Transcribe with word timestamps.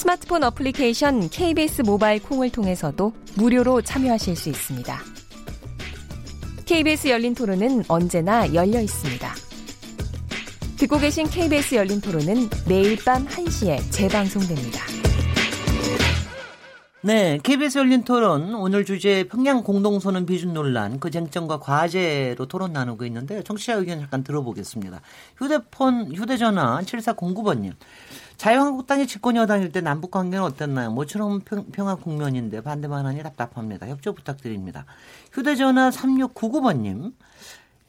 스마트폰 0.00 0.42
어플리케이션 0.44 1.28
KBS 1.28 1.82
모바일 1.82 2.22
콩을 2.22 2.48
통해서도 2.50 3.12
무료로 3.36 3.82
참여하실 3.82 4.34
수 4.34 4.48
있습니다. 4.48 4.98
KBS 6.64 7.08
열린 7.08 7.34
토론은 7.34 7.84
언제나 7.86 8.46
열려 8.54 8.80
있습니다. 8.80 9.30
듣고 10.78 10.96
계신 10.96 11.28
KBS 11.28 11.74
열린 11.74 12.00
토론은 12.00 12.48
매일 12.66 12.96
밤 13.04 13.26
1시에 13.26 13.78
재방송됩니다. 13.92 14.80
네, 17.02 17.38
KBS 17.42 17.78
열린 17.78 18.02
토론 18.02 18.54
오늘 18.54 18.86
주제 18.86 19.24
평양 19.24 19.62
공동선언 19.62 20.24
비준 20.24 20.54
논란 20.54 20.98
그 21.00 21.10
쟁점과 21.10 21.58
과제로 21.58 22.46
토론 22.46 22.72
나누고 22.72 23.04
있는데요. 23.06 23.42
청취자 23.42 23.74
의견 23.74 24.00
잠깐 24.00 24.22
들어보겠습니다. 24.22 25.00
휴대폰 25.36 26.14
휴대전화 26.14 26.80
7409번님. 26.82 27.72
자유한국당이 28.40 29.06
집권 29.06 29.36
여당일 29.36 29.70
때 29.70 29.82
남북 29.82 30.12
관계는 30.12 30.42
어땠나요? 30.42 30.90
모처럼 30.92 31.40
평 31.40 31.86
화 31.86 31.94
국면인데 31.94 32.62
반대만 32.62 33.04
하니 33.04 33.22
답답합니다. 33.22 33.86
협조 33.86 34.14
부탁드립니다. 34.14 34.86
휴대전화 35.30 35.90
3699번님. 35.90 37.12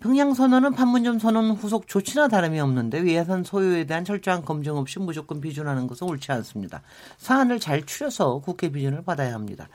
평양 0.02 0.34
선언은 0.34 0.74
판문점 0.74 1.20
선언 1.20 1.52
후속 1.52 1.88
조치나 1.88 2.28
다름이 2.28 2.60
없는데 2.60 3.02
위해선 3.02 3.46
소유에 3.46 3.86
대한 3.86 4.04
철저한 4.04 4.44
검증 4.44 4.76
없이 4.76 5.00
무조건 5.00 5.40
비준하는 5.40 5.88
것은 5.88 6.06
옳지 6.06 6.34
않습니다. 6.34 6.82
사안을 7.18 7.62
잘 7.62 7.86
추려서 7.86 8.40
국회 8.40 8.74
비준을 8.74 9.04
받아야 9.04 9.34
합니다. 9.34 9.70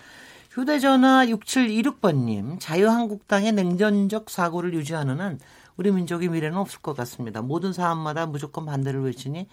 휴대전화 0.51 1.25
6726번님, 1.25 2.61
자유한국당의 2.61 3.53
냉전적 3.53 4.29
사고를 4.29 4.75
유지하는 4.75 5.23
한 5.23 5.39
우리 5.79 5.91
민족의 5.91 6.29
미래는 6.29 6.59
없을 6.59 6.81
것 6.81 6.95
같습니다. 6.97 7.41
모든 7.41 7.73
사안마다 7.73 8.27
무조건 8.27 8.67
반대를 8.67 9.03
외치니 9.05 9.47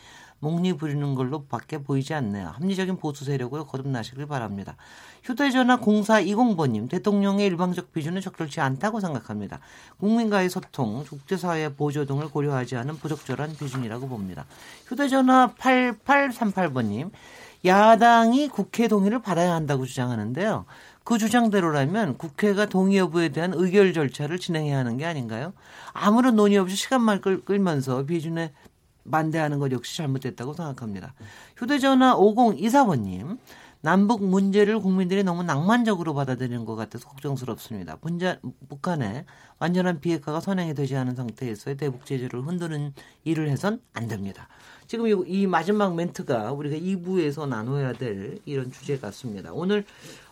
목리 0.44 0.74
부리는 0.74 1.16
걸로 1.16 1.46
밖에 1.46 1.78
보이지 1.78 2.14
않네요. 2.14 2.50
합리적인 2.50 2.98
보수 2.98 3.24
세력으로 3.24 3.66
거듭나시길 3.66 4.26
바랍니다. 4.26 4.76
휴대전화 5.24 5.80
0420번님, 5.80 6.90
대통령의 6.90 7.48
일방적 7.48 7.94
비준은 7.94 8.20
적절치 8.20 8.60
않다고 8.60 9.00
생각합니다. 9.00 9.62
국민과의 10.02 10.50
소통, 10.50 11.06
국제사회의 11.06 11.74
보조 11.76 12.06
등을 12.06 12.30
고려하지 12.30 12.76
않은 12.76 12.98
부적절한 12.98 13.56
비준이라고 13.56 14.10
봅니다. 14.10 14.46
휴대전화 14.88 15.54
8838번님, 15.58 17.12
야당이 17.64 18.50
국회 18.50 18.90
동의를 18.90 19.22
받아야 19.22 19.54
한다고 19.54 19.86
주장하는데요. 19.86 20.66
그 21.06 21.18
주장대로라면 21.18 22.18
국회가 22.18 22.66
동의 22.66 22.98
여부에 22.98 23.30
대한 23.30 23.54
의결 23.54 23.94
절차를 23.94 24.40
진행해야 24.40 24.78
하는 24.78 24.98
게 24.98 25.06
아닌가요? 25.06 25.54
아무런 25.94 26.36
논의 26.36 26.58
없이 26.58 26.76
시간만 26.76 27.22
끌, 27.22 27.46
끌면서 27.46 28.06
비준에 28.06 28.52
반대하는 29.12 29.60
것 29.60 29.72
역시 29.72 29.98
잘못됐다고 29.98 30.54
생각합니다. 30.54 31.14
휴대전화 31.58 32.16
5024번님. 32.16 33.38
남북 33.84 34.24
문제를 34.24 34.80
국민들이 34.80 35.24
너무 35.24 35.44
낭만적으로 35.44 36.14
받아들이는 36.14 36.64
것 36.64 36.78
같아서 36.78 37.06
걱정스럽습니다. 37.10 37.98
분자, 37.98 38.40
북한에 38.70 39.26
완전한 39.60 40.00
비핵화가 40.00 40.40
선행이 40.40 40.74
되지 40.74 40.96
않은 40.96 41.16
상태에서의 41.16 41.76
대북 41.76 42.06
제재를 42.06 42.48
흔드는 42.48 42.94
일을 43.26 43.50
해선 43.50 43.82
안 43.92 44.08
됩니다. 44.08 44.48
지금 44.88 45.08
이, 45.08 45.14
이 45.28 45.48
마지막 45.48 45.96
멘트가 45.96 46.52
우리가 46.54 46.76
2부에서 46.78 47.48
나눠야 47.48 47.94
될 47.94 48.40
이런 48.46 48.72
주제 48.72 48.98
같습니다. 48.98 49.52
오늘 49.54 49.86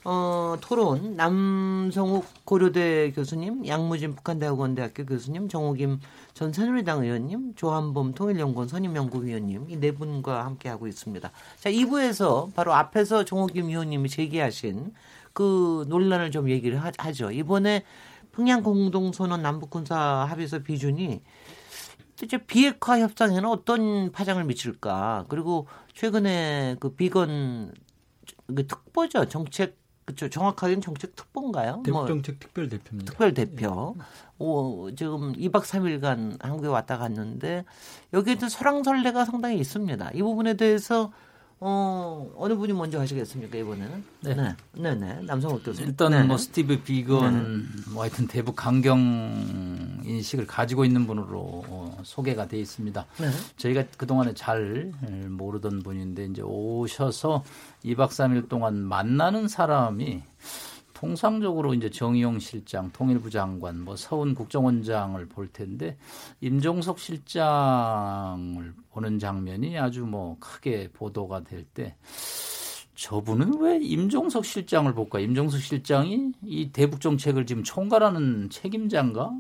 어, 0.04 0.56
토론 0.62 1.16
남성욱 1.16 2.26
고려대 2.44 3.12
교수님, 3.12 3.68
양무진 3.68 4.16
북한대학원대학교 4.16 5.06
교수님, 5.06 5.48
정호김 5.48 6.00
전 6.34 6.52
새누리당 6.54 7.04
의원님, 7.04 7.54
조한범 7.56 8.14
통일연구원 8.14 8.68
선임연구위원님 8.68 9.70
이 9.70 9.76
네 9.78 9.92
분과 9.92 10.46
함께 10.46 10.70
하고 10.70 10.88
있습니다. 10.88 11.32
자, 11.60 11.70
2부에서 11.72 12.54
바로 12.54 12.74
앞에서 12.74 13.26
정호김 13.26 13.70
의원님이 13.70 14.10
제기하신 14.10 14.94
그 15.34 15.86
논란을 15.88 16.32
좀 16.32 16.50
얘기를 16.50 16.78
하, 16.78 16.92
죠 17.14 17.32
이번에 17.32 17.84
평양 18.34 18.64
공동선언 18.64 19.42
남북군사 19.42 19.96
합의서 20.30 20.60
비준이 20.60 21.22
이제 22.26 22.38
비핵화 22.38 23.00
협상에는 23.00 23.46
어떤 23.46 24.12
파장을 24.12 24.44
미칠까? 24.44 25.26
그리고 25.30 25.68
최근에 25.94 26.78
그 26.80 26.94
비건 26.96 27.74
그 28.48 28.68
특보죠 28.68 29.26
정책 29.26 29.82
그렇죠. 30.06 30.30
정확하게는 30.30 30.82
정책 30.82 31.16
특보인가요? 31.16 31.84
대북 31.86 31.92
뭐 31.92 32.08
정책 32.08 32.34
뭐, 32.34 32.40
특별 32.40 32.70
대표입니다. 32.70 33.12
특별 33.12 33.34
대표. 33.34 33.96
예. 33.98 34.04
오, 34.40 34.90
지금 34.96 35.34
2박 35.34 35.64
3일간 35.64 36.42
한국에 36.42 36.68
왔다 36.68 36.98
갔는데 36.98 37.66
여기에도 38.14 38.50
설랑설레가 38.50 39.26
상당히 39.26 39.60
있습니다. 39.60 40.12
이 40.14 40.22
부분에 40.22 40.56
대해서 40.56 41.12
어, 41.64 42.28
어느 42.38 42.56
분이 42.56 42.74
먼저 42.74 43.00
하시겠습니까, 43.00 43.56
이번에는? 43.56 44.04
네. 44.22 44.34
네. 44.34 44.56
네, 44.74 44.96
네. 44.96 45.22
남성업 45.22 45.64
교수. 45.64 45.84
일단 45.84 46.12
네. 46.12 46.24
뭐 46.24 46.36
스티브 46.36 46.82
비건, 46.82 47.68
네. 47.76 47.92
뭐 47.92 48.02
하여튼 48.02 48.26
대북 48.28 48.56
강경 48.56 50.02
인식을 50.04 50.48
가지고 50.48 50.86
있는 50.86 51.06
분으로 51.06 51.64
어, 51.68 51.98
소개가 52.02 52.48
돼 52.48 52.60
있습니다. 52.60 53.06
네. 53.20 53.30
저희가 53.58 53.84
그동안에 53.96 54.34
잘 54.34 54.92
모르던 55.30 55.84
분인데 55.84 56.26
이제 56.26 56.42
오셔서 56.42 57.44
2박 57.86 58.10
3일 58.10 58.50
동안 58.50 58.78
만나는 58.78 59.48
사람이 59.48 60.24
통상적으로 61.02 61.74
이제 61.74 61.90
정의용 61.90 62.38
실장, 62.38 62.92
통일부 62.92 63.32
장관, 63.32 63.82
뭐 63.82 63.96
서훈 63.96 64.36
국정원장을 64.36 65.26
볼 65.30 65.48
텐데 65.48 65.98
임종석 66.42 67.00
실장을 67.00 68.74
보는 68.92 69.18
장면이 69.18 69.80
아주 69.80 70.06
뭐 70.06 70.38
크게 70.40 70.90
보도가 70.94 71.44
될 71.44 71.66
때 71.74 71.96
저분은 72.94 73.60
왜 73.62 73.80
임종석 73.82 74.46
실장을 74.46 74.94
볼까? 74.94 75.20
임종석 75.20 75.60
실장이 75.60 76.34
이 76.44 76.70
대북 76.72 77.02
정책을 77.02 77.48
지금 77.48 77.64
총괄하는 77.64 78.52
책임자인가? 78.52 79.32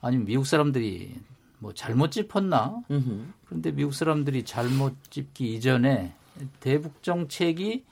아니면 0.00 0.26
미국 0.26 0.44
사람들이 0.44 1.14
뭐 1.60 1.72
잘못 1.72 2.10
짚었나? 2.10 2.82
그런데 3.44 3.70
미국 3.70 3.94
사람들이 3.94 4.44
잘못 4.44 4.94
짚기 5.10 5.54
이전에 5.54 6.14
대북 6.58 7.00
정책이 7.04 7.84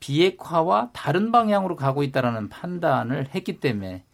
비핵화와 0.00 0.90
다른 0.92 1.30
방향으로 1.30 1.76
가고 1.76 2.02
있다라는 2.02 2.48
판단을 2.48 3.28
했기 3.34 3.60
때문에 3.60 4.04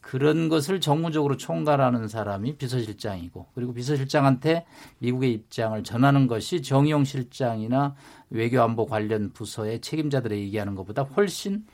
그런 0.00 0.50
것을 0.50 0.80
정무적으로 0.80 1.38
총괄하는 1.38 2.08
사람이 2.08 2.56
비서실장이고 2.56 3.46
그리고 3.54 3.72
비서실장한테 3.72 4.66
미국의 4.98 5.32
입장을 5.32 5.82
전하는 5.82 6.26
것이 6.26 6.60
정의용 6.60 7.04
실장이나 7.04 7.94
외교안보 8.28 8.84
관련 8.84 9.32
부서의 9.32 9.80
책임자들의 9.80 10.38
얘기하는 10.40 10.74
것보다 10.74 11.02
훨씬 11.02 11.64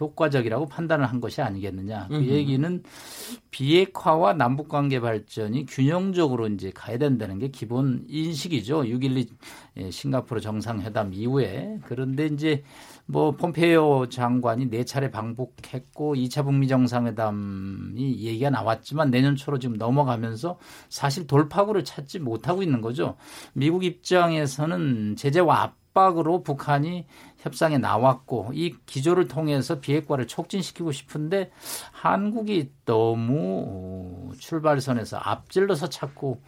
효과적이라고 0.00 0.66
판단을 0.66 1.06
한 1.06 1.20
것이 1.20 1.40
아니겠느냐. 1.40 2.08
그 2.08 2.16
음흠. 2.16 2.24
얘기는 2.26 2.82
비핵화와 3.50 4.34
남북 4.34 4.68
관계 4.68 5.00
발전이 5.00 5.66
균형적으로 5.66 6.48
이제 6.48 6.70
가야 6.74 6.98
된다는 6.98 7.38
게 7.38 7.48
기본 7.48 8.04
인식이죠. 8.08 8.82
6.12 8.82 9.28
예, 9.78 9.90
싱가포르 9.90 10.40
정상회담 10.40 11.14
이후에. 11.14 11.78
그런데 11.84 12.26
이제 12.26 12.64
뭐 13.06 13.32
폼페이오 13.36 14.08
장관이 14.10 14.68
네 14.68 14.84
차례 14.84 15.10
방북했고 15.10 16.14
2차 16.14 16.44
북미 16.44 16.68
정상회담이 16.68 18.18
얘기가 18.20 18.50
나왔지만 18.50 19.10
내년 19.10 19.34
초로 19.34 19.58
지금 19.58 19.76
넘어가면서 19.76 20.58
사실 20.90 21.26
돌파구를 21.26 21.84
찾지 21.84 22.18
못하고 22.18 22.62
있는 22.62 22.82
거죠. 22.82 23.16
미국 23.54 23.84
입장에서는 23.84 25.16
제재와 25.16 25.62
압박으로 25.62 26.42
북한이 26.42 27.06
협상에 27.38 27.78
나왔고 27.78 28.50
이 28.52 28.74
기조를 28.86 29.28
통해서 29.28 29.80
비핵화를 29.80 30.26
촉진시키고 30.26 30.92
싶은데 30.92 31.50
한국이 31.92 32.70
너무 32.84 34.32
출발선에서 34.38 35.18
앞질러서 35.18 35.88
찾고 35.88 36.40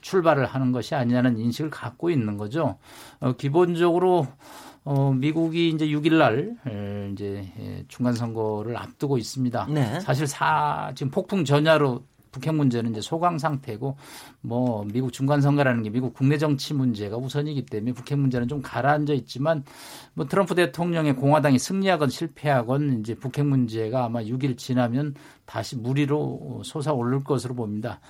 출발을 0.00 0.46
하는 0.46 0.72
것이 0.72 0.94
아니냐는 0.94 1.38
인식을 1.38 1.70
갖고 1.70 2.10
있는 2.10 2.36
거죠. 2.36 2.78
어, 3.20 3.32
기본적으로 3.32 4.26
어, 4.84 5.12
미국이 5.12 5.68
이제 5.68 5.86
6일 5.86 6.14
날 6.14 6.56
이제 7.12 7.84
중간 7.88 8.14
선거를 8.14 8.76
앞두고 8.76 9.18
있습니다. 9.18 9.66
네. 9.70 10.00
사실 10.00 10.26
사 10.26 10.92
지금 10.94 11.10
폭풍 11.10 11.44
전야로 11.44 12.04
북핵 12.32 12.54
문제는 12.54 12.90
이제 12.90 13.00
소강 13.00 13.38
상태고 13.38 13.96
뭐 14.40 14.84
미국 14.92 15.12
중간 15.12 15.40
선거라는 15.40 15.82
게 15.82 15.90
미국 15.90 16.14
국내 16.14 16.38
정치 16.38 16.74
문제가 16.74 17.16
우선이기 17.16 17.66
때문에 17.66 17.92
북핵 17.92 18.18
문제는 18.18 18.48
좀 18.48 18.62
가라앉아 18.62 19.12
있지만 19.12 19.64
뭐 20.14 20.26
트럼프 20.26 20.54
대통령의 20.54 21.14
공화당이 21.14 21.58
승리하건 21.58 22.08
실패하건 22.08 23.00
이제 23.00 23.14
북핵 23.14 23.46
문제가 23.46 24.06
아마 24.06 24.22
6일 24.22 24.58
지나면 24.58 25.14
다시 25.44 25.76
무리로 25.76 26.62
솟아오를 26.64 27.22
것으로 27.22 27.54
봅니다. 27.54 28.00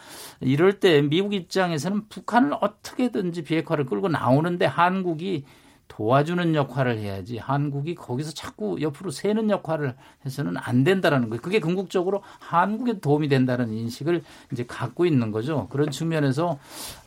이럴 0.41 0.79
때 0.79 1.03
미국 1.03 1.35
입장에서는 1.35 2.09
북한을 2.09 2.55
어떻게든지 2.61 3.43
비핵화를 3.43 3.87
끌고 3.87 4.09
나오는데 4.09 4.67
한국이 4.67 5.45
도와주는 5.93 6.55
역할을 6.55 6.97
해야지 6.97 7.37
한국이 7.37 7.95
거기서 7.95 8.33
자꾸 8.33 8.81
옆으로 8.81 9.11
새는 9.11 9.51
역할을 9.51 9.95
해서는 10.25 10.57
안 10.57 10.85
된다라는 10.85 11.29
거예요. 11.29 11.43
그게 11.43 11.61
궁극적으로 11.61 12.23
한국에 12.39 12.99
도움이 13.01 13.29
된다는 13.29 13.71
인식을 13.71 14.23
이제 14.53 14.65
갖고 14.65 15.05
있는 15.05 15.31
거죠. 15.31 15.69
그런 15.71 15.91
측면에서 15.91 16.59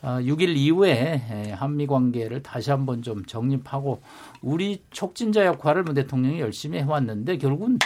6일 0.02 0.48
어, 0.48 0.52
이후에 0.52 1.52
한미 1.56 1.88
관계를 1.88 2.44
다시 2.44 2.70
한번 2.70 3.02
좀 3.02 3.24
정립하고 3.26 4.00
우리 4.40 4.84
촉진자 4.90 5.46
역할을 5.46 5.82
문 5.82 5.94
대통령이 5.94 6.38
열심히 6.40 6.78
해왔는데 6.78 7.38
결국은 7.38 7.78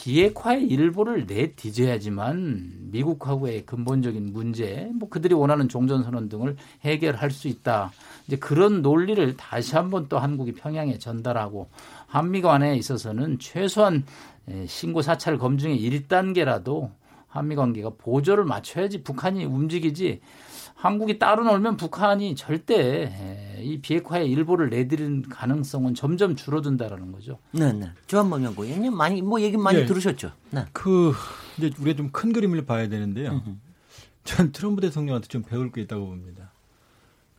비핵화의 0.00 0.64
일부를 0.68 1.26
내뒤져야지만 1.26 2.90
미국하고의 2.92 3.66
근본적인 3.66 4.32
문제, 4.32 4.88
뭐 4.94 5.08
그들이 5.08 5.34
원하는 5.34 5.68
종전선언 5.68 6.28
등을 6.28 6.56
해결할 6.82 7.32
수 7.32 7.48
있다. 7.48 7.90
이제 8.28 8.36
그런 8.36 8.80
논리를 8.80 9.36
다시 9.36 9.74
한번 9.74 10.06
또 10.08 10.18
한국이 10.18 10.52
평양에 10.52 10.98
전달하고 10.98 11.68
한미 12.06 12.42
간에 12.42 12.76
있어서는 12.76 13.40
최소한 13.40 14.04
신고 14.66 15.02
사찰 15.02 15.36
검증의 15.36 15.80
1단계라도 15.80 16.90
한미 17.26 17.56
관계가 17.56 17.90
보조를 17.98 18.44
맞춰야지 18.44 19.02
북한이 19.02 19.44
움직이지 19.44 20.20
한국이 20.78 21.18
따로 21.18 21.42
놀면 21.42 21.76
북한이 21.76 22.36
절대 22.36 23.58
이 23.60 23.80
비핵화의 23.80 24.30
일부를 24.30 24.70
내드리는 24.70 25.22
가능성은 25.22 25.94
점점 25.94 26.36
줄어든다라는 26.36 27.10
거죠. 27.10 27.40
네, 27.50 27.72
네. 27.72 27.90
주한범 28.06 28.44
연구위원님 28.44 28.94
많이 28.94 29.20
뭐 29.20 29.40
얘기 29.40 29.56
많이 29.56 29.80
네. 29.80 29.86
들으셨죠? 29.86 30.30
네. 30.52 30.64
그 30.72 31.12
이제 31.58 31.72
우리가 31.80 31.96
좀 31.96 32.10
큰 32.12 32.32
그림을 32.32 32.64
봐야 32.64 32.88
되는데요. 32.88 33.42
전 34.22 34.52
트럼프 34.52 34.80
대통령한테 34.80 35.26
좀 35.26 35.42
배울 35.42 35.72
게 35.72 35.80
있다고 35.80 36.06
봅니다. 36.06 36.52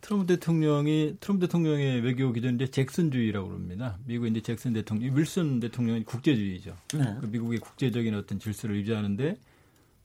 트럼프 0.02 0.26
대통령이 0.26 1.16
트럼프 1.22 1.48
대통령의 1.48 2.02
외교 2.02 2.34
기준 2.34 2.56
이제 2.56 2.68
잭슨주의라고 2.68 3.48
그럽니다. 3.48 3.98
미국 4.06 4.28
이제 4.28 4.42
잭슨 4.42 4.74
대통령, 4.74 5.16
윌슨 5.16 5.62
대통령은 5.62 6.04
국제주의죠. 6.04 6.76
네. 6.94 7.16
그 7.22 7.28
미국의 7.28 7.60
국제적인 7.60 8.16
어떤 8.16 8.38
질서를 8.38 8.76
유지하는데 8.76 9.38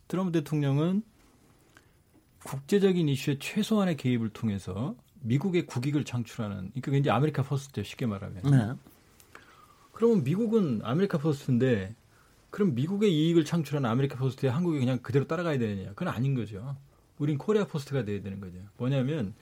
트럼프 0.07 0.31
대통령은 0.31 1.03
국제적인 2.45 3.09
이슈에 3.09 3.39
최소한의 3.39 3.97
개입을 3.97 4.29
통해서 4.29 4.95
미국의 5.23 5.67
국익을 5.67 6.05
창출하는 6.05 6.71
그러니까 6.81 6.97
이제 6.99 7.11
America 7.11 7.43
First 7.43 7.83
쉽게 7.83 8.07
말하면. 8.07 8.43
네. 8.45 8.73
그러면 9.93 10.23
미국은 10.25 10.81
America 10.85 11.19
First인데 11.19 11.95
그럼 12.51 12.75
미국의 12.75 13.13
이익을 13.13 13.45
창출하는 13.45 13.89
America 13.89 14.17
First에 14.19 14.51
한국이 14.51 14.79
그냥 14.79 14.99
그대로 15.03 15.27
따라가야 15.27 15.59
되느냐? 15.59 15.89
그건 15.91 16.09
아닌 16.09 16.35
거죠. 16.35 16.77
우린 17.19 17.39
Korea 17.39 17.67
First가 17.67 18.05
돼야 18.05 18.23
되는 18.23 18.41
거죠. 18.41 18.59
뭐냐면 18.77 19.35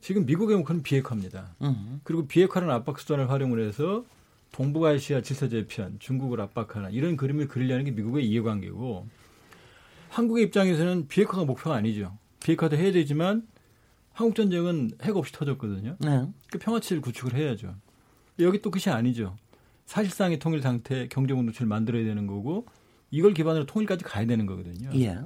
지금 0.00 0.24
미국의 0.24 0.56
목표는 0.58 0.82
비핵화입니다. 0.82 1.54
음. 1.62 2.00
그리고 2.04 2.26
비핵화는 2.26 2.70
압박 2.70 3.00
수단을 3.00 3.30
활용을 3.30 3.66
해서 3.66 4.04
동북아시아 4.52 5.22
질서 5.22 5.48
재편, 5.48 5.98
중국을 5.98 6.40
압박하는 6.40 6.92
이런 6.92 7.16
그림을 7.16 7.48
그리려는 7.48 7.84
게 7.84 7.90
미국의 7.90 8.26
이해관계고 8.28 9.06
한국의 10.10 10.44
입장에서는 10.44 11.08
비핵화가 11.08 11.44
목표가 11.44 11.76
아니죠. 11.76 12.16
비핵화도 12.40 12.76
해야 12.76 12.92
되지만 12.92 13.46
한국 14.12 14.34
전쟁은 14.34 14.92
핵 15.02 15.16
없이 15.16 15.32
터졌거든요. 15.32 15.96
네. 16.00 16.26
그 16.50 16.58
평화치를 16.58 17.02
구축을 17.02 17.34
해야죠. 17.34 17.74
여기 18.40 18.60
또 18.60 18.70
끝이 18.70 18.92
아니죠. 18.92 19.36
사실상의 19.86 20.38
통일 20.38 20.60
상태, 20.60 21.08
경제공동체를 21.08 21.66
만들어야 21.66 22.04
되는 22.04 22.26
거고 22.26 22.66
이걸 23.10 23.32
기반으로 23.32 23.66
통일까지 23.66 24.04
가야 24.04 24.26
되는 24.26 24.44
거거든요. 24.46 24.90
예. 24.94 25.18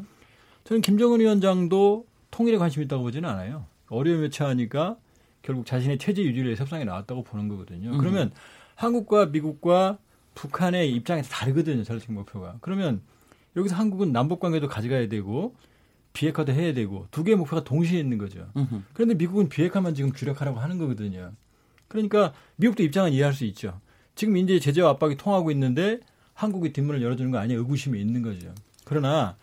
저는 0.64 0.82
김정은 0.82 1.20
위원장도 1.20 2.06
통일에 2.30 2.56
관심 2.58 2.82
있다고 2.82 3.02
보지는 3.02 3.28
않아요. 3.28 3.66
어려움에 3.88 4.30
처하니까 4.30 4.96
결국 5.42 5.66
자신의 5.66 5.98
체제 5.98 6.22
유지를 6.22 6.50
위해 6.50 6.56
협상에 6.56 6.84
나왔다고 6.84 7.24
보는 7.24 7.48
거거든요. 7.48 7.90
음. 7.90 7.98
그러면 7.98 8.30
한국과 8.76 9.26
미국과 9.26 9.98
북한의 10.34 10.92
입장에서 10.92 11.28
다르거든요. 11.30 11.82
전략적 11.82 12.12
목표가. 12.12 12.56
그러면 12.60 13.02
여기서 13.56 13.74
한국은 13.74 14.12
남북 14.12 14.40
관계도 14.40 14.68
가져가야 14.68 15.08
되고 15.08 15.54
비핵화도 16.12 16.52
해야 16.52 16.74
되고 16.74 17.06
두 17.10 17.24
개의 17.24 17.36
목표가 17.36 17.64
동시에 17.64 17.98
있는 17.98 18.18
거죠. 18.18 18.46
으흠. 18.56 18.84
그런데 18.92 19.14
미국은 19.14 19.48
비핵화만 19.48 19.94
지금 19.94 20.12
주력하라고 20.12 20.60
하는 20.60 20.78
거거든요. 20.78 21.32
그러니까 21.88 22.32
미국도 22.56 22.82
입장은 22.82 23.12
이해할 23.12 23.32
수 23.32 23.44
있죠. 23.44 23.80
지금 24.14 24.36
이제 24.36 24.58
제재와 24.58 24.90
압박이 24.90 25.16
통하고 25.16 25.50
있는데 25.50 26.00
한국이 26.34 26.72
뒷문을 26.72 27.02
열어주는 27.02 27.30
거 27.30 27.38
아니야 27.38 27.58
의구심이 27.58 28.00
있는 28.00 28.22
거죠. 28.22 28.54
그러나 28.84 29.36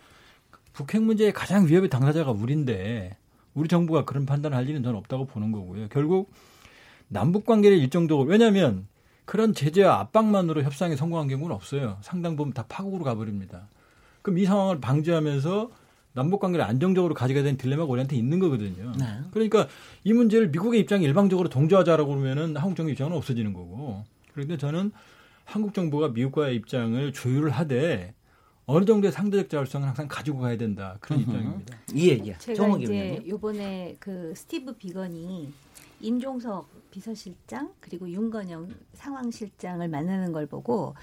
북핵 0.72 1.02
문제의 1.02 1.32
가장 1.32 1.66
위협의 1.66 1.90
당사자가 1.90 2.30
우리인데 2.30 3.16
우리 3.54 3.68
정부가 3.68 4.04
그런 4.04 4.26
판단을 4.26 4.56
할 4.56 4.68
일은 4.68 4.82
저는 4.82 4.98
없다고 4.98 5.26
보는 5.26 5.52
거고요. 5.52 5.88
결국 5.88 6.32
남북 7.08 7.44
관계를 7.46 7.78
일정적으로 7.78 8.28
왜냐하면 8.28 8.86
그런 9.24 9.54
제재와 9.54 9.98
압박만으로 10.00 10.62
협상에 10.62 10.96
성공한 10.96 11.28
경우는 11.28 11.54
없어요. 11.54 11.98
상당 12.02 12.36
부분 12.36 12.52
다 12.52 12.64
파국으로 12.68 13.04
가버립니다. 13.04 13.68
그럼 14.22 14.38
이 14.38 14.44
상황을 14.44 14.80
방지하면서 14.80 15.70
남북 16.12 16.40
관계를 16.40 16.64
안정적으로 16.64 17.14
가져가야 17.14 17.44
되는 17.44 17.56
딜레마가 17.56 17.90
우리한테 17.90 18.16
있는 18.16 18.38
거거든요. 18.40 18.92
네. 18.98 19.04
그러니까 19.30 19.68
이 20.04 20.12
문제를 20.12 20.48
미국의 20.48 20.80
입장에 20.80 21.04
일방적으로 21.04 21.48
동조하자라고 21.48 22.08
그러면은 22.10 22.56
한국 22.56 22.76
정부 22.76 22.90
입장은 22.90 23.16
없어지는 23.16 23.52
거고. 23.52 24.04
그런데 24.32 24.56
저는 24.56 24.92
한국 25.44 25.74
정부가 25.74 26.08
미국과의 26.08 26.56
입장을 26.56 27.12
조율을 27.12 27.50
하되 27.50 28.14
어느 28.66 28.84
정도의 28.84 29.12
상대적 29.12 29.50
자율성을 29.50 29.86
항상 29.86 30.06
가지고 30.06 30.38
가야 30.38 30.56
된다 30.56 30.96
그런 31.00 31.20
으흠. 31.20 31.28
입장입니다. 31.28 31.78
예, 31.96 32.06
예. 32.24 32.38
제가 32.38 32.78
이제 32.78 33.22
요번에 33.26 33.96
그 33.98 34.32
스티브 34.36 34.74
비건이 34.74 35.52
임종석 36.00 36.68
비서실장 36.90 37.72
그리고 37.80 38.08
윤건영 38.08 38.68
상황실장을 38.94 39.86
만나는 39.88 40.32
걸 40.32 40.46
보고 40.46 40.94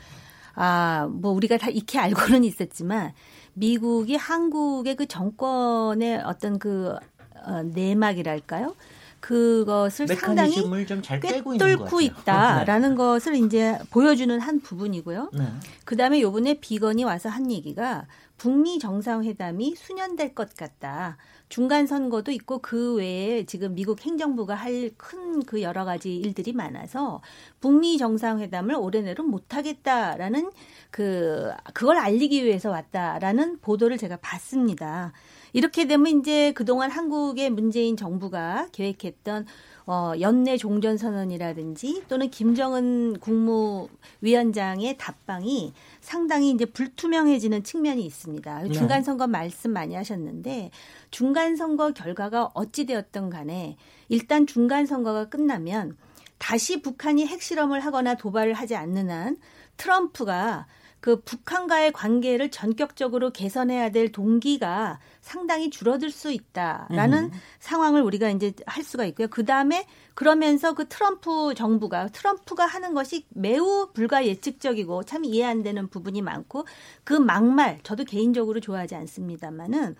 아, 0.55 1.07
뭐 1.11 1.33
우리가 1.33 1.57
다 1.57 1.69
익히 1.69 1.99
알고는 1.99 2.43
있었지만 2.43 3.13
미국이 3.57 4.15
한국의 4.15 4.95
그 4.95 5.07
정권의 5.07 6.21
어떤 6.23 6.59
그 6.59 6.95
어, 7.43 7.63
내막이랄까요? 7.63 8.75
그것을 9.19 10.07
상당히 10.07 10.55
꿰뚫고 11.01 12.01
있다라는 12.01 12.91
네. 12.91 12.95
것을 12.95 13.35
이제 13.35 13.77
보여주는 13.89 14.39
한 14.39 14.59
부분이고요. 14.59 15.31
네. 15.33 15.47
그다음에 15.85 16.21
요번에 16.21 16.59
비건이 16.59 17.03
와서 17.03 17.29
한 17.29 17.51
얘기가 17.51 18.05
북미 18.37 18.77
정상회담이 18.77 19.75
수년될 19.75 20.35
것 20.35 20.55
같다. 20.55 21.17
중간 21.49 21.87
선거도 21.87 22.31
있고 22.31 22.59
그 22.59 22.95
외에 22.95 23.45
지금 23.45 23.73
미국 23.75 24.05
행정부가 24.05 24.55
할 24.55 24.91
큰 24.97 25.27
그 25.45 25.61
여러 25.61 25.85
가지 25.85 26.15
일들이 26.15 26.51
많아서 26.53 27.21
북미 27.61 27.97
정상회담을 27.97 28.75
올해 28.75 29.01
내로 29.01 29.23
못 29.23 29.53
하겠다라는 29.55 30.51
그 30.91 31.51
그걸 31.73 31.97
알리기 31.97 32.43
위해서 32.43 32.69
왔다라는 32.71 33.59
보도를 33.61 33.97
제가 33.97 34.17
봤습니다. 34.17 35.13
이렇게 35.53 35.85
되면 35.87 36.19
이제 36.19 36.51
그동안 36.53 36.91
한국의 36.91 37.49
문재인 37.51 37.97
정부가 37.97 38.67
계획했던 38.71 39.45
어, 39.89 40.11
연내 40.19 40.57
종전 40.57 40.97
선언이라든지 40.97 42.03
또는 42.09 42.29
김정은 42.29 43.17
국무위원장의 43.19 44.97
답방이 44.97 45.71
상당히 46.01 46.51
이제 46.51 46.65
불투명해지는 46.65 47.63
측면이 47.63 48.05
있습니다. 48.05 48.63
네. 48.63 48.71
중간 48.71 49.01
선거 49.01 49.27
말씀 49.27 49.71
많이 49.71 49.95
하셨는데 49.95 50.71
중간 51.09 51.55
선거 51.55 51.91
결과가 51.93 52.51
어찌 52.53 52.85
되었던 52.85 53.29
간에 53.29 53.77
일단 54.09 54.45
중간 54.45 54.85
선거가 54.85 55.29
끝나면 55.29 55.95
다시 56.37 56.81
북한이 56.81 57.25
핵실험을 57.25 57.79
하거나 57.79 58.15
도발을 58.15 58.53
하지 58.53 58.75
않는 58.75 59.09
한 59.09 59.37
트럼프가 59.77 60.67
그 61.07 61.21
북한과의 61.21 61.93
관계를 61.93 62.51
전격적으로 62.51 63.29
개선해야 63.29 63.91
될 63.91 64.11
동기가 64.11 64.99
상당히 65.21 65.69
줄어들 65.69 66.11
수 66.11 66.33
있다라는 66.33 67.31
음. 67.31 67.31
상황을 67.59 68.01
우리가 68.01 68.29
이제 68.29 68.51
할 68.65 68.83
수가 68.83 69.05
있고요. 69.05 69.29
그 69.29 69.45
다음에 69.45 69.87
그러면서 70.15 70.73
그 70.73 70.89
트럼프 70.89 71.53
정부가 71.55 72.09
트럼프가 72.09 72.65
하는 72.65 72.93
것이 72.93 73.25
매우 73.29 73.87
불가 73.93 74.25
예측적이고 74.25 75.03
참 75.03 75.23
이해 75.23 75.45
안 75.45 75.63
되는 75.63 75.87
부분이 75.87 76.21
많고 76.21 76.67
그 77.05 77.13
막말 77.13 77.79
저도 77.83 78.03
개인적으로 78.03 78.59
좋아하지 78.59 78.95
않습니다만은 78.95 79.95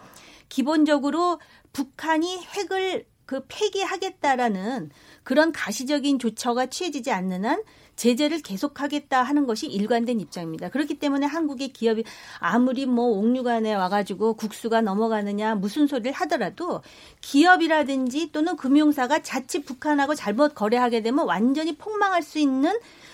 기본적으로 0.50 1.40
북한이 1.72 2.38
핵을 2.38 3.06
그 3.26 3.46
폐기하겠다라는 3.48 4.90
그런 5.24 5.54
가시적인 5.54 6.20
조처가 6.20 6.66
취해지지 6.66 7.12
않는 7.12 7.46
한 7.46 7.64
제재를 7.98 8.42
계속하겠다 8.42 9.22
하는 9.22 9.46
것이 9.46 9.68
일관된 9.68 10.22
입장입니다. 10.22 10.70
그렇기 10.70 11.00
때문에 11.00 11.25
한국의 11.25 11.70
기업이 11.74 12.06
아무리 12.39 12.86
뭐 12.86 13.08
옥류관에 13.08 13.74
와가지고 13.74 14.36
국수가 14.36 14.82
넘어가느냐 14.82 15.56
무슨 15.56 15.88
소리를 15.88 16.13
하더라도 16.13 16.82
기업이라든지 17.22 18.32
또는 18.32 18.56
금융사가 18.56 19.22
자칫 19.24 19.66
북한하고 19.66 20.16
잘못 20.16 20.56
거래하게 20.56 21.01
되면 21.01 21.25
완전히 21.25 21.75
폭망할 21.75 22.24
수 22.24 22.39
있는 22.39 22.72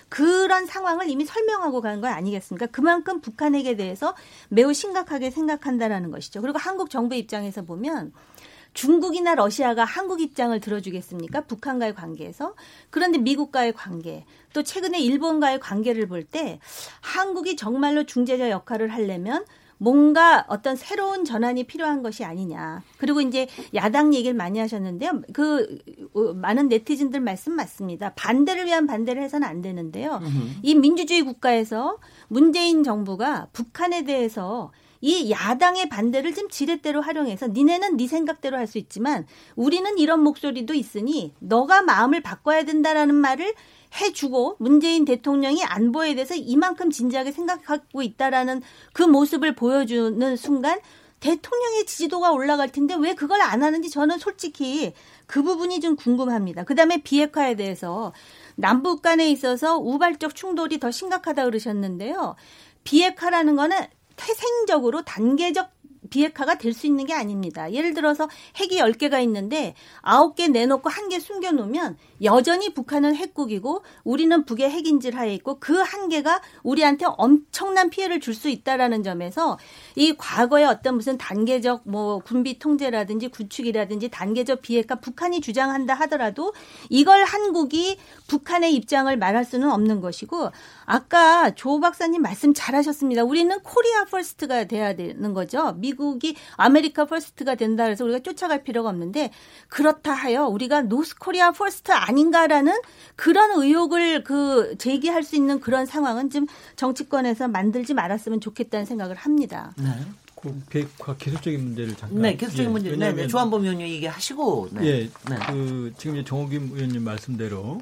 그런 0.09 0.67
상황을 0.67 1.09
이미 1.09 1.25
설명하고 1.25 1.81
간거 1.81 2.07
아니겠습니까? 2.07 2.67
그만큼 2.67 3.19
북한에게 3.21 3.75
대해서 3.75 4.13
매우 4.49 4.73
심각하게 4.73 5.31
생각한다라는 5.31 6.11
것이죠. 6.11 6.41
그리고 6.41 6.59
한국 6.59 6.91
정부 6.91 7.15
입장에서 7.15 7.63
보면 7.63 8.11
중국이나 8.73 9.35
러시아가 9.35 9.85
한국 9.85 10.21
입장을 10.21 10.59
들어주겠습니까? 10.59 11.41
북한과의 11.41 11.93
관계에서. 11.93 12.55
그런데 12.89 13.17
미국과의 13.19 13.73
관계, 13.73 14.25
또 14.53 14.63
최근에 14.63 14.99
일본과의 14.99 15.59
관계를 15.59 16.07
볼 16.07 16.23
때 16.23 16.59
한국이 17.01 17.55
정말로 17.57 18.05
중재자 18.05 18.49
역할을 18.49 18.87
하려면 18.93 19.43
뭔가 19.77 20.45
어떤 20.47 20.77
새로운 20.77 21.25
전환이 21.25 21.65
필요한 21.65 22.01
것이 22.03 22.23
아니냐. 22.23 22.81
그리고 22.97 23.19
이제 23.19 23.47
야당 23.75 24.13
얘기를 24.13 24.33
많이 24.33 24.57
하셨는데요. 24.59 25.23
그 25.33 25.77
어, 26.13 26.33
많은 26.33 26.69
네티즌들 26.69 27.19
말씀 27.19 27.53
맞습니다. 27.53 28.13
반대를 28.13 28.65
위한 28.67 28.87
반대를 28.87 29.21
해서는 29.21 29.45
안 29.45 29.61
되는데요. 29.61 30.21
이 30.61 30.75
민주주의 30.75 31.21
국가에서 31.23 31.97
문재인 32.29 32.83
정부가 32.83 33.47
북한에 33.51 34.05
대해서 34.05 34.71
이 35.01 35.29
야당의 35.31 35.89
반대를 35.89 36.33
좀 36.33 36.47
지렛대로 36.47 37.01
활용해서 37.01 37.47
니네는 37.49 37.97
네 37.97 38.07
생각대로 38.07 38.55
할 38.55 38.67
수 38.67 38.77
있지만 38.77 39.27
우리는 39.57 39.97
이런 39.97 40.21
목소리도 40.21 40.73
있으니 40.73 41.33
너가 41.39 41.81
마음을 41.81 42.21
바꿔야 42.21 42.63
된다라는 42.63 43.13
말을 43.15 43.53
해주고 43.99 44.57
문재인 44.59 45.05
대통령이 45.05 45.63
안보에 45.63 46.15
대해서 46.15 46.35
이만큼 46.35 46.89
진지하게 46.89 47.31
생각하고 47.31 48.01
있다라는 48.01 48.61
그 48.93 49.03
모습을 49.03 49.55
보여주는 49.55 50.35
순간 50.35 50.79
대통령의 51.19 51.85
지지도가 51.85 52.31
올라갈 52.31 52.69
텐데 52.69 52.95
왜 52.99 53.13
그걸 53.15 53.41
안 53.41 53.63
하는지 53.63 53.89
저는 53.89 54.17
솔직히 54.17 54.93
그 55.25 55.41
부분이 55.41 55.79
좀 55.79 55.95
궁금합니다. 55.95 56.63
그 56.63 56.75
다음에 56.75 56.97
비핵화에 56.97 57.55
대해서 57.55 58.11
남북 58.55 59.01
간에 59.01 59.29
있어서 59.29 59.77
우발적 59.77 60.35
충돌이 60.35 60.79
더 60.79 60.91
심각하다 60.91 61.45
그러셨는데요. 61.45 62.35
비핵화라는 62.83 63.55
거는 63.55 63.77
태생적으로 64.17 65.03
단계적 65.03 65.71
비핵화가 66.09 66.57
될 66.57 66.73
수 66.73 66.85
있는 66.85 67.05
게 67.05 67.13
아닙니다. 67.13 67.71
예를 67.71 67.93
들어서 67.93 68.27
핵이 68.57 68.79
10개가 68.81 69.23
있는데 69.23 69.73
9개 70.03 70.51
내놓고 70.51 70.89
한 70.89 71.09
개 71.09 71.19
숨겨놓으면 71.19 71.97
여전히 72.23 72.73
북한은 72.73 73.15
핵국이고 73.15 73.83
우리는 74.03 74.45
북의 74.45 74.69
핵인질 74.69 75.15
하에 75.17 75.33
있고 75.35 75.59
그한 75.59 76.09
개가 76.09 76.41
우리한테 76.63 77.05
엄청난 77.17 77.89
피해를 77.89 78.19
줄 78.19 78.33
수 78.33 78.49
있다라는 78.49 79.03
점에서 79.03 79.57
이 79.95 80.15
과거의 80.17 80.65
어떤 80.65 80.95
무슨 80.95 81.17
단계적 81.17 81.83
뭐 81.85 82.19
군비 82.19 82.57
통제라든지 82.59 83.27
구축이라든지 83.27 84.09
단계적 84.09 84.61
비핵화 84.61 84.95
북한이 84.95 85.41
주장한다 85.41 85.93
하더라도 85.93 86.53
이걸 86.89 87.23
한국이 87.23 87.97
북한의 88.27 88.73
입장을 88.73 89.15
말할 89.17 89.45
수는 89.45 89.69
없는 89.71 90.01
것이고 90.01 90.49
아까 90.85 91.51
조 91.51 91.79
박사님 91.79 92.21
말씀 92.21 92.53
잘하셨습니다. 92.53 93.23
우리는 93.23 93.57
Korea 93.61 94.05
First가 94.05 94.65
돼야 94.65 94.95
되는 94.95 95.33
거죠. 95.33 95.73
미국이 95.73 96.35
America 96.55 97.05
First가 97.05 97.55
된다 97.55 97.83
그래서 97.83 98.03
우리가 98.03 98.19
쫓아갈 98.19 98.63
필요가 98.63 98.89
없는데 98.89 99.31
그렇다 99.67 100.13
하여 100.13 100.47
우리가 100.47 100.81
North 100.81 101.17
Korea 101.19 101.51
First 101.51 101.91
아닌가라는 101.91 102.73
그런 103.15 103.61
의혹을 103.61 104.23
그 104.23 104.77
제기할 104.77 105.23
수 105.23 105.35
있는 105.35 105.59
그런 105.59 105.85
상황은 105.85 106.29
좀 106.29 106.47
정치권에서 106.75 107.47
만들지 107.47 107.93
말았으면 107.93 108.41
좋겠다는 108.41 108.85
생각을 108.85 109.15
합니다. 109.15 109.73
네. 109.77 109.89
그 110.35 111.17
기술적인 111.17 111.63
문제를 111.63 111.95
잠깐. 111.95 112.21
네, 112.21 112.35
기술적인 112.35 112.65
예, 112.65 112.71
문제. 112.71 112.95
네, 112.97 113.13
네. 113.13 113.27
조한범 113.27 113.61
의원님 113.61 113.87
얘기하시고. 113.87 114.69
네. 114.71 114.85
예, 114.85 115.09
네. 115.29 115.37
그 115.47 115.93
지금 115.97 116.17
이제 116.17 116.25
정호김 116.25 116.71
의원님 116.73 117.03
말씀대로 117.03 117.81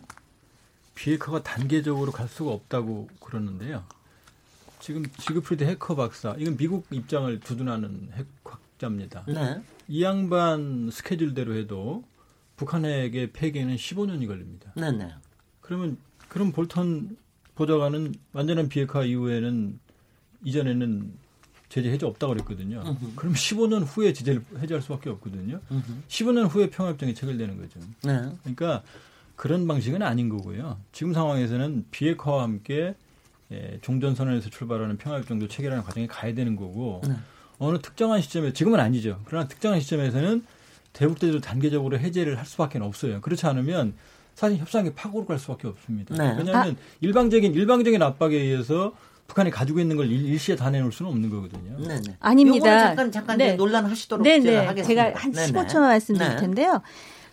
비핵화가 0.93 1.41
단계적으로 1.41 2.11
갈 2.11 2.27
수가 2.27 2.51
없다고 2.51 3.07
그러는데요. 3.19 3.83
지금 4.79 5.05
지그프리드 5.17 5.63
해커 5.63 5.95
박사, 5.95 6.35
이건 6.38 6.57
미국 6.57 6.85
입장을 6.91 7.39
두둔하는 7.39 8.09
핵 8.15 8.27
학자입니다. 8.81 9.23
네. 9.27 9.61
이 9.88 10.03
양반 10.03 10.89
스케줄대로 10.91 11.55
해도 11.55 12.03
북한에게 12.62 13.32
폐기에는 13.32 13.75
15년이 13.75 14.27
걸립니다. 14.27 14.72
네, 14.75 14.91
네. 14.91 15.12
그러면 15.62 15.98
그럼 16.27 16.51
볼턴 16.51 17.18
보좌관은 17.56 18.13
완전한 18.34 18.70
비핵화 18.70 19.03
이후에는 19.03 19.80
이전에는 20.44 21.12
제재 21.70 21.89
해제 21.89 22.06
없다고 22.06 22.34
그랬거든요. 22.34 22.84
으흠. 22.86 23.13
그럼 23.15 23.34
15년 23.34 23.84
후에 23.86 24.13
제재를 24.13 24.44
해제할 24.60 24.82
수밖에 24.84 25.10
없거든요. 25.10 25.60
으흠. 25.72 26.03
15년 26.08 26.48
후에 26.50 26.70
평화협정이 26.70 27.15
체결되는 27.15 27.58
거죠. 27.58 27.80
네. 28.03 28.32
그러니까 28.41 28.84
그런 29.36 29.68
방식은 29.68 30.03
아닌 30.03 30.30
거고요. 30.30 30.80
지금 30.91 31.13
상황에서는 31.13 31.86
비핵화와 31.89 32.44
함께 32.44 32.96
예, 33.51 33.80
종전선언에서 33.82 34.50
출발하는 34.50 34.98
평화협정도 34.98 35.48
체결하는 35.48 35.84
과정에 35.84 36.06
가야 36.06 36.34
되는 36.36 36.56
거고 36.56 37.01
네. 37.08 37.15
어느 37.58 37.80
특정한 37.80 38.22
시점에 38.22 38.53
지금은 38.53 38.80
아니죠. 38.80 39.20
그러나 39.25 39.48
특정한 39.48 39.80
시점에서는 39.80 40.46
대북제도 40.93 41.39
단계적으로 41.39 42.00
해제를 42.00 42.38
할 42.38 42.45
수밖에 42.45 42.79
없어요. 42.79 43.21
그렇지 43.21 43.45
않으면 43.45 43.93
사실 44.36 44.57
협상이 44.57 44.93
파고로 44.93 45.25
갈 45.25 45.39
수밖에 45.39 45.67
없습니다. 45.67 46.15
네. 46.15 46.36
왜냐하면 46.38 46.74
아. 46.74 46.95
일방적인 47.01 47.53
일방적인 47.53 48.01
압박에 48.01 48.36
의해서 48.36 48.93
북한이 49.27 49.50
가지고 49.50 49.79
있는 49.79 49.95
걸 49.95 50.07
일 50.12 50.38
시에 50.39 50.55
다 50.55 50.69
내놓을 50.69 50.91
수는 50.91 51.12
없는 51.12 51.29
거거든요. 51.29 51.77
네네. 51.88 52.17
아닙니다. 52.19 52.88
잠깐 52.88 53.12
잠깐 53.12 53.38
네. 53.38 53.53
논란하시도록 53.55 54.24
네네. 54.24 54.43
제가 54.43 54.67
하겠습니다. 54.67 55.03
제가 55.05 55.19
한 55.19 55.31
15초만 55.31 55.79
말씀드릴 55.79 56.29
네. 56.31 56.36
텐데요. 56.38 56.81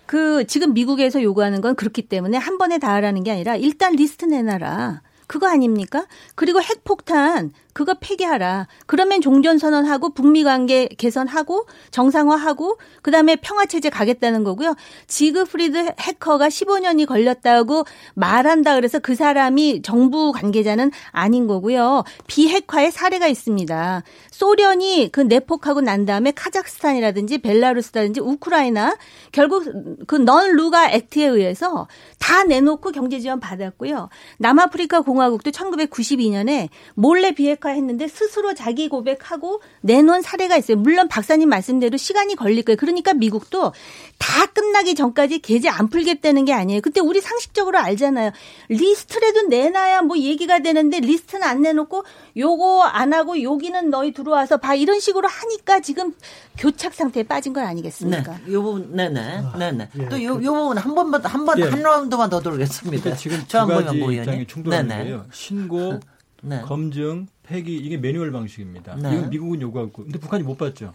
그 0.07 0.47
지금 0.47 0.73
미국에서 0.75 1.23
요구하는 1.23 1.61
건 1.61 1.75
그렇기 1.75 2.03
때문에 2.03 2.39
한 2.39 2.57
번에 2.59 2.79
다 2.79 2.95
하라는 2.95 3.25
게 3.25 3.33
아니라 3.33 3.57
일단 3.57 3.95
리스트 3.95 4.25
내놔라. 4.25 5.03
그거 5.27 5.47
아닙니까? 5.49 6.07
그리고 6.35 6.63
핵폭탄 6.63 7.53
그거 7.73 7.95
폐기하라. 8.01 8.69
그러면 8.87 9.21
종전 9.21 9.59
선언하고 9.59 10.11
북미 10.11 10.45
관계 10.45 10.87
개선하고 10.87 11.67
정상화하고 11.91 12.79
그다음에 13.03 13.37
평화 13.37 13.67
체제 13.67 13.91
가겠다는 13.91 14.45
거고요. 14.45 14.77
지그프리드 15.07 15.95
해커가 15.99 16.49
15년이 16.49 17.07
걸렸다고 17.07 17.85
말한다 18.15 18.75
그래서 18.77 18.99
그 18.99 19.15
사람이 19.15 19.83
정부 19.83 20.33
관계자는 20.33 20.91
아닌 21.11 21.47
거고요. 21.47 22.05
비핵화의 22.27 22.93
사례가 22.93 23.27
있습니다. 23.27 24.03
소련이 24.31 25.11
그 25.11 25.21
내폭하고 25.21 25.81
난 25.81 26.05
다음에 26.05 26.31
카자흐스탄이라든지 26.31 27.39
벨라루스라든지 27.39 28.21
우크라이나 28.21 28.97
결국 29.33 29.65
그 30.07 30.19
Nunn-Lugar 30.29 30.91
Act에 30.91 31.25
의해서 31.25 31.89
다 32.19 32.45
내놓고 32.45 32.91
경제 32.91 33.19
지원 33.19 33.41
받았고요. 33.41 34.11
남아프리카 34.39 35.01
공화국도 35.01 35.51
1992년에 35.53 36.69
몰래 36.95 37.33
비핵화 37.33 37.68
했는데 37.71 38.09
스스로 38.09 38.55
자기 38.55 38.89
고백하고 38.89 39.61
내놓은 39.83 40.23
사례가 40.23 40.57
있어요. 40.57 40.77
물론 40.77 41.09
박사님 41.09 41.49
말씀대로 41.49 41.97
시간이 41.97 42.37
걸릴 42.37 42.65
거예요. 42.65 42.77
그러니까 42.77 43.15
미국도 43.15 43.73
다 44.19 44.47
끝나기 44.47 44.95
전까지 44.95 45.41
계제 45.41 45.69
안 45.69 45.89
풀겠다는 45.89 46.45
게 46.45 46.53
아니에요. 46.53 46.81
그때 46.81 47.01
우리 47.01 47.21
상식적으로 47.21 47.79
알잖아요. 47.79 48.33
리스트라도 48.69 49.43
내놔야 49.49 50.03
뭐 50.03 50.19
얘기가 50.19 50.61
되는데 50.61 51.01
리스트는 51.01 51.47
안 51.47 51.63
내놓고 51.63 52.05
요거 52.37 52.83
안 52.83 53.13
하고 53.13 53.43
여기는 53.43 53.91
너희 53.91 54.13
들어와서 54.13 54.59
봐 54.59 54.75
이런 54.75 55.01
식으로 55.01 55.29
하니까 55.29 55.81
지금 55.81 56.15
교착 56.57 56.95
상태에 56.95 57.23
빠진 57.23 57.53
거 57.53 57.61
아니겠습니까? 57.61 58.39
네. 58.45 58.53
요 58.53 58.63
부분 58.63 58.95
네네 58.95 59.43
네네 59.59 59.89
예. 59.99 60.09
또요 60.09 60.43
요 60.43 60.55
부분 60.55 60.79
한 60.79 60.95
번만 60.95 61.25
한번 61.25 61.59
예. 61.61 61.65
한 61.65 61.83
라운드만 61.83 62.31
더 62.31 62.41
들겠습니다. 62.41 63.03
그러니까 63.03 63.17
지금 63.17 63.45
두 63.47 63.67
가지 63.67 63.99
입장이 63.99 64.47
충돌하는데요. 64.47 65.27
신고 65.33 66.01
네. 66.43 66.61
검증 66.63 67.27
폐기 67.49 67.77
이게 67.77 67.97
매뉴얼 67.97 68.31
방식입니다. 68.31 68.97
네. 68.97 69.17
이건 69.17 69.31
미국은 69.31 69.61
요구하고 69.61 70.05
근데 70.05 70.19
북한이 70.19 70.43
못 70.45 70.57
받죠. 70.59 70.93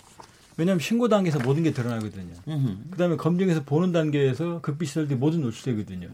왜냐하면 0.56 0.80
신고 0.80 1.10
단계에서 1.10 1.40
모든 1.40 1.64
게 1.64 1.72
드러나거든요. 1.72 2.34
그다음에 2.92 3.16
검증에서 3.16 3.64
보는 3.64 3.92
단계에서 3.92 4.62
극비 4.62 4.86
시설들이 4.86 5.18
모두 5.18 5.40
노출되거든요. 5.40 6.10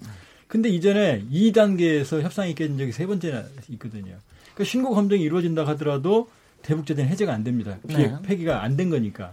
근데 0.47 0.69
이전에 0.69 1.25
2단계에서 1.31 2.21
협상이 2.21 2.55
깨진 2.55 2.77
적이 2.77 2.91
세 2.93 3.05
번째나 3.05 3.43
있거든요. 3.71 4.15
그러니까 4.53 4.63
신고 4.63 4.95
검증이 4.95 5.21
이루어진다 5.21 5.67
하더라도 5.67 6.29
대북제재는 6.61 7.09
해제가 7.11 7.33
안 7.33 7.43
됩니다. 7.43 7.77
비핵, 7.87 8.11
네. 8.11 8.17
폐기가 8.23 8.63
안 8.63 8.75
된 8.77 8.89
거니까. 8.89 9.31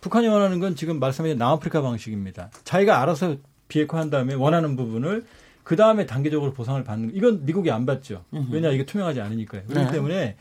북한이 0.00 0.28
원하는 0.28 0.60
건 0.60 0.76
지금 0.76 0.98
말씀하신 0.98 1.36
남아프리카 1.36 1.82
방식입니다. 1.82 2.50
자기가 2.64 3.02
알아서 3.02 3.36
비핵화한 3.68 4.10
다음에 4.10 4.34
원하는 4.34 4.76
부분을 4.76 5.24
그 5.62 5.76
다음에 5.76 6.06
단계적으로 6.06 6.52
보상을 6.52 6.82
받는 6.82 7.12
이건 7.14 7.44
미국이 7.44 7.70
안 7.70 7.86
받죠. 7.86 8.24
왜냐 8.50 8.70
이게 8.70 8.84
투명하지 8.84 9.20
않으니까요. 9.20 9.62
그렇기 9.66 9.86
네. 9.86 9.92
때문에 9.92 10.36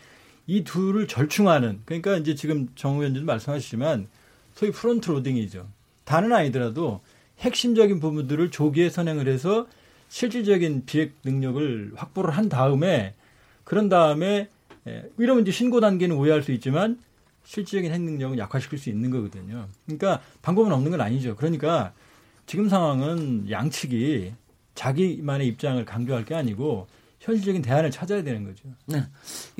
이 0.47 0.63
둘을 0.63 1.07
절충하는 1.07 1.81
그러니까 1.85 2.17
이제 2.17 2.35
지금 2.35 2.69
정 2.75 2.95
의원님도 2.95 3.25
말씀하시지만 3.25 4.07
소위 4.55 4.71
front 4.71 5.11
loading이죠. 5.11 5.67
다는 6.05 6.33
아니더라도 6.33 7.01
핵심적인 7.39 7.99
부분들을 7.99 8.49
조기에 8.49 8.89
선행을 8.89 9.27
해서 9.27 9.67
실질적인 10.07 10.85
비핵 10.85 11.13
능력을 11.23 11.91
확보를 11.95 12.35
한 12.35 12.49
다음에 12.49 13.13
그런 13.63 13.89
다음에 13.89 14.49
예, 14.87 15.03
이러면 15.17 15.43
이제 15.43 15.51
신고 15.51 15.79
단계는 15.79 16.15
오해할 16.15 16.41
수 16.41 16.51
있지만 16.51 16.99
실질적인 17.43 17.93
핵 17.93 18.01
능력은 18.01 18.37
약화시킬 18.37 18.79
수 18.79 18.89
있는 18.89 19.11
거거든요. 19.11 19.67
그러니까 19.85 20.21
방법은 20.41 20.71
없는 20.71 20.91
건 20.91 21.01
아니죠. 21.01 21.35
그러니까 21.35 21.93
지금 22.45 22.67
상황은 22.67 23.49
양측이 23.49 24.33
자기만의 24.79 25.45
입장을 25.47 25.83
강조할 25.83 26.23
게 26.23 26.35
아니고 26.35 26.87
현실적인 27.19 27.61
대안을 27.61 27.91
찾아야 27.91 28.23
되는 28.23 28.45
거죠. 28.45 28.69
네. 28.85 29.03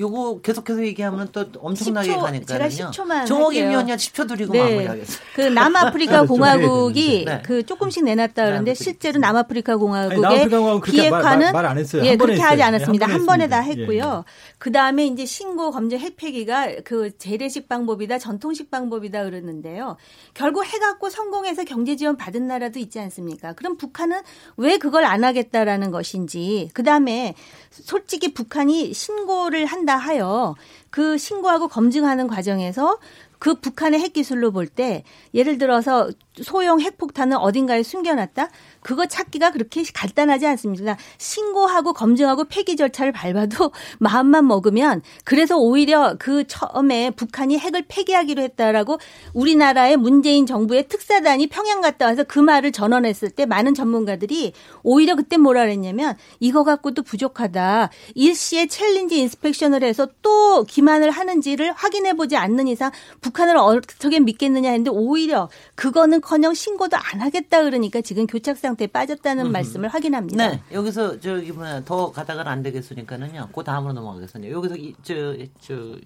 요거 0.00 0.40
계속해서 0.40 0.82
얘기하면 0.86 1.28
또 1.30 1.44
엄청나게 1.58 2.08
10초, 2.10 2.20
가니까요. 2.20 2.68
제가 2.70 2.90
10초만 2.90 3.26
정옥임 3.26 3.60
할게요. 3.64 3.70
위원님 3.70 3.96
10초 3.96 4.26
드리고 4.28 4.52
네. 4.54 4.60
마무리하겠습니다. 4.62 5.24
그 5.36 5.42
남아프리카 5.42 6.24
공화국이 6.24 7.24
네. 7.26 7.42
그 7.44 7.64
조금씩 7.66 8.04
내놨다 8.04 8.44
그러는데. 8.46 8.72
실제로 8.74 9.18
남아프리카 9.20 9.76
공화국의 9.76 10.18
그렇게 10.48 11.10
말- 11.10 11.20
비핵화는 11.20 11.52
말 11.52 11.66
안 11.66 11.76
했어요. 11.76 12.02
예, 12.06 12.16
그렇게 12.16 12.40
하지 12.40 12.62
했어요. 12.62 12.66
않았습니다. 12.68 13.06
예, 13.06 13.12
한한 13.12 13.26
번에 13.26 13.48
번에 13.48 13.48
다. 13.48 13.60
했고요. 13.60 14.24
그 14.58 14.72
다음에 14.72 15.06
이제 15.06 15.26
신고 15.26 15.70
검증 15.70 15.98
핵폐기가 15.98 16.68
그 16.84 17.16
재래식 17.18 17.68
방법이다, 17.68 18.18
전통식 18.18 18.70
방법이다 18.70 19.24
그러는데요. 19.24 19.96
결국 20.32 20.64
해 20.64 20.78
갖고 20.78 21.10
성공해서 21.10 21.64
경제 21.64 21.94
지원 21.96 22.16
받은 22.16 22.46
나라도 22.46 22.78
있지 22.78 22.98
않습니까? 23.00 23.52
그럼 23.52 23.76
북한은 23.76 24.22
왜 24.56 24.78
그걸 24.78 25.04
안 25.04 25.24
하겠다라는 25.24 25.90
것인지, 25.90 26.70
그 26.72 26.82
다음에 26.82 27.34
솔직히 27.70 28.34
북한이 28.34 28.92
신고를 28.92 29.66
한다 29.66 29.96
하여 29.96 30.56
그 30.90 31.18
신고하고 31.18 31.68
검증하는 31.68 32.26
과정에서 32.26 32.98
그 33.38 33.54
북한의 33.54 34.00
핵 34.00 34.12
기술로 34.12 34.52
볼 34.52 34.66
때 34.68 35.02
예를 35.34 35.58
들어서 35.58 36.10
소형 36.42 36.80
핵폭탄을 36.80 37.36
어딘가에 37.40 37.82
숨겨놨다? 37.82 38.48
그거 38.82 39.06
찾기가 39.06 39.50
그렇게 39.50 39.82
간단하지 39.92 40.46
않습니다. 40.46 40.96
신고하고 41.18 41.92
검증하고 41.92 42.44
폐기 42.44 42.76
절차를 42.76 43.12
밟아도 43.12 43.72
마음만 43.98 44.46
먹으면 44.46 45.02
그래서 45.24 45.56
오히려 45.58 46.16
그 46.18 46.46
처음에 46.46 47.10
북한이 47.10 47.58
핵을 47.58 47.84
폐기하기로 47.88 48.42
했다라고 48.42 48.98
우리나라의 49.34 49.96
문재인 49.96 50.46
정부의 50.46 50.88
특사단이 50.88 51.48
평양 51.48 51.80
갔다 51.80 52.06
와서 52.06 52.24
그 52.24 52.38
말을 52.38 52.72
전언했을 52.72 53.30
때 53.30 53.46
많은 53.46 53.74
전문가들이 53.74 54.52
오히려 54.82 55.14
그때 55.14 55.36
뭐라 55.36 55.62
그랬냐면 55.62 56.16
이거 56.38 56.64
갖고도 56.64 57.02
부족하다. 57.02 57.90
일시에 58.14 58.66
challenge 58.66 59.18
inspection을 59.20 59.82
해서 59.84 60.08
또 60.22 60.64
기만을 60.64 61.10
하는지를 61.10 61.72
확인해 61.72 62.14
보지 62.14 62.36
않는 62.36 62.68
이상 62.68 62.90
북한을 63.20 63.56
어떻게 63.56 64.20
믿겠느냐 64.20 64.70
했는데 64.70 64.90
오히려 64.90 65.48
그거는 65.74 66.20
커녕 66.30 66.54
신고도 66.54 66.96
안 66.96 67.20
하겠다 67.20 67.64
그러니까 67.64 68.00
지금 68.02 68.24
교착 68.24 68.56
상태에 68.56 68.86
빠졌다는 68.86 69.50
말씀을 69.50 69.88
확인합니다. 69.88 70.48
네, 70.48 70.62
여기서 70.70 71.18
저기 71.18 71.50
뭐야 71.50 71.82
더 71.84 72.12
가다가는 72.12 72.52
안 72.52 72.62
되겠으니까는요. 72.62 73.48
그 73.52 73.64
다음으로 73.64 73.94
넘어가겠습니다. 73.94 74.54
여기서 74.54 74.76
이, 74.76 74.94
저, 75.02 75.36
저 75.60 75.96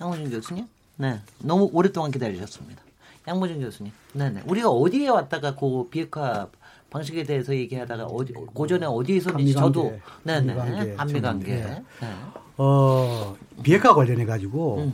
양무진 0.00 0.30
교수님, 0.30 0.64
네, 0.96 1.20
너무 1.40 1.68
오랫동안 1.70 2.10
기다리셨습니다. 2.10 2.82
양무진 3.28 3.60
교수님, 3.60 3.92
네, 4.14 4.30
네, 4.30 4.42
우리가 4.46 4.70
어디에 4.70 5.10
왔다가 5.10 5.54
그 5.54 5.86
비핵화 5.90 6.48
방식에 6.88 7.22
대해서 7.24 7.54
얘기하다가 7.54 8.04
어디 8.06 8.32
고전에 8.32 8.86
어디에 8.86 9.16
있었는지 9.16 9.52
한미관계, 9.52 9.90
저도, 9.90 10.00
네, 10.22 10.40
네, 10.40 10.54
한미 10.54 10.72
관계 10.72 10.94
한미 10.96 11.20
관계, 11.20 11.54
네. 11.56 11.84
네. 12.00 12.08
어, 12.56 13.36
비핵화 13.62 13.94
관련해 13.94 14.24
가지고 14.24 14.90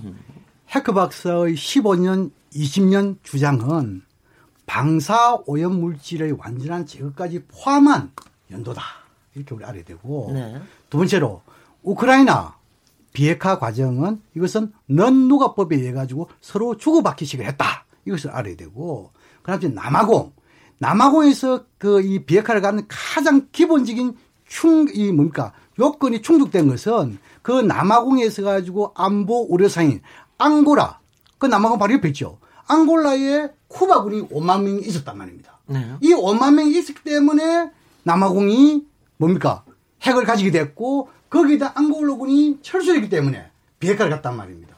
해커 0.70 0.94
박사의 0.94 1.54
15년, 1.54 2.32
20년 2.52 3.18
주장은 3.22 4.02
방사 4.66 5.38
오염 5.46 5.80
물질의 5.80 6.32
완전한 6.38 6.86
제거까지 6.86 7.44
포함한 7.46 8.12
연도다. 8.50 8.82
이렇게 9.34 9.54
우리 9.54 9.64
알아야 9.64 9.82
되고 9.84 10.30
네. 10.32 10.60
두 10.90 10.98
번째로 10.98 11.42
우크라이나 11.82 12.56
비핵화 13.12 13.58
과정은 13.58 14.22
이것은 14.36 14.72
넌누가법에 14.86 15.76
의해 15.76 15.92
가지고 15.92 16.28
서로 16.40 16.76
주고받기식을 16.76 17.44
했다. 17.46 17.84
이것을 18.06 18.30
알아야 18.30 18.56
되고 18.56 19.10
그다음에 19.42 19.68
남아공 19.74 20.32
남아공에서 20.78 21.64
그 21.78 22.00
이 22.02 22.24
비핵화를 22.24 22.60
갖는 22.60 22.84
가장 22.88 23.48
기본적인 23.52 24.16
충 24.46 24.88
이 24.92 25.12
뭡니까 25.12 25.52
요건이 25.78 26.20
충족된 26.22 26.68
것은 26.68 27.18
그 27.40 27.52
남아공에서 27.52 28.42
가지고 28.42 28.92
안보 28.94 29.46
우려상인 29.48 30.02
앙고라 30.38 31.00
그 31.38 31.46
남아공 31.46 31.78
바로 31.78 31.94
옆에 31.94 32.08
있죠. 32.08 32.38
앙골라에 32.72 33.50
쿠바군이 33.68 34.28
5만 34.28 34.62
명이 34.62 34.80
있었단 34.80 35.16
말입니다. 35.16 35.58
네. 35.66 35.96
이 36.00 36.14
5만 36.14 36.54
명이 36.54 36.70
있었기 36.78 37.02
때문에 37.04 37.70
남아공이 38.04 38.86
뭡니까? 39.18 39.64
핵을 40.02 40.24
가지게 40.24 40.50
됐고 40.50 41.08
거기다 41.30 41.72
앙골로군이 41.78 42.58
철수했기 42.62 43.08
때문에 43.08 43.46
비핵화를 43.78 44.10
갔단 44.10 44.36
말입니다. 44.36 44.76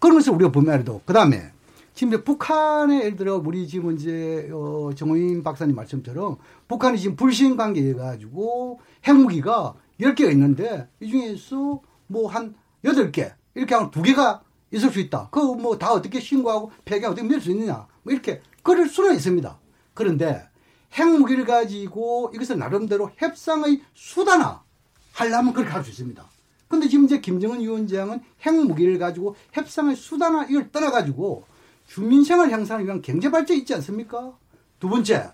것을 0.00 0.32
우리가 0.32 0.50
보면 0.50 0.74
알아도 0.74 1.00
그 1.04 1.12
다음에 1.12 1.52
지금 1.94 2.12
이제 2.12 2.24
북한의 2.24 3.00
예를 3.04 3.16
들어 3.16 3.36
우리 3.44 3.68
지금 3.68 3.94
이제 3.94 4.50
어 4.52 4.90
정호인 4.96 5.42
박사님 5.44 5.76
말씀처럼 5.76 6.36
북한이 6.66 6.98
지금 6.98 7.14
불신 7.16 7.56
관계에 7.56 7.94
가지고 7.94 8.80
핵무기가 9.06 9.74
10개가 10.00 10.32
있는데 10.32 10.88
이 11.00 11.08
중에서 11.08 11.80
뭐 12.08 12.28
한 12.28 12.54
8개 12.84 13.32
이렇게 13.54 13.74
하면 13.74 13.90
두 13.90 14.02
개가 14.02 14.42
있을 14.72 14.90
수 14.90 15.00
있다. 15.00 15.28
그거 15.30 15.54
뭐다 15.54 15.92
어떻게 15.92 16.18
신고하고 16.20 16.72
폐기하고 16.84 17.12
어떻게 17.12 17.26
밀 17.28 17.40
수 17.40 17.50
있느냐. 17.50 17.86
뭐 18.02 18.12
이렇게 18.12 18.40
그럴 18.62 18.88
수는 18.88 19.14
있습니다. 19.14 19.58
그런데 19.94 20.42
핵무기를 20.94 21.44
가지고 21.44 22.30
이것을 22.34 22.58
나름대로 22.58 23.10
협상의 23.16 23.82
수단화 23.94 24.62
하려면 25.12 25.52
그렇게 25.52 25.70
할 25.72 25.84
수 25.84 25.90
있습니다. 25.90 26.24
근데 26.68 26.88
지금 26.88 27.04
이제 27.04 27.20
김정은 27.20 27.60
위원장은 27.60 28.20
핵무기를 28.46 28.98
가지고 28.98 29.36
협상의 29.52 29.94
수단화 29.94 30.46
이걸 30.48 30.70
떠나가지고 30.72 31.44
주민생활 31.86 32.50
향상을 32.50 32.84
위한 32.86 33.02
경제 33.02 33.30
발전이 33.30 33.60
있지 33.60 33.74
않습니까? 33.74 34.32
두 34.80 34.88
번째, 34.88 35.30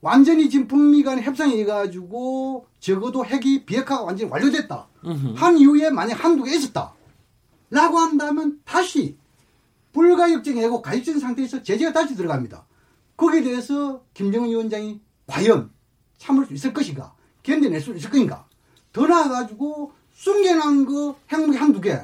완전히 0.00 0.48
지금 0.48 0.66
북미 0.66 1.02
간의 1.02 1.22
협상이 1.24 1.60
해가지고 1.60 2.66
적어도 2.80 3.24
핵이 3.26 3.66
비핵화가 3.66 4.02
완전히 4.04 4.30
완료됐다. 4.30 4.88
한 5.36 5.58
이후에 5.58 5.90
만약 5.90 6.24
한두 6.24 6.44
개 6.44 6.54
있었다. 6.56 6.94
라고 7.70 7.98
한다면 7.98 8.60
다시 8.64 9.16
불가역적인 9.92 10.62
애고 10.62 10.82
가역적인 10.82 11.20
상태에서 11.20 11.62
제재가 11.62 11.92
다시 11.92 12.14
들어갑니다. 12.16 12.66
거기에 13.16 13.42
대해서 13.42 14.04
김정은 14.14 14.48
위원장이 14.48 15.00
과연 15.26 15.70
참을 16.18 16.46
수 16.46 16.54
있을 16.54 16.72
것인가? 16.72 17.14
견뎌낼 17.42 17.80
수 17.80 17.94
있을 17.94 18.10
것인가? 18.10 18.46
더 18.92 19.06
나아가지고 19.06 19.92
숨겨놓은 20.14 20.84
그 20.84 21.14
핵무기 21.32 21.56
한두 21.56 21.80
개. 21.80 21.98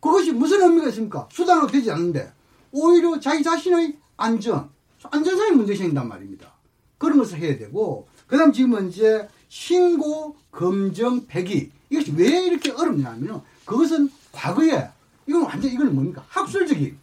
그것이 0.00 0.32
무슨 0.32 0.62
의미가 0.62 0.88
있습니까? 0.88 1.28
수단으로 1.32 1.66
되지 1.66 1.90
않는데 1.90 2.32
오히려 2.72 3.18
자기 3.20 3.42
자신의 3.42 3.96
안전, 4.16 4.70
안전상의 5.02 5.52
문제가 5.52 5.78
생긴단 5.78 6.08
말입니다. 6.08 6.52
그런 6.98 7.18
것을 7.18 7.38
해야 7.38 7.56
되고 7.56 8.06
그 8.26 8.36
다음 8.36 8.52
지금은 8.52 8.90
이제 8.90 9.28
신고, 9.48 10.36
검정, 10.50 11.26
폐기 11.26 11.72
이것이 11.90 12.12
왜 12.16 12.46
이렇게 12.46 12.70
어렵냐면 12.70 13.42
그것은 13.64 14.10
과거에 14.32 14.88
이건 15.26 15.42
완전 15.42 15.70
이건 15.70 15.94
뭡니까? 15.94 16.24
학술적인 16.28 16.98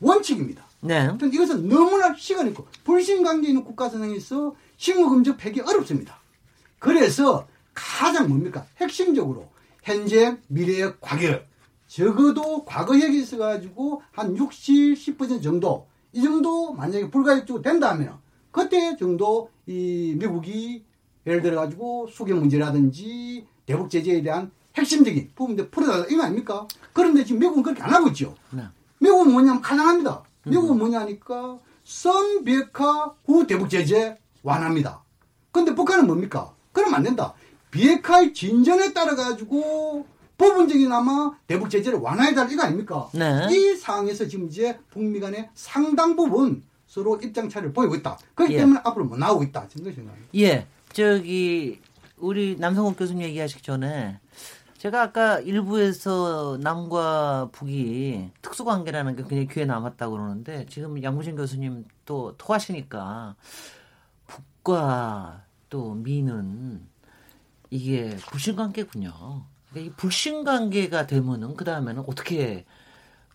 원칙입니다. 0.00 0.64
네. 0.80 1.06
근데 1.18 1.28
이것은 1.28 1.68
너무나 1.68 2.14
시간이 2.14 2.50
있고 2.50 2.66
불신 2.84 3.22
관계 3.22 3.48
있는 3.48 3.64
국가선상에서 3.64 4.54
신고금적 4.76 5.36
폐기 5.36 5.60
어렵습니다. 5.60 6.18
그래서 6.78 7.46
가장 7.74 8.28
뭡니까? 8.28 8.66
핵심적으로 8.78 9.48
현재 9.82 10.36
미래의 10.48 10.94
과거 11.00 11.40
적어도 11.86 12.64
과거 12.64 12.94
핵이 12.94 13.18
있어가지고 13.20 14.02
한 14.12 14.36
60, 14.36 14.94
10% 14.94 15.42
정도 15.42 15.86
이 16.12 16.22
정도 16.22 16.72
만약에 16.72 17.10
불가역적으로 17.10 17.62
된다면 17.62 18.18
그때 18.50 18.96
정도 18.96 19.50
이 19.66 20.16
미국이 20.18 20.84
예를 21.26 21.42
들어 21.42 21.60
가지고 21.60 22.08
수경 22.08 22.40
문제라든지 22.40 23.46
대북 23.66 23.90
제재에 23.90 24.22
대한 24.22 24.50
핵심적인 24.76 25.32
부분들 25.34 25.70
풀어달라 25.70 26.06
이거 26.08 26.22
아닙니까? 26.22 26.66
그런데 26.92 27.24
지금 27.24 27.40
미국은 27.40 27.62
그렇게 27.62 27.82
안 27.82 27.92
하고 27.92 28.08
있죠. 28.08 28.34
네. 28.50 28.62
미국은 28.98 29.32
뭐냐면 29.32 29.60
가능합니다. 29.60 30.22
미국은 30.44 30.78
뭐냐니까 30.78 31.58
선 31.84 32.44
비핵화 32.44 33.12
후 33.24 33.46
대북 33.46 33.68
제재 33.68 34.16
완화입니다. 34.42 35.02
근데 35.52 35.74
북한은 35.74 36.06
뭡니까? 36.06 36.52
그러면 36.72 36.94
안 36.94 37.02
된다. 37.02 37.34
비핵화의 37.70 38.32
진전에 38.32 38.92
따라 38.92 39.14
가지고 39.14 40.06
부분적이나마 40.38 41.32
대북 41.46 41.68
제재를 41.68 41.98
완화해달라 41.98 42.48
이거 42.50 42.62
아닙니까? 42.62 43.08
네. 43.12 43.46
이 43.50 43.76
상황에서 43.76 44.26
지금 44.26 44.46
이제 44.46 44.78
북미 44.90 45.20
간의 45.20 45.50
상당 45.54 46.16
부분 46.16 46.62
서로 46.86 47.18
입장 47.22 47.48
차를 47.48 47.72
보이고 47.72 47.94
있다. 47.94 48.18
그렇기 48.34 48.54
예. 48.54 48.58
때문에 48.58 48.80
앞으로 48.82 49.04
못 49.04 49.18
나오고 49.18 49.42
있다. 49.44 49.68
지금 49.68 49.84
그 49.84 49.92
생각입니다. 49.92 50.28
예, 50.36 50.66
저기 50.92 51.80
우리 52.16 52.56
남성욱 52.58 52.96
교수님 52.96 53.22
얘기하시기 53.22 53.62
전에 53.62 54.18
제가 54.80 55.02
아까 55.02 55.40
일부에서 55.40 56.58
남과 56.60 57.50
북이 57.52 58.30
특수관계라는 58.40 59.16
게 59.16 59.22
굉장히 59.22 59.48
귀에 59.48 59.64
남았다고 59.66 60.12
그러는데 60.12 60.66
지금 60.66 61.02
양무진 61.02 61.36
교수님 61.36 61.84
또 62.04 62.34
토하시니까 62.38 63.36
미국과 64.60 65.42
또 65.68 65.94
미는 65.94 66.86
이게 67.70 68.16
불신 68.30 68.56
관계군요. 68.56 69.44
그러니까 69.70 69.92
이 69.92 69.96
불신 69.96 70.44
관계가 70.44 71.06
되면은 71.06 71.56
그 71.56 71.64
다음에는 71.64 72.04
어떻게 72.06 72.64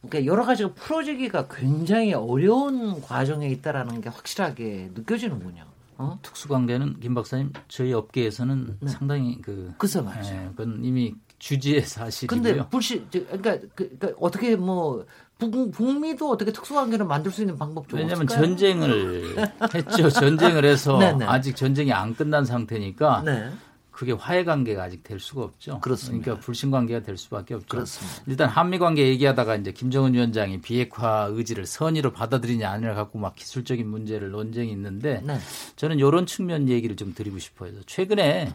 그러니까 0.01 0.25
여러 0.25 0.45
가지가 0.45 0.73
풀어지기가 0.73 1.47
굉장히 1.47 2.13
어려운 2.13 3.01
과정에 3.01 3.49
있다라는 3.49 4.01
게 4.01 4.09
확실하게 4.09 4.91
느껴지는군요. 4.93 5.65
어? 5.97 6.19
특수관계는 6.21 6.99
김 6.99 7.13
박사님 7.13 7.53
저희 7.69 7.93
업계에서는 7.93 8.77
네. 8.81 8.89
상당히 8.89 9.41
그 9.41 9.73
그서 9.77 10.03
맞죠. 10.03 10.33
예, 10.33 10.47
그건 10.49 10.83
이미 10.83 11.15
주지의 11.39 11.81
사실이고요. 11.81 12.41
근데 12.41 12.69
불신 12.69 13.07
그러니까, 13.11 13.57
그, 13.75 13.97
그러니까 13.97 14.09
어떻게 14.19 14.55
뭐 14.55 15.05
북, 15.37 15.71
북미도 15.71 16.29
어떻게 16.29 16.51
특수관계를 16.51 17.05
만들 17.05 17.31
수 17.31 17.41
있는 17.41 17.57
방법 17.57 17.89
좀 17.89 17.99
왜냐하면 17.99 18.27
전쟁을 18.27 19.35
했죠. 19.73 20.09
전쟁을 20.09 20.63
해서 20.65 20.97
네, 20.99 21.13
네. 21.13 21.25
아직 21.25 21.55
전쟁이 21.55 21.91
안 21.91 22.15
끝난 22.15 22.45
상태니까 22.45 23.23
네. 23.25 23.51
그게 23.91 24.11
화해 24.11 24.43
관계가 24.43 24.83
아직 24.83 25.03
될 25.03 25.19
수가 25.21 25.43
없죠. 25.43 25.79
그렇습니다. 25.79 26.25
그러니까 26.25 26.45
불신 26.45 26.69
관계가 26.69 27.03
될 27.03 27.17
수밖에 27.17 27.53
없죠. 27.53 27.67
그렇습니다. 27.67 28.23
일단 28.27 28.49
한미 28.49 28.77
관계 28.77 29.07
얘기하다가 29.07 29.55
이제 29.55 29.71
김정은 29.71 30.13
위원장이 30.13 30.59
비핵화 30.59 31.29
의지를 31.31 31.65
선의로 31.65 32.11
받아들이냐 32.11 32.69
아니냐 32.69 32.93
갖고 32.93 33.19
막 33.19 33.35
기술적인 33.35 33.87
문제를 33.87 34.31
논쟁이 34.31 34.71
있는데 34.71 35.21
네. 35.23 35.37
저는 35.77 35.99
이런 35.99 36.25
측면 36.25 36.67
얘기를 36.67 36.97
좀 36.97 37.13
드리고 37.13 37.39
싶어요. 37.39 37.71
최근에 37.85 38.51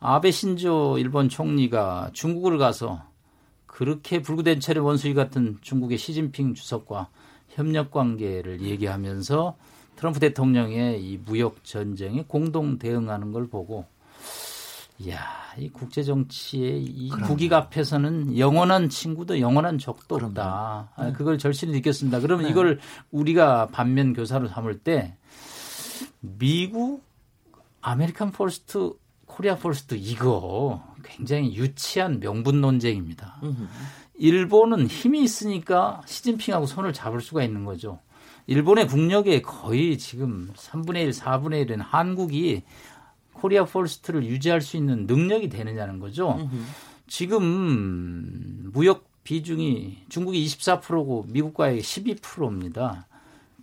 아베 0.00 0.30
신조 0.30 0.98
일본 0.98 1.28
총리가 1.28 2.10
중국을 2.14 2.56
가서 2.56 3.02
그렇게 3.66 4.22
불구된 4.22 4.60
체의 4.60 4.78
원수위 4.78 5.14
같은 5.14 5.58
중국의 5.60 5.98
시진핑 5.98 6.54
주석과 6.54 7.08
협력 7.50 7.90
관계를 7.90 8.62
얘기하면서 8.62 9.56
트럼프 9.96 10.18
대통령의 10.18 11.02
이 11.04 11.18
무역 11.18 11.62
전쟁에 11.64 12.24
공동 12.26 12.78
대응하는 12.78 13.32
걸 13.32 13.48
보고 13.48 13.84
이야, 14.98 15.18
이 15.58 15.70
국제 15.70 16.02
정치의 16.02 16.82
이 16.84 17.08
국익 17.08 17.52
앞에서는 17.52 18.38
영원한 18.38 18.90
친구도 18.90 19.40
영원한 19.40 19.78
적도 19.78 20.16
없다. 20.16 20.90
아, 20.94 21.04
네. 21.06 21.12
그걸 21.12 21.38
절실히 21.38 21.72
느꼈습니다. 21.72 22.20
그러면 22.20 22.44
네. 22.44 22.50
이걸 22.50 22.80
우리가 23.10 23.68
반면 23.68 24.12
교사로 24.12 24.48
삼을 24.48 24.80
때 24.80 25.16
미국 26.20 27.02
America 27.80 28.32
First 28.32 28.92
Korea 29.40 29.56
First 29.56 29.94
이거 29.94 30.84
굉장히 31.02 31.56
유치한 31.56 32.20
명분 32.20 32.60
논쟁입니다. 32.60 33.40
일본은 34.18 34.86
힘이 34.86 35.22
있으니까 35.22 36.02
시진핑하고 36.04 36.66
손을 36.66 36.92
잡을 36.92 37.22
수가 37.22 37.42
있는 37.42 37.64
거죠. 37.64 38.00
일본의 38.46 38.86
국력에 38.86 39.40
거의 39.40 39.96
지금 39.96 40.52
3분의 40.54 41.04
1, 41.04 41.10
4분의 41.12 41.66
1은 41.66 41.78
한국이 41.78 42.64
코리아 43.32 43.64
폴스트를 43.64 44.26
유지할 44.26 44.60
수 44.60 44.76
있는 44.76 45.06
능력이 45.06 45.48
되느냐는 45.48 46.00
거죠. 46.00 46.38
지금 47.06 48.70
무역 48.74 49.08
비중이 49.24 50.02
중국이 50.10 50.44
24%고 50.44 51.24
미국과의 51.28 51.80
12%입니다. 51.80 53.06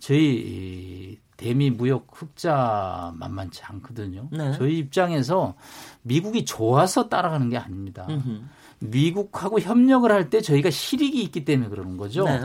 저희 0.00 1.18
대미 1.38 1.70
무역 1.70 2.08
흑자 2.10 3.14
만만치 3.16 3.62
않거든요. 3.64 4.28
네. 4.30 4.52
저희 4.58 4.76
입장에서 4.78 5.54
미국이 6.02 6.44
좋아서 6.44 7.08
따라가는 7.08 7.48
게 7.48 7.56
아닙니다. 7.56 8.06
으흠. 8.10 8.50
미국하고 8.80 9.60
협력을 9.60 10.10
할 10.10 10.28
때 10.30 10.40
저희가 10.40 10.68
실익이 10.70 11.22
있기 11.22 11.44
때문에 11.44 11.70
그러는 11.70 11.96
거죠. 11.96 12.24
네. 12.24 12.40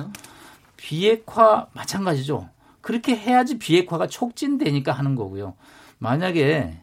비핵화 0.78 1.68
마찬가지죠. 1.74 2.48
그렇게 2.82 3.16
해야지 3.16 3.58
비핵화가 3.58 4.08
촉진되니까 4.08 4.92
하는 4.92 5.16
거고요. 5.16 5.56
만약에 5.98 6.80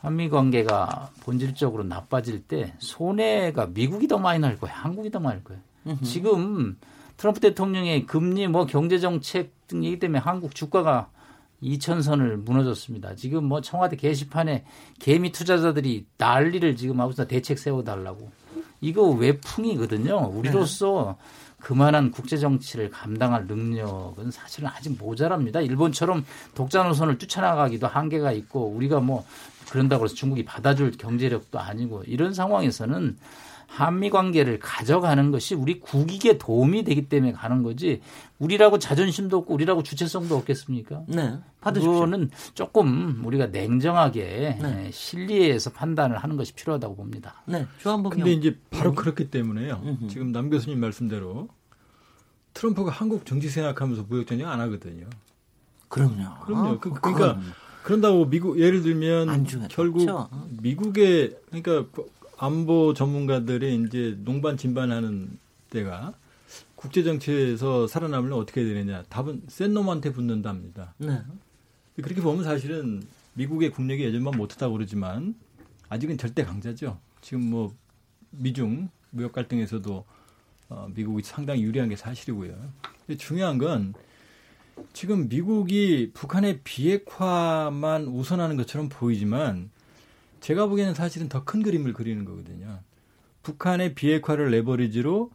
한미 0.00 0.30
관계가 0.30 1.10
본질적으로 1.20 1.84
나빠질 1.84 2.42
때 2.44 2.72
손해가 2.78 3.66
미국이 3.66 4.08
더 4.08 4.16
많이 4.18 4.38
날 4.38 4.58
거예요. 4.58 4.74
한국이 4.74 5.10
더 5.10 5.20
많이 5.20 5.36
날 5.36 5.44
거예요. 5.44 5.60
으흠. 5.88 6.02
지금 6.04 6.78
트럼프 7.16 7.40
대통령의 7.40 8.06
금리 8.06 8.46
뭐 8.48 8.66
경제 8.66 8.98
정책 8.98 9.52
등 9.66 9.84
얘기 9.84 9.98
때문에 9.98 10.18
한국 10.18 10.54
주가가 10.54 11.08
2천선을 11.62 12.36
무너졌습니다. 12.36 13.14
지금 13.14 13.44
뭐 13.44 13.60
청와대 13.60 13.96
게시판에 13.96 14.64
개미 14.98 15.30
투자자들이 15.30 16.06
난리를 16.18 16.76
지금 16.76 17.00
하고 17.00 17.12
있어 17.12 17.26
대책 17.26 17.58
세워달라고. 17.58 18.30
이거 18.80 19.08
외풍이거든요. 19.10 20.32
우리로서 20.34 21.16
그만한 21.60 22.10
국제 22.10 22.36
정치를 22.36 22.90
감당할 22.90 23.46
능력은 23.46 24.32
사실은 24.32 24.68
아직 24.68 24.98
모자랍니다. 24.98 25.60
일본처럼 25.60 26.24
독자 26.54 26.82
노선을 26.82 27.18
뛰쳐나가기도 27.18 27.86
한계가 27.86 28.32
있고 28.32 28.66
우리가 28.66 28.98
뭐 28.98 29.24
그런다고 29.70 30.04
해서 30.04 30.14
중국이 30.14 30.44
받아줄 30.44 30.90
경제력도 30.98 31.60
아니고 31.60 32.02
이런 32.06 32.34
상황에서는 32.34 33.16
한미 33.72 34.10
관계를 34.10 34.58
가져가는 34.58 35.30
것이 35.30 35.54
우리 35.54 35.80
국익에 35.80 36.36
도움이 36.36 36.84
되기 36.84 37.08
때문에 37.08 37.32
가는 37.32 37.62
거지 37.62 38.02
우리라고 38.38 38.78
자존심도 38.78 39.38
없고 39.38 39.54
우리라고 39.54 39.82
주체성도 39.82 40.36
없겠습니까? 40.36 41.04
네. 41.08 41.38
받으십시오. 41.62 41.92
그거는 41.94 42.30
조금 42.52 43.22
우리가 43.24 43.46
냉정하게 43.46 44.58
네. 44.60 44.90
실리에서 44.92 45.70
판단을 45.70 46.18
하는 46.18 46.36
것이 46.36 46.52
필요하다고 46.52 46.96
봅니다. 46.96 47.42
네. 47.46 47.66
조한범 47.78 48.10
근데 48.10 48.32
이제 48.32 48.58
바로 48.68 48.90
음. 48.90 48.94
그렇기 48.94 49.30
때문에요. 49.30 49.80
음흠. 49.82 50.08
지금 50.08 50.32
남 50.32 50.50
교수님 50.50 50.78
말씀대로 50.78 51.48
트럼프가 52.52 52.90
한국 52.90 53.24
정치 53.24 53.48
생각하면서 53.48 54.04
무역 54.06 54.26
전쟁 54.26 54.50
안 54.50 54.60
하거든요. 54.60 55.06
그럼요. 55.88 56.40
그럼요. 56.44 56.68
아, 56.68 56.78
그, 56.78 56.92
러니까 57.02 57.40
그런다고 57.84 58.28
미국 58.28 58.60
예를 58.60 58.82
들면 58.82 59.46
결국 59.70 60.28
미국의 60.60 61.38
그러니까 61.50 61.86
안보 62.38 62.94
전문가들이 62.94 63.84
이제 63.86 64.16
농반 64.24 64.56
진반하는 64.56 65.38
때가 65.70 66.14
국제 66.74 67.02
정치에서 67.02 67.86
살아남으면 67.86 68.38
어떻게 68.38 68.62
해야 68.62 68.74
되느냐 68.74 69.02
답은 69.04 69.42
센 69.48 69.72
놈한테 69.72 70.12
붙는답니다. 70.12 70.94
네. 70.98 71.22
그렇게 71.96 72.20
보면 72.20 72.44
사실은 72.44 73.02
미국의 73.34 73.70
국력이 73.70 74.02
예전만 74.02 74.36
못하다고 74.36 74.74
그러지만 74.74 75.34
아직은 75.88 76.18
절대 76.18 76.44
강자죠. 76.44 76.98
지금 77.20 77.50
뭐 77.50 77.74
미중 78.30 78.88
무역 79.10 79.32
갈등에서도 79.32 80.04
어, 80.70 80.88
미국이 80.94 81.22
상당히 81.22 81.62
유리한 81.62 81.88
게 81.88 81.96
사실이고요. 81.96 82.54
중요한 83.18 83.58
건 83.58 83.94
지금 84.92 85.28
미국이 85.28 86.10
북한의 86.14 86.60
비핵화만 86.64 88.06
우선하는 88.06 88.56
것처럼 88.56 88.88
보이지만 88.88 89.70
제가 90.42 90.66
보기에는 90.66 90.94
사실은 90.94 91.28
더 91.28 91.44
큰 91.44 91.62
그림을 91.62 91.92
그리는 91.92 92.24
거거든요. 92.24 92.80
북한의 93.42 93.94
비핵화를 93.94 94.50
레버리지로 94.50 95.30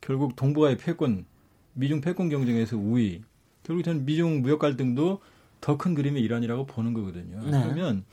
결국 0.00 0.34
동북아의 0.36 0.78
패권, 0.78 1.26
미중 1.74 2.00
패권 2.00 2.28
경쟁에서 2.28 2.76
우위, 2.76 3.22
결국 3.62 3.82
저는 3.82 4.04
미중 4.04 4.42
무역 4.42 4.58
갈등도 4.58 5.20
더 5.60 5.76
큰 5.76 5.94
그림의 5.94 6.22
일환이라고 6.22 6.66
보는 6.66 6.92
거거든요. 6.94 7.40
네. 7.44 7.62
그러면 7.62 8.04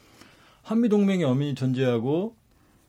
한미 0.62 0.90
동맹의 0.90 1.26
엄연히 1.26 1.56
존재하고 1.56 2.36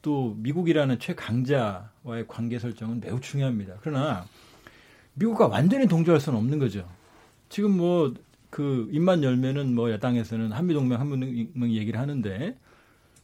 또 0.03 0.35
미국이라는 0.39 0.99
최강자와의 0.99 2.27
관계 2.29 2.59
설정은 2.59 3.01
매우 3.01 3.21
중요합니다. 3.21 3.77
그러나 3.81 4.27
미국과 5.15 5.49
완전히 5.49 5.87
동조할 5.87 6.21
수는 6.21 6.39
없는 6.39 6.59
거죠. 6.59 6.89
지금 7.49 7.77
뭐 7.77 8.13
그 8.51 8.89
입만 8.91 9.23
열면은 9.23 9.75
뭐 9.75 9.91
야당에서는 9.93 10.51
한미 10.53 10.75
동맹 10.75 10.99
한미 11.01 11.49
동맹 11.53 11.73
얘기를 11.73 11.99
하는데 12.01 12.59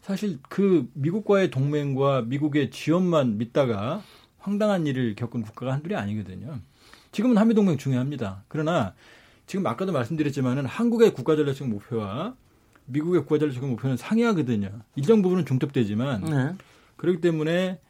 사실 0.06 0.38
그 0.48 0.88
미국과의 0.94 1.50
동맹과 1.50 2.22
미국의 2.22 2.70
지원만 2.70 3.38
믿다가 3.38 4.04
황당한 4.38 4.86
일을 4.86 5.16
겪은 5.16 5.42
국가가 5.42 5.72
한둘이 5.72 5.96
아니거든요. 5.96 6.60
지금은 7.10 7.36
한미 7.36 7.54
동맹 7.54 7.76
중요합니다. 7.76 8.44
그러나 8.46 8.94
지금 9.48 9.66
아까도 9.66 9.90
말씀드렸지만은 9.90 10.64
한국의 10.64 11.12
국가 11.12 11.34
전략적 11.34 11.66
목표와 11.66 12.36
미국의 12.84 13.22
국가 13.22 13.38
전략적 13.38 13.68
목표는 13.68 13.96
상이하거든요. 13.96 14.70
일정 14.94 15.22
부분은 15.22 15.44
중첩되지만 15.44 16.20
네. 16.20 16.54
그렇기 16.94 17.20
때문에 17.20 17.80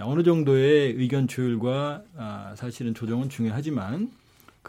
어느 0.00 0.22
정도의 0.22 0.94
의견 0.94 1.28
조율과 1.28 2.04
아, 2.16 2.54
사실은 2.56 2.94
조정은 2.94 3.28
중요하지만 3.28 4.10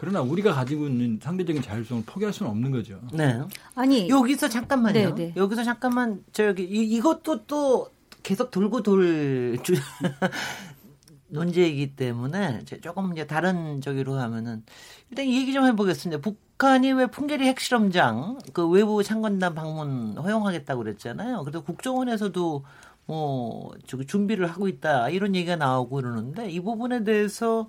그러나 0.02 0.20
우리가 0.20 0.52
가지고 0.52 0.88
있는 0.88 1.20
상대적인 1.22 1.62
자율성을 1.62 2.02
포기할 2.06 2.32
수는 2.32 2.50
없는 2.50 2.72
거죠. 2.72 2.98
네. 3.12 3.40
아니 3.76 4.08
여기서 4.08 4.48
잠깐만요. 4.48 4.92
네네. 4.94 5.14
네. 5.14 5.32
여기서 5.36 5.62
잠깐만 5.62 6.24
저기 6.32 6.64
이, 6.64 6.96
이것도 6.96 7.44
또 7.46 7.88
계속 8.24 8.50
돌고 8.50 8.82
돌 8.82 9.56
논제이기 11.30 11.94
때문에 11.94 12.64
조금 12.80 13.12
이제 13.12 13.28
다른 13.28 13.80
저기로 13.80 14.14
하면은 14.14 14.64
일단 15.10 15.24
얘기 15.26 15.52
좀 15.52 15.66
해보겠습니다. 15.66 16.20
북한이 16.20 16.90
왜 16.94 17.06
풍계리 17.06 17.46
핵실험장 17.46 18.38
그 18.52 18.68
외부 18.68 19.04
창건단 19.04 19.54
방문 19.54 20.16
허용하겠다고 20.18 20.82
그랬잖아요. 20.82 21.44
그래도 21.44 21.62
국정원에서도 21.62 22.64
뭐 23.06 23.72
저기 23.86 24.04
준비를 24.04 24.46
하고 24.50 24.66
있다 24.66 25.10
이런 25.10 25.36
얘기가 25.36 25.54
나오고 25.54 25.94
그러는데 25.94 26.50
이 26.50 26.58
부분에 26.58 27.04
대해서 27.04 27.68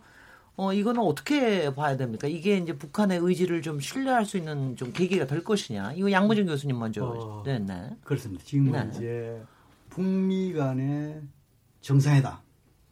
어, 0.56 0.72
이거는 0.72 1.02
어떻게 1.02 1.74
봐야 1.74 1.98
됩니까? 1.98 2.28
이게 2.28 2.58
이제 2.58 2.78
북한의 2.78 3.20
의지를 3.20 3.62
좀 3.62 3.80
신뢰할 3.80 4.26
수 4.26 4.38
있는 4.38 4.76
좀 4.76 4.92
계기가 4.94 5.26
될 5.26 5.44
것이냐? 5.44 5.94
이거 5.94 6.12
양무진 6.12 6.46
교수님 6.46 6.78
먼저. 6.78 7.06
어, 7.06 7.44
네, 7.44 7.58
네. 7.58 7.90
그렇습니다. 8.04 8.44
지금 8.46 8.72
네. 8.72 8.90
이제 8.94 9.44
북미 9.90 10.54
간의 10.54 11.22
정상회담 11.82 12.38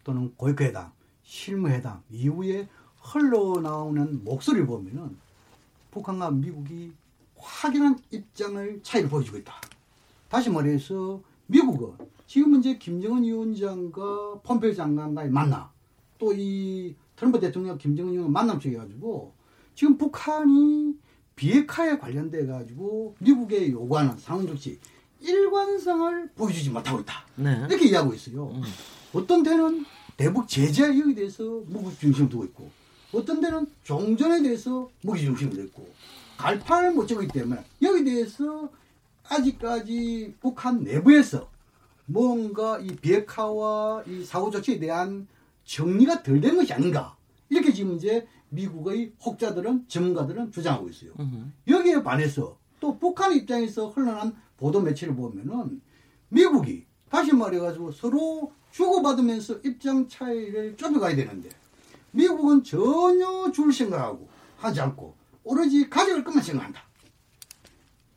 또는 0.04 0.34
고위급회담, 0.36 0.92
실무회담 1.24 2.02
이후에 2.10 2.68
흘러나오는 3.00 4.24
목소리를 4.24 4.66
보면은 4.66 5.18
북한과 5.92 6.32
미국이 6.32 6.94
확연한 7.38 8.00
입장을 8.12 8.82
차이를 8.82 9.10
보여주고 9.10 9.38
있다. 9.38 9.54
다시 10.30 10.50
말해서 10.50 11.22
미국은 11.48 11.94
지금 12.26 12.60
이제 12.60 12.78
김정은 12.78 13.24
위원장과 13.24 14.40
폼페이오 14.44 14.74
장관과의 14.74 15.30
만남 15.30 15.68
또이 16.18 16.96
트럼프 17.22 17.40
대통령 17.40 17.78
김정은 17.78 18.14
위원 18.14 18.32
만남 18.32 18.60
쪽에 18.60 18.76
가지고 18.76 19.36
지금 19.76 19.96
북한이 19.96 20.96
비핵화에 21.36 22.00
관련돼 22.00 22.48
가지고 22.48 23.16
미국에 23.20 23.72
요구하는 23.72 24.18
상황 24.18 24.48
조치 24.48 24.80
일관성을 25.20 26.32
보여주지 26.36 26.72
못하고 26.72 27.02
있다. 27.02 27.24
네. 27.36 27.64
이렇게 27.70 27.90
이해하고 27.90 28.16
있어요. 28.16 28.48
음. 28.48 28.64
어떤 29.14 29.44
데는 29.44 29.86
대북 30.18 30.48
제재 30.48 30.88
여기에 30.88 31.14
대해서 31.14 31.44
무기 31.68 31.96
중심을 31.96 32.28
두고 32.28 32.46
있고 32.46 32.72
어떤 33.14 33.40
데는 33.40 33.68
종전에 33.84 34.42
대해서 34.42 34.90
무기 35.04 35.22
중심을 35.22 35.52
두고 35.52 35.64
있고 35.68 35.90
갈판을 36.38 36.94
못 36.94 37.06
찍기 37.06 37.28
때문에 37.28 37.64
여기에 37.84 38.04
대해서 38.04 38.68
아직까지 39.30 40.34
북한 40.42 40.84
내부에서 40.84 41.48
뭔가 42.08 42.80
이 42.80 42.88
비핵화와 42.96 44.06
이 44.08 44.24
사고 44.24 44.50
조치에 44.50 44.80
대한 44.80 45.28
정리가 45.72 46.22
덜 46.22 46.42
된 46.42 46.58
것이 46.58 46.74
아닌가 46.74 47.16
이렇게 47.50 47.72
지금 47.72 47.96
이제 47.96 48.28
미국의 48.50 49.14
혹자들은 49.24 49.86
전문가들은 49.88 50.52
주장하고 50.52 50.90
있어요. 50.90 51.14
음흠. 51.18 51.46
여기에 51.68 52.04
반해서 52.04 52.58
또 52.82 52.98
북한 52.98 53.32
입장에서 53.32 53.88
흘러난 53.88 54.36
보도 54.58 54.82
매체를 54.82 55.16
보면은 55.16 55.82
미국이 56.28 56.86
다시 57.10 57.34
말해가지고 57.34 57.94
서로 57.94 58.52
주고받으면서 58.72 59.60
입장 59.64 60.08
차이를 60.10 60.76
좁혀가야 60.76 61.16
되는데 61.16 61.50
미국은 62.12 62.64
전혀 62.64 63.50
줄 63.54 63.72
생각하고 63.72 64.28
하지 64.58 64.82
않고 64.82 65.16
오로지 65.44 65.90
가져갈 65.90 66.24
것만 66.26 66.44
생각한다. 66.44 66.82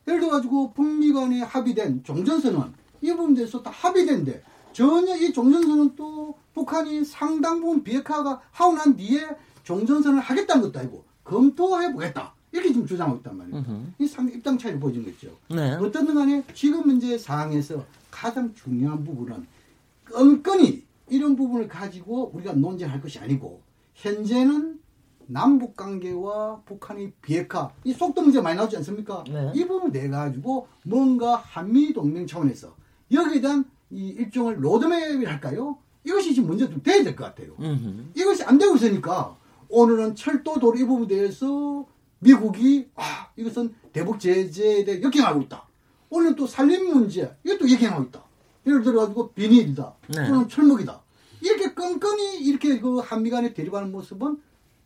예를 0.07 0.19
들어가지고 0.19 0.73
북미 0.73 1.13
간에 1.13 1.41
합의된 1.41 2.03
종전선언 2.03 2.73
이 3.01 3.11
부분에 3.11 3.35
대해서 3.35 3.63
다 3.63 3.71
합의된데 3.71 4.43
전혀 4.79 5.15
이 5.15 5.31
종전선언 5.31 5.95
또 5.95 6.35
북한이 6.53 7.05
상당 7.05 7.61
부분 7.61 7.81
비핵화가 7.81 8.41
하고 8.51 8.73
난 8.75 8.93
뒤에 8.97 9.25
종전선언을 9.63 10.21
하겠다는 10.21 10.63
것도 10.63 10.79
아니고 10.79 11.05
검토해 11.23 11.93
보겠다 11.93 12.33
이렇게 12.51 12.73
지금 12.73 12.85
주장하고 12.85 13.17
있단 13.19 13.37
말이에요. 13.37 13.57
음흠. 13.57 13.85
이 13.99 14.05
상 14.07 14.27
입장 14.27 14.57
차이를 14.57 14.77
보여주는 14.79 15.05
거죠. 15.09 15.29
네. 15.49 15.71
어떤 15.75 16.13
간에 16.13 16.43
지금 16.53 16.85
문제 16.87 17.17
상황에서 17.17 17.85
가장 18.11 18.53
중요한 18.53 19.01
부분은 19.05 19.47
끈끈이 20.03 20.83
이런 21.09 21.37
부분을 21.37 21.69
가지고 21.69 22.31
우리가 22.33 22.51
논쟁할 22.53 22.99
것이 22.99 23.17
아니고 23.19 23.61
현재는 23.93 24.79
남북 25.27 25.77
관계와 25.77 26.61
북한의 26.65 27.13
비핵화 27.21 27.71
이 27.85 27.93
속도 27.93 28.21
문제 28.21 28.41
많이 28.41 28.57
나오지 28.57 28.75
않습니까? 28.77 29.23
네. 29.29 29.51
이 29.55 29.65
부분을 29.65 29.93
내 29.93 30.09
가지고 30.09 30.67
뭔가 30.83 31.37
한미 31.37 31.93
동맹 31.93 32.27
차원에서 32.27 32.75
여기에 33.11 33.39
대한 33.41 33.65
이 33.91 34.07
일종을 34.09 34.63
로드맵을 34.63 35.27
할까요? 35.27 35.77
이것이 36.03 36.33
지금 36.33 36.49
먼저 36.49 36.69
좀 36.69 36.81
돼야 36.83 37.03
될 37.03 37.15
것 37.15 37.23
같아요. 37.25 37.55
음흠. 37.59 38.11
이것이 38.15 38.43
안 38.43 38.57
되고 38.57 38.75
있으니까 38.75 39.35
오늘은 39.69 40.15
철도 40.15 40.59
도로 40.59 40.77
이 40.77 40.83
부분에 40.83 41.07
대해서 41.07 41.85
미국이 42.19 42.89
아 42.95 43.29
이것은 43.35 43.73
대북 43.93 44.19
제재에 44.19 44.83
대해 44.85 45.01
역행하고 45.01 45.41
있다. 45.43 45.67
오늘 46.09 46.35
또 46.35 46.45
산림 46.47 46.91
문제 46.93 47.35
이것도 47.43 47.69
역행하고 47.71 48.03
있다. 48.05 48.23
예를 48.67 48.81
들어가지고 48.83 49.31
비닐이다. 49.33 49.93
네. 50.09 50.27
또는 50.27 50.47
철목이다. 50.49 51.01
이렇게 51.41 51.73
끈끈이 51.73 52.37
이렇게 52.39 52.79
그 52.79 52.97
한미 52.99 53.29
간에 53.29 53.53
대립하는 53.53 53.91
모습은 53.91 54.37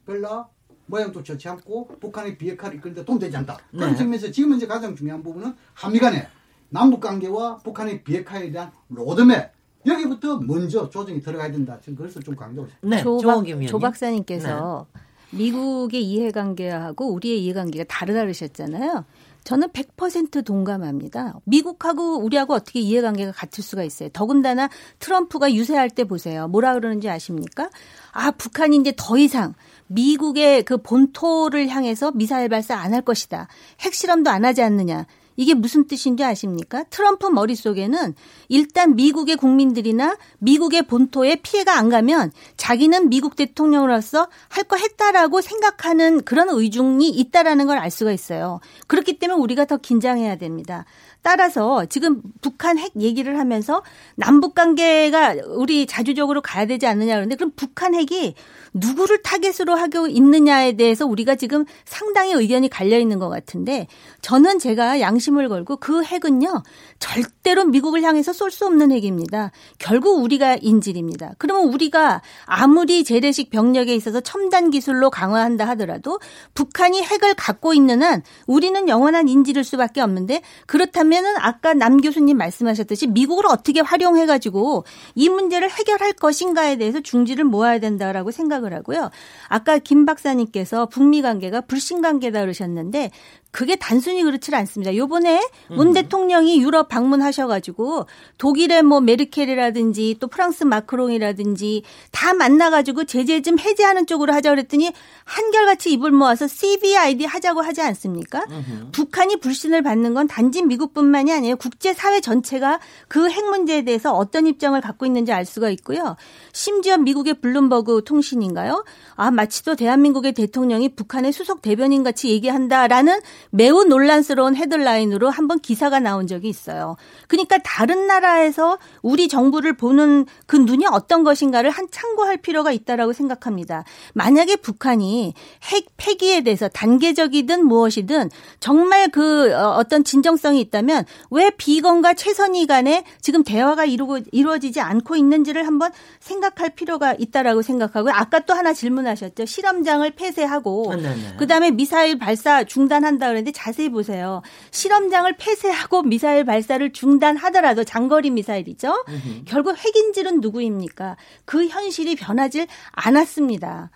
별로 0.05 0.45
모양도 0.87 1.21
좋지 1.23 1.47
않고 1.47 1.87
북한의 1.99 2.37
비핵화를 2.37 2.77
이끌는데 2.77 3.05
도움되지 3.05 3.37
않다. 3.37 3.59
그런 3.71 3.91
네. 3.91 3.95
측면에서 3.97 4.31
지금 4.31 4.53
현재 4.53 4.65
가장 4.67 4.95
중요한 4.95 5.21
부분은 5.21 5.53
한미 5.73 5.99
간의 5.99 6.27
남북 6.69 7.01
관계와 7.01 7.57
북한의 7.57 8.03
비핵화에 8.03 8.51
대한 8.51 8.71
로드맵 8.89 9.51
여기부터 9.85 10.39
먼저 10.39 10.89
조정이 10.89 11.21
들어가야 11.21 11.51
된다. 11.51 11.77
지금 11.81 11.95
그것을 11.95 12.21
좀 12.23 12.35
강조하고 12.35 12.69
싶습니다. 12.71 12.97
네. 12.97 13.03
조, 13.03 13.17
박. 13.17 13.45
조 13.67 13.79
박사님께서 13.79 14.85
미국의 15.31 16.03
이해관계하고 16.03 17.13
우리의 17.13 17.43
이해관계가 17.43 17.85
다르다 17.87 18.21
그러셨잖아요. 18.21 19.05
저는 19.45 19.69
100% 19.69 20.43
동감합니다. 20.43 21.35
미국하고 21.45 22.17
우리하고 22.19 22.53
어떻게 22.55 22.81
이해관계가 22.81 23.31
같을 23.31 23.63
수가 23.63 23.83
있어요. 23.83 24.09
더군다나 24.11 24.69
트럼프가 24.99 25.53
유세할 25.53 25.89
때 25.89 26.03
보세요. 26.03 26.47
뭐라 26.49 26.73
그러는지 26.73 27.09
아십니까? 27.09 27.69
아, 28.11 28.31
북한이 28.31 28.75
이제 28.77 28.93
더 28.97 29.17
이상 29.17 29.53
미국의 29.87 30.63
그 30.63 30.77
본토를 30.77 31.69
향해서 31.69 32.11
미사일 32.11 32.49
발사 32.49 32.75
안 32.75 32.93
할 32.93 33.01
것이다. 33.01 33.47
핵실험도 33.79 34.29
안 34.29 34.43
하지 34.45 34.61
않느냐. 34.61 35.05
이게 35.39 35.53
무슨 35.53 35.87
뜻인지 35.87 36.21
아십니까? 36.25 36.83
트럼프 36.89 37.27
머릿속에는 37.27 38.13
일단 38.49 38.97
미국의 38.97 39.37
국민들이나 39.37 40.17
미국의 40.39 40.81
본토에 40.83 41.37
피해가 41.37 41.77
안 41.77 41.87
가면 41.87 42.33
자기는 42.57 43.07
미국 43.09 43.37
대통령으로서 43.37 44.27
할 44.49 44.65
거 44.69 44.75
했다라고 44.75 45.39
생각하는 45.41 46.23
그런 46.25 46.49
의중이 46.49 47.07
있다라는 47.09 47.67
걸 47.67 47.77
알 47.79 47.89
수가 47.89 48.11
있어요. 48.11 48.59
그렇기 48.87 49.17
때문에 49.17 49.39
우리가 49.41 49.63
더 49.63 49.77
긴장해야 49.77 50.35
됩니다. 50.35 50.83
따라서 51.21 51.85
지금 51.85 52.21
북한 52.41 52.77
핵 52.77 52.91
얘기를 52.99 53.39
하면서 53.39 53.81
남북 54.15 54.55
관계가 54.55 55.35
우리 55.55 55.85
자주적으로 55.85 56.41
가야 56.41 56.65
되지 56.65 56.85
않느냐 56.85 57.13
그러는데 57.13 57.35
그럼 57.37 57.51
북한 57.55 57.95
핵이 57.95 58.35
누구를 58.79 59.21
타겟으로 59.21 59.75
하고 59.75 60.07
있느냐에 60.07 60.73
대해서 60.73 61.05
우리가 61.05 61.35
지금 61.35 61.65
상당히 61.85 62.33
의견이 62.33 62.69
갈려 62.69 62.97
있는 62.97 63.19
것 63.19 63.29
같은데 63.29 63.87
저는 64.21 64.59
제가 64.59 64.99
양심을 64.99 65.49
걸고 65.49 65.77
그 65.77 66.03
핵은요 66.03 66.63
절대로 66.99 67.65
미국을 67.65 68.03
향해서 68.03 68.33
쏠 68.33 68.49
수 68.49 68.65
없는 68.65 68.91
핵입니다. 68.91 69.51
결국 69.77 70.23
우리가 70.23 70.57
인질입니다. 70.59 71.33
그러면 71.37 71.71
우리가 71.71 72.23
아무리 72.45 73.03
재래식 73.03 73.51
병력에 73.51 73.93
있어서 73.93 74.21
첨단 74.21 74.71
기술로 74.71 75.11
강화한다 75.11 75.67
하더라도 75.69 76.19
북한이 76.55 77.03
핵을 77.03 77.35
갖고 77.35 77.75
있는 77.75 78.01
한 78.01 78.23
우리는 78.47 78.89
영원한 78.89 79.27
인질일 79.27 79.63
수밖에 79.63 80.01
없는데 80.01 80.41
그렇다면은 80.65 81.35
아까 81.37 81.75
남 81.75 82.01
교수님 82.01 82.37
말씀하셨듯이 82.37 83.05
미국을 83.05 83.45
어떻게 83.45 83.81
활용해 83.81 84.25
가지고 84.25 84.83
이 85.13 85.29
문제를 85.29 85.69
해결할 85.69 86.13
것인가에 86.13 86.77
대해서 86.77 86.99
중지를 86.99 87.43
모아야 87.43 87.79
된다라고 87.79 88.31
생각을 88.31 88.68
하고요. 88.73 89.09
아까 89.47 89.77
김 89.77 90.05
박사님께서 90.05 90.87
북미 90.87 91.21
관계가 91.21 91.61
불신 91.61 92.01
관계다 92.01 92.41
그러셨는데 92.41 93.11
그게 93.51 93.75
단순히 93.75 94.21
그렇지 94.23 94.53
않습니다. 94.53 94.95
요번에 94.95 95.41
문 95.69 95.93
대통령이 95.93 96.61
유럽 96.61 96.87
방문하셔가지고 96.89 98.05
독일의 98.37 98.83
뭐 98.83 99.01
메르켈이라든지 99.01 100.17
또 100.19 100.27
프랑스 100.27 100.63
마크롱이라든지 100.65 101.81
다 102.11 102.33
만나가지고 102.33 103.05
제재 103.05 103.41
좀 103.41 103.57
해제하는 103.57 104.05
쪽으로 104.05 104.33
하자 104.33 104.51
그랬더니 104.51 104.91
한결같이 105.23 105.91
입을 105.93 106.11
모아서 106.11 106.47
CVID 106.47 107.25
하자고 107.25 107.61
하지 107.61 107.81
않습니까? 107.81 108.45
북한이 108.91 109.37
불신을 109.37 109.81
받는 109.81 110.13
건 110.13 110.27
단지 110.27 110.61
미국뿐만이 110.61 111.31
아니에요. 111.31 111.55
국제사회 111.55 112.19
전체가 112.21 112.79
그 113.07 113.29
핵 113.29 113.45
문제에 113.45 113.83
대해서 113.83 114.11
어떤 114.13 114.47
입장을 114.47 114.79
갖고 114.81 115.05
있는지 115.05 115.31
알 115.31 115.45
수가 115.45 115.69
있고요. 115.69 116.15
심지어 116.51 116.97
미국의 116.97 117.35
블룸버그 117.35 118.03
통신인가요? 118.05 118.83
아, 119.15 119.31
마치 119.31 119.63
또 119.63 119.75
대한민국의 119.75 120.33
대통령이 120.33 120.89
북한의 120.95 121.31
수석 121.31 121.61
대변인 121.61 122.03
같이 122.03 122.29
얘기한다라는 122.29 123.19
매우 123.49 123.83
논란스러운 123.83 124.55
헤드라인으로 124.55 125.29
한번 125.29 125.59
기사가 125.59 125.99
나온 125.99 126.27
적이 126.27 126.49
있어요. 126.49 126.95
그러니까 127.27 127.57
다른 127.63 128.07
나라에서 128.07 128.77
우리 129.01 129.27
정부를 129.27 129.73
보는 129.73 130.25
그 130.45 130.55
눈이 130.55 130.85
어떤 130.91 131.23
것인가를 131.23 131.69
한 131.69 131.87
참고할 131.89 132.37
필요가 132.37 132.71
있다라고 132.71 133.13
생각합니다. 133.13 133.83
만약에 134.13 134.57
북한이 134.57 135.33
핵 135.63 135.85
폐기에 135.97 136.41
대해서 136.41 136.67
단계적이든 136.67 137.65
무엇이든 137.65 138.29
정말 138.59 139.09
그 139.09 139.53
어, 139.53 139.75
어떤 139.77 140.03
진정성이 140.03 140.59
있다면 140.61 141.05
왜 141.31 141.49
비건과 141.51 142.13
최선희 142.15 142.67
간에 142.67 143.03
지금 143.21 143.43
대화가 143.43 143.85
이루고 143.85 144.19
이루어지지 144.31 144.81
않고 144.81 145.15
있는지를 145.15 145.65
한번 145.65 145.91
생각할 146.19 146.71
필요가 146.71 147.13
있다라고 147.17 147.61
생각하고요. 147.61 148.13
아까 148.13 148.39
또 148.39 148.53
하나 148.53 148.73
질문하셨죠. 148.73 149.45
실험장을 149.45 150.09
폐쇄하고 150.11 150.91
아, 150.91 150.95
네네. 150.95 151.35
그다음에 151.37 151.71
미사일 151.71 152.17
발사 152.17 152.63
중단한다 152.63 153.28
그랬는데 153.29 153.51
자세히 153.51 153.89
보세요. 153.89 154.41
실험장을 154.71 155.31
폐쇄하고 155.37 156.03
미사일 156.03 156.45
발사를 156.45 156.91
중단하더라도 156.91 157.83
장거리 157.83 158.29
미사일이죠. 158.29 159.05
결국 159.45 159.77
핵인질은 159.77 160.41
누구입니까? 160.41 161.17
그 161.45 161.67
현실이 161.67 162.15
변하질 162.15 162.67
않았습니다. 162.91 163.91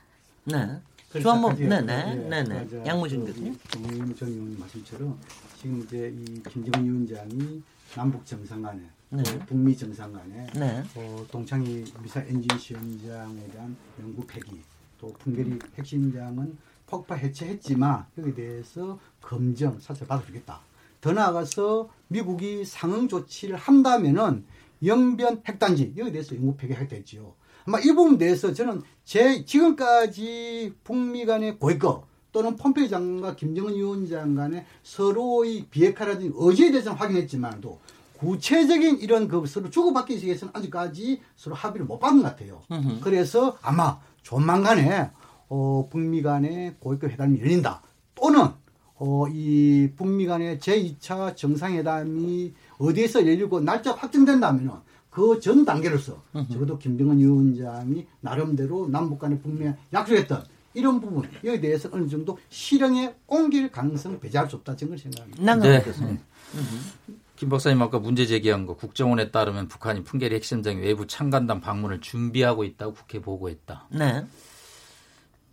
네. 0.46 0.70
조한모, 1.22 1.54
네 1.54 1.82
네, 1.82 2.16
네 2.16 2.44
네. 2.44 2.84
양무진 2.88 3.24
교수님. 3.26 3.56
정의원 3.70 4.16
전 4.16 4.30
의원님 4.30 4.60
말씀처럼 4.60 5.20
지금 5.62 5.84
이제 5.84 6.12
이 6.16 6.42
김정은 6.50 6.86
위원장이 6.86 7.62
남북 7.96 8.26
정상간에 8.26 8.82
네. 9.10 9.24
북미 9.46 9.78
정상간에 9.78 10.48
네. 10.56 10.84
어, 10.96 11.26
동창이 11.30 11.86
미사 12.02 12.20
엔진 12.22 12.58
시험장에 12.58 13.48
대한 13.52 13.76
연구 14.02 14.26
폐기 14.26 14.60
또 15.00 15.14
풍계리 15.20 15.60
핵심장은 15.78 16.58
폭파 16.94 17.16
해체했지만 17.16 18.06
여기에 18.20 18.34
대해서 18.36 19.00
검증 19.20 19.80
사실 19.80 20.06
받아주겠다. 20.06 20.60
더 21.02 21.12
나아가서 21.12 21.90
미국이 22.08 22.64
상응 22.66 23.08
조치를 23.08 23.56
한다면은 23.56 24.46
영변 24.86 25.42
핵단지 25.48 25.94
여기에 25.98 26.12
대해서 26.12 26.36
연구 26.36 26.56
폐기하겠다했지요. 26.56 27.34
아마 27.66 27.80
이 27.80 27.88
부분에 27.88 28.18
대해서 28.20 28.54
저는 28.54 28.84
제 29.04 29.44
지금까지 29.44 30.76
북미 30.84 31.26
간의 31.26 31.58
고위급 31.58 32.04
또는 32.32 32.56
폼페이 32.58 32.90
장관과 32.90 33.36
김정은 33.36 33.74
위원장 33.74 34.36
간의 34.36 34.66
서로의 34.84 35.66
비핵화라든지 35.72 36.34
의지에 36.36 36.72
대해서는 36.72 36.98
확인했지만도 36.98 37.80
구체적인 38.18 39.00
이런 39.00 39.28
그 39.28 39.46
서로 39.48 39.70
주고받기 39.70 40.24
위해서는 40.24 40.54
아직까지 40.56 41.22
서로 41.36 41.56
합의를 41.56 41.86
못 41.88 42.00
받은 42.00 42.22
것 42.22 42.30
같아요. 42.30 42.62
으흠. 42.72 43.00
그래서 43.02 43.58
아마 43.62 44.00
조만간에 44.22 45.10
어, 45.56 45.88
북미 45.88 46.24
간의 46.24 46.74
고위급 46.80 47.12
회담이 47.12 47.40
열린다. 47.40 47.84
또는 48.16 48.48
어, 48.96 49.28
이 49.32 49.88
북미 49.96 50.26
간의 50.26 50.58
제2차 50.58 51.36
정상회담이 51.36 52.54
어디에서 52.80 53.22
열리고 53.28 53.60
날짜 53.60 53.94
확정된다면 53.94 54.82
그전 55.12 55.64
단계로서 55.64 56.24
적어도 56.52 56.80
김정은 56.80 57.20
위원장이 57.20 58.08
나름대로 58.22 58.88
남북 58.90 59.20
간의 59.20 59.40
북미에 59.42 59.76
약속했던 59.94 60.44
이런 60.74 61.00
부분 61.00 61.30
여기에 61.44 61.62
대해서 61.62 61.88
어느 61.92 62.08
정도 62.08 62.40
실행에 62.50 63.14
옮길 63.28 63.70
가능성 63.70 64.20
배제할 64.22 64.50
수 64.50 64.56
없다 64.56 64.76
저는 64.76 64.98
생각합니다. 64.98 65.44
네. 66.04 66.18
김 67.36 67.50
박사님 67.50 67.80
아까 67.80 68.00
문제 68.00 68.26
제기한 68.26 68.66
거 68.66 68.76
국정원에 68.76 69.30
따르면 69.30 69.68
북한이 69.68 70.04
풍계리 70.04 70.34
핵실험장 70.34 70.78
외부 70.78 71.06
참관단 71.06 71.62
방문을 71.62 72.02
준비하고 72.02 72.64
있다고 72.64 72.94
국회 72.94 73.22
보고했다. 73.22 73.90
네. 73.92 74.26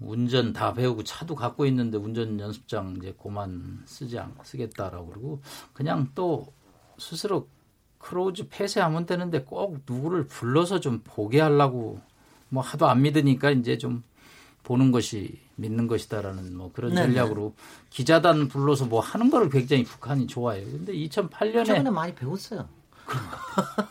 운전 0.01 0.53
다 0.53 0.73
배우고 0.73 1.05
차도 1.05 1.35
갖고 1.35 1.67
있는데 1.67 1.99
운전 1.99 2.41
연습장 2.41 2.97
이제 2.99 3.15
고만 3.17 3.83
쓰지 3.85 4.19
않 4.19 4.35
쓰겠다라고 4.43 5.07
그러고 5.07 5.43
그냥 5.73 6.09
또 6.15 6.47
스스로 6.99 7.49
close 7.99 8.49
폐쇄하면 8.49 9.07
되는데 9.07 9.43
꼭 9.43 9.81
누구를 9.87 10.27
불러서 10.27 10.81
좀 10.81 11.03
보게 11.05 11.41
하려고 11.41 12.01
뭐 12.49 12.63
하도 12.63 12.89
안 12.89 13.03
믿으니까 13.03 13.51
이제 13.51 13.79
좀 13.79 14.03
보는 14.63 14.91
것이 14.91 15.39
믿는 15.57 15.87
것이다라는 15.87 16.57
뭐 16.57 16.73
그런 16.73 16.95
네네. 16.95 17.13
전략으로 17.15 17.55
기자단 17.91 18.49
불러서 18.49 18.87
뭐 18.87 19.01
하는 19.01 19.31
거를 19.31 19.51
굉장히 19.51 19.85
북한이 19.85 20.27
좋아해요. 20.27 20.67
근데 20.71 20.93
2008년에 20.93 21.67
최근에 21.67 21.91
많이 21.91 22.15
배웠어요. 22.15 22.69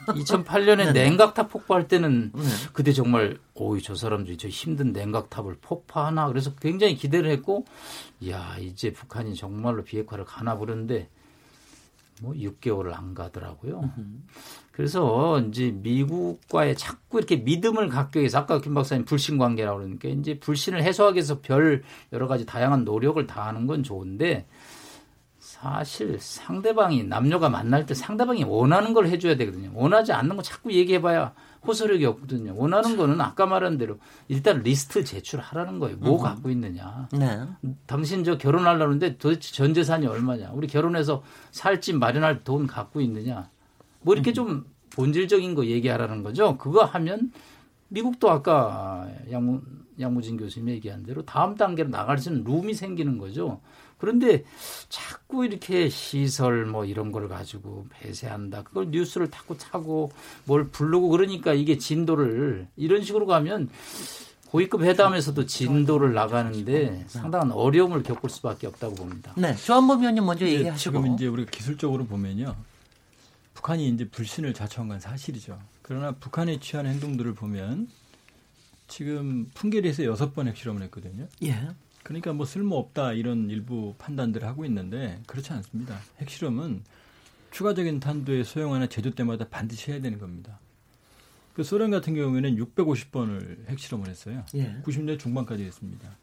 2008년에 0.07 0.93
냉각탑 0.93 1.49
폭파할 1.49 1.87
때는 1.87 2.31
네. 2.33 2.43
그때 2.73 2.91
정말 2.93 3.37
오이 3.53 3.81
저 3.81 3.95
사람들이 3.95 4.37
저 4.37 4.47
힘든 4.47 4.91
냉각탑을 4.93 5.57
폭파하나 5.61 6.27
그래서 6.27 6.55
굉장히 6.55 6.95
기대를 6.95 7.29
했고 7.31 7.65
야 8.29 8.55
이제 8.59 8.91
북한이 8.91 9.35
정말로 9.35 9.83
비핵화를 9.83 10.25
가나 10.25 10.55
보는데 10.55 11.09
뭐 12.21 12.33
6개월을 12.33 12.93
안 12.93 13.13
가더라고요. 13.13 13.91
그래서 14.71 15.39
이제 15.41 15.71
미국과의 15.71 16.77
자꾸 16.77 17.17
이렇게 17.17 17.37
믿음을 17.37 17.89
갖기 17.89 18.19
위해서 18.19 18.39
아까 18.39 18.61
김 18.61 18.73
박사님 18.73 19.05
불신 19.05 19.37
관계라고 19.37 19.79
그러니까 19.79 20.09
이제 20.09 20.39
불신을 20.39 20.83
해소하기 20.83 21.15
위해서 21.15 21.39
별 21.41 21.83
여러 22.13 22.27
가지 22.27 22.45
다양한 22.45 22.85
노력을 22.85 23.25
다하는 23.27 23.67
건 23.67 23.83
좋은데 23.83 24.47
사실 25.61 26.17
상대방이 26.19 27.03
남녀가 27.03 27.49
만날 27.49 27.85
때 27.85 27.93
상대방이 27.93 28.45
원하는 28.45 28.93
걸 28.93 29.07
해줘야 29.07 29.35
되거든요. 29.35 29.71
원하지 29.73 30.13
않는 30.13 30.37
거 30.37 30.41
자꾸 30.41 30.71
얘기해봐야 30.71 31.33
호소력이 31.67 32.05
없거든요. 32.05 32.53
원하는 32.55 32.95
거는 32.95 33.19
아까 33.19 33.45
말한 33.45 33.77
대로 33.77 33.97
일단 34.29 34.61
리스트 34.63 35.03
제출하라는 35.03 35.79
거예요. 35.79 35.97
뭐 35.97 36.17
음. 36.17 36.23
갖고 36.23 36.49
있느냐. 36.51 37.09
네. 37.11 37.41
당신 37.87 38.23
저 38.23 38.37
결혼하려는데 38.37 39.17
도대체 39.17 39.51
전 39.53 39.73
재산이 39.73 40.07
얼마냐. 40.07 40.51
우리 40.53 40.67
결혼해서 40.67 41.23
살집 41.51 41.97
마련할 41.97 42.45
돈 42.45 42.65
갖고 42.65 43.01
있느냐. 43.01 43.49
뭐 44.01 44.13
이렇게 44.13 44.31
음. 44.31 44.33
좀 44.33 44.65
본질적인 44.91 45.55
거 45.55 45.65
얘기하라는 45.65 46.23
거죠. 46.23 46.57
그거 46.57 46.85
하면 46.85 47.33
미국도 47.89 48.29
아까 48.29 49.09
양무, 49.29 49.61
양무진 49.99 50.37
교수님 50.37 50.69
얘기한 50.69 51.03
대로 51.03 51.25
다음 51.25 51.55
단계로 51.55 51.89
나갈 51.89 52.17
수 52.17 52.29
있는 52.29 52.45
룸이 52.45 52.73
생기는 52.73 53.17
거죠. 53.17 53.59
그런데 53.99 54.43
자꾸 54.87 55.45
이렇게 55.45 55.89
시설 55.89 56.65
뭐 56.65 56.85
이런 56.85 57.11
걸 57.11 57.27
가지고 57.27 57.85
폐쇄한다. 57.91 58.63
그걸 58.63 58.87
뉴스를 58.89 59.29
타고 59.29 59.57
타고 59.57 60.11
뭘 60.45 60.69
부르고 60.69 61.09
그러니까 61.09 61.53
이게 61.53 61.77
진도를 61.77 62.67
이런 62.77 63.03
식으로 63.03 63.27
가면 63.27 63.69
고위급 64.47 64.81
회담에서도 64.81 65.45
진도를 65.45 66.13
나가는데 66.13 67.05
상당한 67.07 67.51
어려움을 67.51 68.01
겪을 68.01 68.29
수밖에 68.29 68.65
없다고 68.65 68.95
봅니다. 68.95 69.33
네, 69.35 69.55
조한범 69.55 70.01
위원님 70.01 70.25
먼저 70.25 70.47
얘기하시고 70.47 70.97
지금 70.97 71.13
이제 71.13 71.27
우리가 71.27 71.51
기술적으로 71.51 72.05
보면요, 72.05 72.55
북한이 73.53 73.87
이제 73.89 74.09
불신을 74.09 74.55
자초한 74.55 74.87
건 74.87 74.99
사실이죠. 74.99 75.59
그러나 75.83 76.13
북한이 76.13 76.59
취한 76.61 76.87
행동들을 76.87 77.33
보면 77.35 77.89
지금 78.87 79.51
풍계리에서 79.53 80.03
여섯 80.05 80.33
번 80.33 80.47
핵실험을 80.47 80.81
했거든요. 80.83 81.27
예. 81.43 81.67
그러니까 82.03 82.33
뭐 82.33 82.45
쓸모없다 82.45 83.13
이런 83.13 83.49
일부 83.49 83.93
판단들을 83.97 84.47
하고 84.47 84.65
있는데 84.65 85.21
그렇지 85.27 85.51
않습니다. 85.53 85.99
핵실험은 86.19 86.83
추가적인 87.51 87.99
탄도의 87.99 88.43
소형화나 88.43 88.87
제조 88.87 89.11
때마다 89.11 89.47
반드시 89.47 89.91
해야 89.91 90.01
되는 90.01 90.19
겁니다. 90.19 90.59
그 91.53 91.63
소련 91.63 91.91
같은 91.91 92.15
경우에는 92.15 92.55
650번을 92.55 93.67
핵실험을 93.67 94.07
했어요. 94.07 94.45
예. 94.55 94.81
90년대 94.83 95.19
중반까지 95.19 95.63
했습니다. 95.63 96.15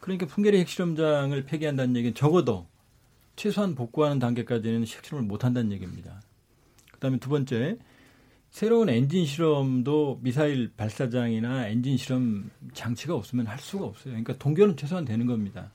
그러니까 0.00 0.26
풍계리 0.26 0.58
핵실험장을 0.60 1.44
폐기한다는 1.44 1.96
얘기는 1.96 2.14
적어도 2.14 2.66
최소한 3.36 3.74
복구하는 3.74 4.18
단계까지는 4.18 4.86
핵실험을 4.86 5.26
못 5.26 5.44
한다는 5.44 5.72
얘기입니다. 5.72 6.22
그다음에 6.92 7.18
두 7.18 7.28
번째 7.28 7.76
새로운 8.54 8.88
엔진 8.88 9.26
실험도 9.26 10.20
미사일 10.22 10.70
발사장이나 10.76 11.66
엔진 11.66 11.96
실험 11.96 12.50
장치가 12.72 13.16
없으면 13.16 13.48
할 13.48 13.58
수가 13.58 13.84
없어요. 13.84 14.12
그러니까 14.12 14.38
동결은 14.38 14.76
최소한 14.76 15.04
되는 15.04 15.26
겁니다. 15.26 15.72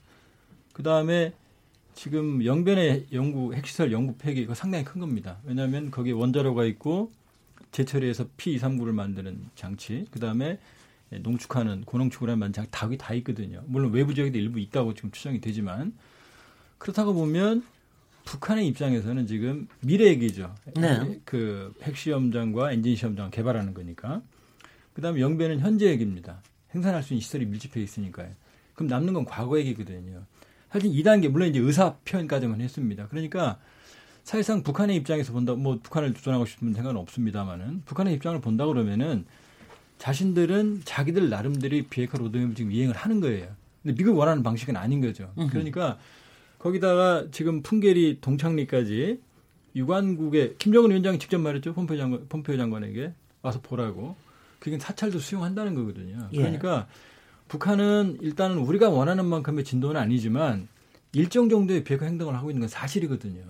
그 0.72 0.82
다음에 0.82 1.34
지금 1.92 2.42
영변의 2.42 3.08
연구 3.12 3.52
핵시설 3.52 3.92
연구 3.92 4.14
폐기 4.16 4.46
가 4.46 4.54
상당히 4.54 4.82
큰 4.82 4.98
겁니다. 4.98 5.36
왜냐하면 5.44 5.90
거기에 5.90 6.14
원자로가 6.14 6.64
있고 6.64 7.12
제처리에서 7.72 8.28
P239를 8.38 8.92
만드는 8.92 9.50
장치, 9.56 10.06
그 10.10 10.18
다음에 10.18 10.58
농축하는 11.10 11.84
고농축을 11.84 12.30
하는 12.30 12.50
장치 12.54 12.70
다, 12.70 12.88
다 12.96 13.12
있거든요. 13.12 13.62
물론 13.66 13.92
외부 13.92 14.14
지역에도 14.14 14.38
일부 14.38 14.58
있다고 14.58 14.94
지금 14.94 15.10
추정이 15.10 15.42
되지만 15.42 15.92
그렇다고 16.78 17.12
보면 17.12 17.62
북한의 18.30 18.68
입장에서는 18.68 19.26
지금 19.26 19.66
미래 19.80 20.04
얘기죠. 20.06 20.54
네. 20.76 21.20
그 21.24 21.74
핵시험장과 21.82 22.70
엔진 22.70 22.94
시험장 22.94 23.30
개발하는 23.30 23.74
거니까. 23.74 24.22
그다음에 24.94 25.20
영배는 25.20 25.58
현재 25.58 25.86
얘기입니다. 25.86 26.40
생산할 26.70 27.02
수 27.02 27.12
있는 27.12 27.22
시설이 27.22 27.46
밀집해 27.46 27.82
있으니까요. 27.82 28.28
그럼 28.74 28.88
남는 28.88 29.14
건 29.14 29.24
과거 29.24 29.58
얘기거든요. 29.58 30.22
사실 30.70 30.92
2단계 30.92 31.28
물론 31.28 31.48
이제 31.48 31.58
의사 31.58 31.96
표현까지만 32.04 32.60
했습니다. 32.60 33.08
그러니까 33.08 33.58
사실상 34.22 34.62
북한의 34.62 34.94
입장에서 34.94 35.32
본다 35.32 35.54
뭐 35.54 35.80
북한을 35.82 36.14
도전하고 36.14 36.46
싶은 36.46 36.72
생각은 36.72 36.96
없습니다만은 37.00 37.82
북한의 37.84 38.14
입장을 38.14 38.40
본다 38.40 38.64
그러면은 38.64 39.24
자신들은 39.98 40.82
자기들 40.84 41.30
나름대로 41.30 41.82
비핵화 41.90 42.16
로드맵을 42.16 42.54
지금 42.54 42.70
이행을 42.70 42.94
하는 42.94 43.18
거예요. 43.18 43.48
근데 43.82 43.96
미국 43.96 44.16
원하는 44.16 44.44
방식은 44.44 44.76
아닌 44.76 45.00
거죠. 45.00 45.32
그러니까 45.50 45.98
거기다가 46.60 47.26
지금 47.32 47.62
풍계리 47.62 48.20
동창리까지 48.20 49.20
유관국의 49.74 50.56
김정은 50.58 50.90
위원장이 50.90 51.18
직접 51.18 51.38
말했죠. 51.38 51.74
폼페이 51.74 51.98
장관, 51.98 52.28
폼페이 52.28 52.56
장관에게 52.56 53.14
와서 53.42 53.60
보라고. 53.62 54.16
그게 54.58 54.78
사찰도 54.78 55.18
수용한다는 55.18 55.74
거거든요. 55.74 56.28
예. 56.32 56.36
그러니까 56.36 56.86
북한은 57.48 58.18
일단은 58.20 58.58
우리가 58.58 58.90
원하는 58.90 59.24
만큼의 59.24 59.64
진도는 59.64 59.98
아니지만 59.98 60.68
일정 61.12 61.48
정도의 61.48 61.82
비핵화 61.82 62.04
행동을 62.04 62.36
하고 62.36 62.50
있는 62.50 62.60
건 62.60 62.68
사실이거든요. 62.68 63.42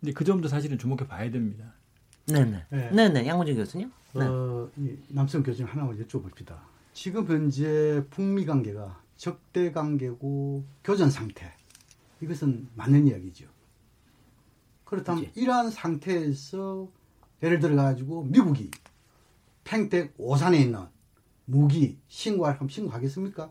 근데 0.00 0.12
그 0.12 0.24
점도 0.24 0.48
사실은 0.48 0.78
주목해 0.78 1.06
봐야 1.06 1.30
됩니다. 1.30 1.74
네네. 2.26 2.64
네. 2.70 2.90
네네. 2.90 3.26
양호진 3.26 3.54
교수님. 3.56 3.92
네. 4.14 4.24
어, 4.24 4.68
남성 5.08 5.42
교수님 5.42 5.70
하나만 5.70 6.02
여쭤봅시다. 6.02 6.56
지금 6.94 7.26
현재 7.28 8.02
북미 8.10 8.46
관계가 8.46 8.98
적대 9.16 9.70
관계고 9.72 10.64
교전 10.82 11.10
상태. 11.10 11.52
이것은 12.22 12.68
맞는 12.74 13.06
이야기죠. 13.08 13.46
그렇다면 14.84 15.24
그치. 15.26 15.40
이러한 15.40 15.70
상태에서 15.70 16.88
예를 17.42 17.58
들어 17.60 17.76
가지고 17.76 18.24
미국이 18.24 18.70
팽택 19.64 20.14
오산에 20.16 20.58
있는 20.58 20.80
무기 21.44 21.98
신고할 22.08 22.54
하면 22.58 22.68
신고하겠습니까? 22.68 23.50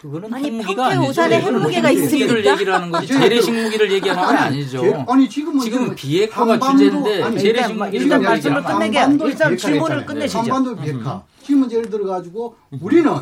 그거는 0.00 0.32
아니, 0.34 0.46
핵무기가 0.46 0.74
평택 0.88 0.96
아니죠. 0.98 1.10
오산에 1.10 1.40
핵무기가 1.40 1.90
있습니까? 1.90 2.52
얘기를 2.52 2.72
하는 2.74 2.90
거지 2.90 3.06
재래식 3.06 3.52
무기를 3.52 3.92
얘기하는 3.92 4.22
건 4.24 4.36
아니죠. 4.36 4.80
제- 4.80 5.04
아니 5.08 5.28
지금은 5.28 5.60
지금 5.60 5.86
저 5.88 5.94
비핵화가 5.94 6.58
주제인데 6.58 7.22
아니, 7.22 7.38
재래식 7.38 7.70
일단, 7.72 7.78
무기를 7.86 8.02
일단 8.04 8.22
말씀을 8.22 8.62
끝내게 8.64 8.98
일단 9.28 9.56
질문을. 9.56 10.06
끝내시죠. 10.06 10.38
한반도 10.40 10.76
비핵화. 10.76 11.24
지금은 11.42 11.70
예를 11.70 11.90
들어 11.90 12.06
가지고 12.06 12.56
우리는 12.80 13.12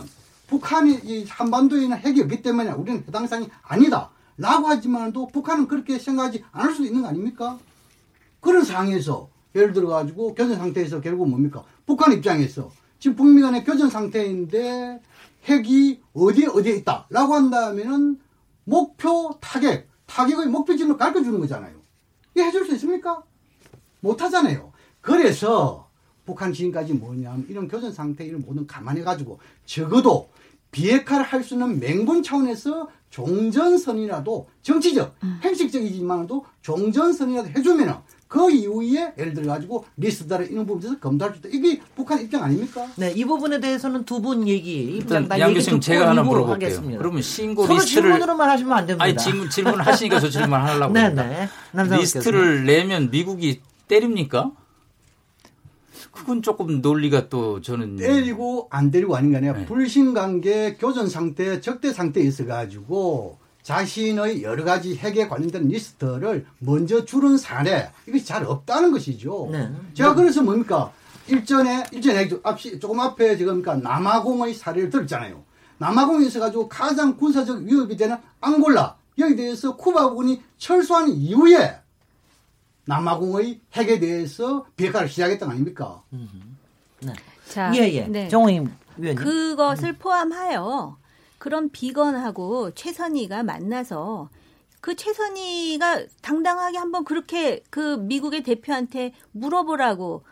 북한이 0.50 0.98
이 1.04 1.24
한반도에 1.28 1.84
있는 1.84 1.96
핵이 1.96 2.20
없기 2.22 2.42
때문에 2.42 2.72
우리는 2.72 3.04
해당 3.06 3.24
사항이 3.28 3.48
아니다. 3.62 4.10
라고 4.36 4.66
하지만도 4.66 5.28
북한은 5.28 5.68
그렇게 5.68 5.96
생각하지 5.98 6.44
않을 6.50 6.72
수도 6.72 6.86
있는 6.86 7.02
거 7.02 7.08
아닙니까? 7.08 7.56
그런 8.40 8.64
상황에서 8.64 9.30
예를 9.54 9.72
들어 9.72 9.88
가지고 9.88 10.34
교전 10.34 10.56
상태에서 10.56 11.00
결국 11.00 11.28
뭡니까? 11.28 11.62
북한 11.86 12.12
입장에서 12.12 12.72
지금 12.98 13.16
북미 13.16 13.42
간의 13.42 13.64
교전 13.64 13.90
상태인데 13.90 15.00
핵이 15.44 16.00
어디에 16.14 16.46
어디에 16.46 16.74
있다 16.78 17.06
라고 17.10 17.34
한다면은 17.34 18.18
목표 18.64 19.38
타격, 19.40 19.84
타격의 20.06 20.46
목표지를 20.46 20.96
가르쳐 20.96 21.22
주는 21.22 21.38
거잖아요. 21.38 21.76
이게 22.34 22.44
해줄 22.44 22.66
수 22.66 22.74
있습니까? 22.74 23.22
못 24.00 24.20
하잖아요. 24.20 24.72
그래서 25.00 25.88
북한 26.24 26.52
지금까지 26.52 26.94
뭐냐면 26.94 27.46
이런 27.48 27.68
교전 27.68 27.92
상태 27.92 28.24
이런 28.24 28.42
모든 28.44 28.66
감안해 28.66 29.02
가지고 29.02 29.38
적어도 29.64 30.28
비핵화를 30.70 31.24
할 31.24 31.42
수 31.42 31.54
있는 31.54 31.80
맹분 31.80 32.22
차원에서 32.22 32.88
종전선이라도 33.10 34.48
정치적, 34.62 35.14
행식적이지만도 35.42 36.44
종전선이라도 36.62 37.48
해주면은 37.56 37.94
그 38.28 38.48
이후에 38.48 39.12
예를 39.18 39.34
들어 39.34 39.52
가지고 39.54 39.84
리스트를 39.96 40.52
이런 40.52 40.64
부분에서 40.64 41.00
검토할 41.00 41.34
수 41.34 41.40
있다. 41.40 41.48
이게 41.52 41.80
북한 41.96 42.20
입장 42.20 42.44
아닙니까? 42.44 42.86
네, 42.96 43.10
이 43.16 43.24
부분에 43.24 43.58
대해서는 43.58 44.04
두 44.04 44.20
분 44.20 44.46
얘기 44.46 44.82
입장 44.98 45.26
양 45.40 45.48
얘기 45.50 45.54
교수님 45.58 45.80
듣고 45.80 45.92
제가 45.92 46.10
하나 46.10 46.22
물어볼게요. 46.22 46.66
하겠습니다. 46.68 46.98
그러면 46.98 47.22
신고 47.22 47.66
서로 47.66 47.80
리스트를 47.80 48.02
질문으로만 48.02 48.50
하시면 48.50 48.72
안 48.72 48.86
됩니다. 48.86 49.04
아니 49.04 49.16
질문 49.16 49.50
질문 49.50 49.80
하시니까 49.80 50.20
저 50.20 50.30
질문 50.30 50.60
하려고 50.60 50.92
네, 50.94 51.00
합니다. 51.00 51.26
네. 51.26 51.48
남상욱 51.72 52.02
리스트를 52.02 52.64
내면 52.66 53.10
미국이 53.10 53.60
때립니까? 53.88 54.52
그건 56.12 56.42
조금 56.42 56.80
논리가 56.80 57.28
또 57.28 57.60
저는 57.60 57.96
때리고 57.96 58.68
안 58.70 58.90
때리고 58.90 59.16
아닌 59.16 59.30
게 59.30 59.36
아니라 59.38 59.52
네. 59.54 59.66
불신 59.66 60.14
관계 60.14 60.74
교전 60.74 61.08
상태, 61.08 61.60
적대 61.60 61.92
상태에 61.92 62.24
있어 62.24 62.46
가지고 62.46 63.38
자신의 63.62 64.42
여러 64.42 64.64
가지 64.64 64.96
핵에 64.96 65.28
관련된 65.28 65.68
리스트를 65.68 66.46
먼저 66.58 67.04
주는 67.04 67.36
사례 67.36 67.90
이것이 68.06 68.24
잘 68.24 68.44
없다는 68.44 68.90
것이죠. 68.92 69.48
네. 69.52 69.70
제가 69.94 70.14
그래서 70.14 70.42
뭡니까 70.42 70.92
일전에 71.28 71.84
일전에 71.92 72.28
앞시 72.42 72.78
조금 72.80 72.98
앞에 73.00 73.36
지금 73.36 73.62
그러니까 73.62 73.88
남아공의 73.88 74.54
사례를 74.54 74.90
들었잖아요. 74.90 75.42
남아공에 75.78 76.26
있어 76.26 76.40
가지고 76.40 76.68
가장 76.68 77.16
군사적 77.16 77.62
위협이 77.62 77.96
되는 77.96 78.16
앙골라 78.40 78.96
여기 79.18 79.36
대해서 79.36 79.76
쿠바군이 79.76 80.42
철수한 80.58 81.08
이후에 81.08 81.79
남아공의 82.90 83.60
핵에 83.74 84.00
대해서 84.00 84.66
비핵화를 84.76 85.08
시작했던 85.08 85.48
거 85.48 85.52
아닙니까? 85.52 86.02
자, 87.48 87.72
예, 87.76 87.82
예. 87.92 88.06
네. 88.08 88.28
정호임 88.28 88.72
위원님. 88.96 89.24
그것을 89.24 89.92
포함하여 89.94 90.98
그런 91.38 91.70
비건하고 91.70 92.72
최선희가 92.72 93.44
만나서 93.44 94.28
그 94.80 94.96
최선희가 94.96 96.04
당당하게 96.20 96.78
한번 96.78 97.04
그렇게 97.04 97.62
그 97.70 97.96
미국의 97.96 98.42
대표한테 98.42 99.12
물어보라고 99.32 100.24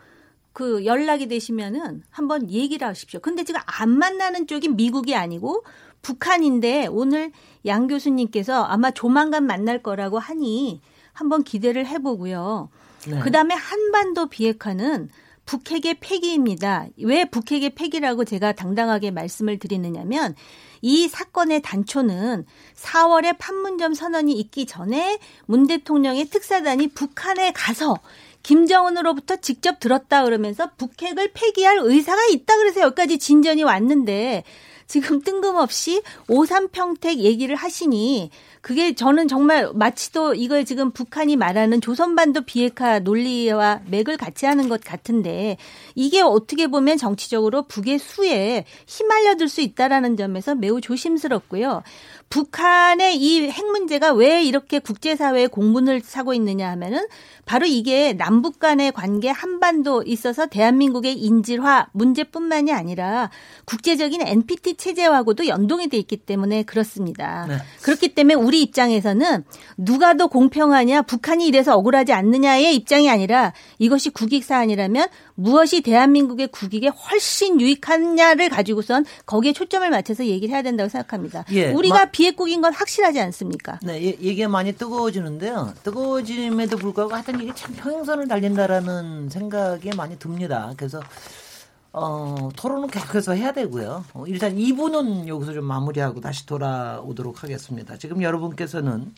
그 0.51 0.85
연락이 0.85 1.27
되시면은 1.27 2.03
한번 2.09 2.49
얘기를 2.49 2.85
하십시오. 2.85 3.21
근데 3.21 3.45
지금 3.45 3.61
안 3.65 3.89
만나는 3.89 4.47
쪽이 4.47 4.69
미국이 4.69 5.15
아니고 5.15 5.63
북한인데 6.01 6.87
오늘 6.87 7.31
양 7.65 7.87
교수님께서 7.87 8.63
아마 8.63 8.91
조만간 8.91 9.45
만날 9.45 9.81
거라고 9.81 10.19
하니 10.19 10.81
한번 11.13 11.43
기대를 11.43 11.85
해보고요. 11.87 12.69
네. 13.07 13.19
그 13.19 13.31
다음에 13.31 13.55
한반도 13.55 14.27
비핵화는 14.27 15.09
북핵의 15.45 15.95
폐기입니다. 15.99 16.85
왜 17.01 17.25
북핵의 17.25 17.71
폐기라고 17.71 18.23
제가 18.23 18.51
당당하게 18.51 19.09
말씀을 19.09 19.57
드리느냐면 19.57 20.35
이 20.81 21.07
사건의 21.07 21.61
단초는 21.63 22.45
4월에 22.75 23.35
판문점 23.39 23.95
선언이 23.95 24.33
있기 24.33 24.67
전에 24.67 25.17
문 25.47 25.65
대통령의 25.65 26.25
특사단이 26.25 26.89
북한에 26.89 27.51
가서 27.51 27.97
김정은으로부터 28.43 29.37
직접 29.37 29.79
들었다 29.79 30.23
그러면서 30.23 30.69
북핵을 30.77 31.31
폐기할 31.33 31.79
의사가 31.81 32.25
있다 32.27 32.57
그래서 32.57 32.81
여기까지 32.81 33.17
진전이 33.17 33.63
왔는데 33.63 34.43
지금 34.89 35.21
뜬금없이 35.21 36.01
오삼평택 36.27 37.19
얘기를 37.19 37.55
하시니 37.55 38.31
그게 38.61 38.95
저는 38.95 39.27
정말 39.27 39.69
마치도 39.73 40.33
이걸 40.33 40.65
지금 40.65 40.89
북한이 40.89 41.35
말하는 41.35 41.79
조선반도 41.79 42.41
비핵화 42.41 42.97
논리와 42.97 43.81
맥을 43.85 44.17
같이 44.17 44.47
하는 44.47 44.67
것 44.67 44.81
같은데 44.83 45.57
이게 45.93 46.21
어떻게 46.21 46.65
보면 46.65 46.97
정치적으로 46.97 47.67
북의 47.67 47.99
수에 47.99 48.65
휘말려들 48.87 49.47
수 49.47 49.61
있다라는 49.61 50.17
점에서 50.17 50.55
매우 50.55 50.81
조심스럽고요. 50.81 51.83
북한의 52.29 53.17
이 53.17 53.49
핵 53.49 53.65
문제가 53.65 54.13
왜 54.13 54.43
이렇게 54.43 54.79
국제사회에 54.79 55.47
공분을 55.47 56.01
사고 56.01 56.33
있느냐 56.33 56.69
하면은 56.71 57.07
바로 57.45 57.65
이게 57.65 58.13
남북 58.13 58.59
간의 58.59 58.91
관계 58.91 59.29
한반도 59.29 60.03
있어서 60.05 60.45
대한민국의 60.45 61.17
인질화 61.17 61.87
문제뿐만이 61.93 62.71
아니라 62.71 63.31
국제적인 63.65 64.21
NPT 64.21 64.75
체제하고도 64.75 65.47
연동이 65.47 65.87
돼 65.87 65.97
있기 65.97 66.17
때문에 66.17 66.61
그렇습니다. 66.63 67.47
네. 67.47 67.57
그렇기 67.81 68.13
때문에 68.13 68.35
우리 68.35 68.61
입장에서는 68.61 69.43
누가 69.77 70.13
더 70.13 70.27
공평하냐, 70.27 71.01
북한이 71.03 71.47
이래서 71.47 71.75
억울하지 71.75 72.13
않느냐의 72.13 72.75
입장이 72.75 73.09
아니라 73.09 73.53
이것이 73.79 74.11
국익 74.11 74.43
사안이라면 74.43 75.07
무엇이 75.39 75.81
대한민국의 75.81 76.47
국익에 76.49 76.87
훨씬 76.89 77.61
유익하냐를 77.61 78.49
가지고선 78.49 79.05
거기에 79.25 79.53
초점을 79.53 79.89
맞춰서 79.89 80.25
얘기를 80.25 80.53
해야 80.53 80.61
된다고 80.61 80.89
생각합니다. 80.89 81.45
예, 81.51 81.71
우리가 81.71 81.95
마- 81.95 82.05
비핵국인 82.11 82.61
건 82.61 82.73
확실하지 82.73 83.19
않습니까? 83.21 83.79
네, 83.83 83.99
이- 83.99 84.17
이게 84.19 84.47
많이 84.47 84.73
뜨거워지는데요. 84.73 85.73
뜨거워짐에도 85.83 86.77
불구하고 86.77 87.13
하여튼 87.13 87.39
이게 87.41 87.53
참 87.55 87.73
평행선을 87.75 88.27
달린다라는 88.27 89.29
생각이 89.29 89.91
많이 89.95 90.19
듭니다. 90.19 90.73
그래서 90.77 90.99
어, 91.91 92.49
토론은 92.55 92.87
계속해서 92.89 93.33
해야 93.33 93.51
되고요. 93.51 94.05
어, 94.13 94.23
일단 94.27 94.55
2부는 94.55 95.27
여기서 95.27 95.53
좀 95.53 95.65
마무리하고 95.65 96.21
다시 96.21 96.45
돌아오도록 96.45 97.41
하겠습니다. 97.43 97.97
지금 97.97 98.21
여러분께서는 98.21 99.13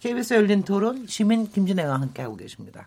KBS 0.00 0.34
열린 0.34 0.62
토론 0.62 1.06
시민 1.06 1.46
김진애와 1.50 2.00
함께하고 2.00 2.36
계십니다. 2.36 2.86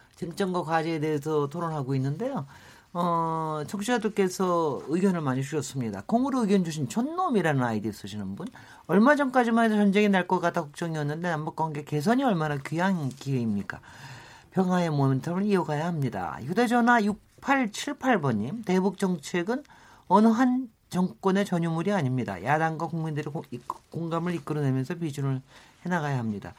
쟁점과 0.25 0.63
과제에 0.63 0.99
대해서 0.99 1.47
토론하고 1.49 1.95
있는데요. 1.95 2.45
어, 2.93 3.63
청취자들께서 3.67 4.83
의견을 4.87 5.21
많이 5.21 5.41
주셨습니다. 5.41 6.03
콩으로 6.05 6.41
의견 6.41 6.63
주신 6.63 6.87
촌놈이라는 6.87 7.63
아이디 7.63 7.91
쓰시는 7.91 8.35
분. 8.35 8.47
얼마 8.87 9.15
전까지만 9.15 9.65
해도 9.65 9.75
전쟁이 9.77 10.09
날 10.09 10.27
것 10.27 10.39
같아 10.39 10.61
걱정이었는데 10.61 11.27
남북관계 11.29 11.83
개선이 11.85 12.23
얼마나 12.23 12.57
귀한 12.57 13.09
기회입니까? 13.09 13.79
평화의 14.51 14.89
모멘텀을 14.91 15.45
이어가야 15.47 15.85
합니다. 15.87 16.37
휴대전화 16.43 16.99
6878번님, 17.01 18.65
대북 18.65 18.97
정책은 18.99 19.63
어느 20.07 20.27
한 20.27 20.69
정권의 20.89 21.45
전유물이 21.45 21.93
아닙니다. 21.93 22.43
야당과 22.43 22.87
국민들의 22.87 23.33
공감을 23.89 24.35
이끌어내면서 24.35 24.95
비준을 24.95 25.41
해나가야 25.85 26.19
합니다. 26.19 26.53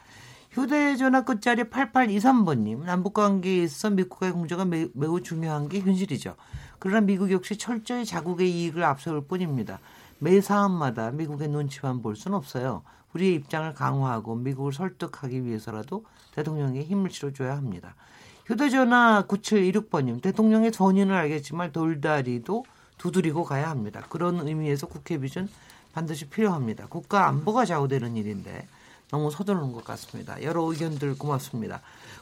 휴대전화 0.53 1.23
끝자리 1.23 1.63
8823번님, 1.63 2.83
남북관계에 2.83 3.63
있어 3.63 3.89
미국과의 3.89 4.33
공조가 4.33 4.65
매, 4.65 4.87
매우 4.93 5.19
중요한 5.19 5.67
게 5.67 5.79
현실이죠. 5.79 6.35
그러나 6.77 7.01
미국 7.01 7.31
역시 7.31 7.57
철저히 7.57 8.05
자국의 8.05 8.51
이익을 8.51 8.83
앞세울 8.83 9.25
뿐입니다. 9.25 9.79
매 10.19 10.41
사안마다 10.41 11.09
미국의 11.09 11.47
눈치만 11.47 12.03
볼 12.03 12.15
수는 12.15 12.37
없어요. 12.37 12.83
우리의 13.13 13.33
입장을 13.33 13.73
강화하고 13.73 14.35
미국을 14.35 14.73
설득하기 14.73 15.43
위해서라도 15.43 16.05
대통령에 16.35 16.83
힘을 16.83 17.09
실어줘야 17.09 17.57
합니다. 17.57 17.95
휴대전화 18.45 19.25
9726번님, 19.27 20.21
대통령의 20.21 20.71
선의는 20.71 21.15
알겠지만 21.15 21.71
돌다리도 21.71 22.63
두드리고 22.99 23.43
가야 23.43 23.71
합니다. 23.71 24.03
그런 24.07 24.47
의미에서 24.47 24.85
국회 24.85 25.17
비전 25.17 25.49
반드시 25.93 26.29
필요합니다. 26.29 26.85
국가 26.89 27.27
안보가 27.27 27.65
좌우되는 27.65 28.17
일인데 28.17 28.67
너무 29.13 29.29
서두르는 29.29 29.73
것 29.73 29.85
같습니다. 29.85 30.41
여러 30.41 30.63
의견들 30.63 31.19
고맙습니다. 31.19 31.81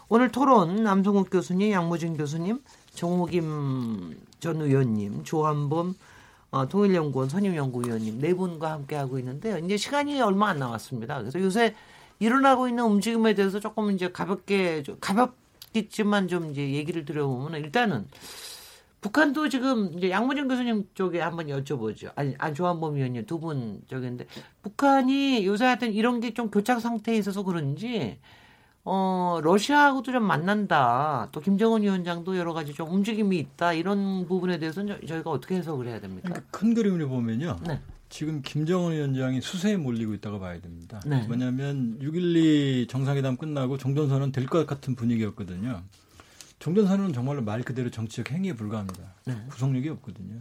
오늘 0.10 0.30
토론 0.30 0.84
남성욱 0.84 1.30
교수님, 1.30 1.72
양무진 1.72 2.18
교수님, 2.18 2.62
정호김 2.94 4.18
전 4.42 4.62
의원님, 4.62 5.24
조한범 5.24 5.96
어, 6.52 6.68
통일연구원 6.68 7.30
선임연구위원님 7.30 8.20
네 8.20 8.34
분과 8.34 8.74
함께 8.74 8.98
하고 8.98 9.18
있는데요. 9.20 9.58
이제 9.60 9.78
시간이 9.78 10.22
얼마 10.22 10.50
안 10.50 10.60
남았습니다. 10.60 11.20
그래서 11.20 11.40
요새 11.40 11.76
일어나고 12.20 12.68
있는 12.68 12.84
움직임에 12.84 13.36
대해서 13.36 13.62
조금 13.62 13.92
이제 13.92 14.12
가볍게 14.12 14.84
가볍겠지만 15.00 16.28
좀 16.28 16.52
이제 16.52 16.74
얘기를 16.74 17.06
드려보면 17.06 17.62
일단은 17.62 18.06
북한도 19.02 19.50
지금 19.50 19.92
이제 19.98 20.12
양무진 20.12 20.48
교수님 20.48 20.88
쪽에 20.94 21.20
한번 21.20 21.48
여쭤보죠. 21.48 22.12
아니, 22.16 22.36
안조한범 22.38 22.96
위원님 22.96 23.26
두 23.26 23.40
분 23.40 23.82
쪽인데 23.88 24.28
북한이 24.62 25.46
요새 25.46 25.66
하여튼 25.66 25.92
이런 25.94 26.20
게 26.20 26.32
좀 26.34 26.50
교착 26.52 26.80
상태에 26.80 27.18
있어서 27.18 27.44
그런지 27.44 28.20
어, 28.84 29.40
러시아하고도 29.44 30.12
좀 30.12 30.24
만난다. 30.24 31.30
또 31.32 31.40
김정은 31.40 31.82
위원장도 31.84 32.38
여러 32.38 32.54
가지 32.54 32.74
좀 32.74 32.92
움직임이 32.92 33.38
있다. 33.38 33.74
이런 33.74 34.26
부분에 34.28 34.60
대해서는 34.60 35.00
저희가 35.08 35.30
어떻게 35.32 35.56
해석을 35.56 35.88
해야 35.88 36.00
됩니까? 36.00 36.30
그러니까 36.30 36.48
큰 36.52 36.74
그림을 36.74 37.08
보면요. 37.08 37.58
네. 37.68 37.80
지금 38.10 38.42
김정은 38.44 38.94
위원장이 38.94 39.42
수세에 39.42 39.78
몰리고 39.78 40.14
있다고 40.16 40.40
봐야 40.40 40.60
됩니다. 40.60 41.00
네. 41.06 41.24
뭐냐면 41.28 41.98
6.12 42.02 42.90
정상회담 42.90 43.38
끝나고 43.38 43.78
종전선언 43.78 44.32
될 44.32 44.46
것 44.48 44.66
같은 44.68 44.96
분위기였거든요. 44.96 45.82
종전선언은 46.62 47.12
정말로 47.14 47.42
말 47.42 47.64
그대로 47.64 47.90
정치적 47.90 48.32
행위에 48.32 48.54
불과합니다. 48.54 49.16
네. 49.26 49.36
구속력이 49.50 49.90
없거든요. 49.90 50.40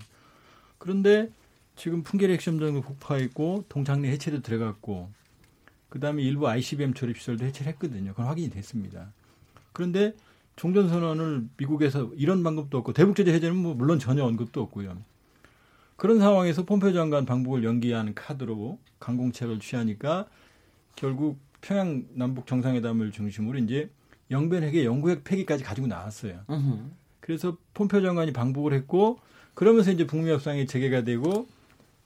그런데 0.77 1.31
지금 1.77 2.03
풍계리 2.03 2.35
핵심장도 2.35 2.83
폭파했고 2.83 3.65
동창리 3.71 4.09
해체도 4.09 4.43
들어갔고 4.43 5.11
그다음에 5.89 6.23
일부 6.23 6.47
ICBM 6.47 6.93
조립 6.93 7.19
시설도 7.19 7.47
해체를 7.47 7.73
했거든요. 7.73 8.11
그건 8.11 8.27
확인이 8.27 8.51
됐습니다. 8.51 9.11
그런데 9.73 10.15
종전 10.57 10.91
선언을 10.91 11.49
미국에서 11.57 12.11
이런 12.15 12.43
방법도 12.43 12.77
없고 12.77 12.93
대북 12.93 13.17
제재 13.17 13.33
해제는 13.33 13.57
뭐 13.57 13.73
물론 13.73 13.99
전혀 13.99 14.23
언급도 14.23 14.61
없고요. 14.61 14.99
그런 15.97 16.19
상황에서 16.19 16.67
폼페 16.67 16.93
장관 16.93 17.25
방북을 17.25 17.65
연기하는 17.65 18.15
카드로 18.15 18.79
강공책을 18.99 19.59
취하니까 19.61 20.27
결국 20.97 21.39
평양 21.63 22.05
남북 22.13 22.47
정상회담을 22.47 23.11
중심으로 23.11 23.59
이제 23.59 23.89
영변핵의 24.31 24.85
영구핵 24.85 25.25
폐기까지 25.25 25.65
가지고 25.65 25.87
나왔어요. 25.87 26.41
으흠. 26.49 26.93
그래서 27.21 27.57
폼페 27.75 28.01
장관이 28.01 28.33
방북을 28.33 28.73
했고 28.73 29.19
그러면서 29.55 29.91
이제 29.91 30.07
북미 30.07 30.31
협상이 30.31 30.67
재개가 30.67 31.05
되고 31.05 31.47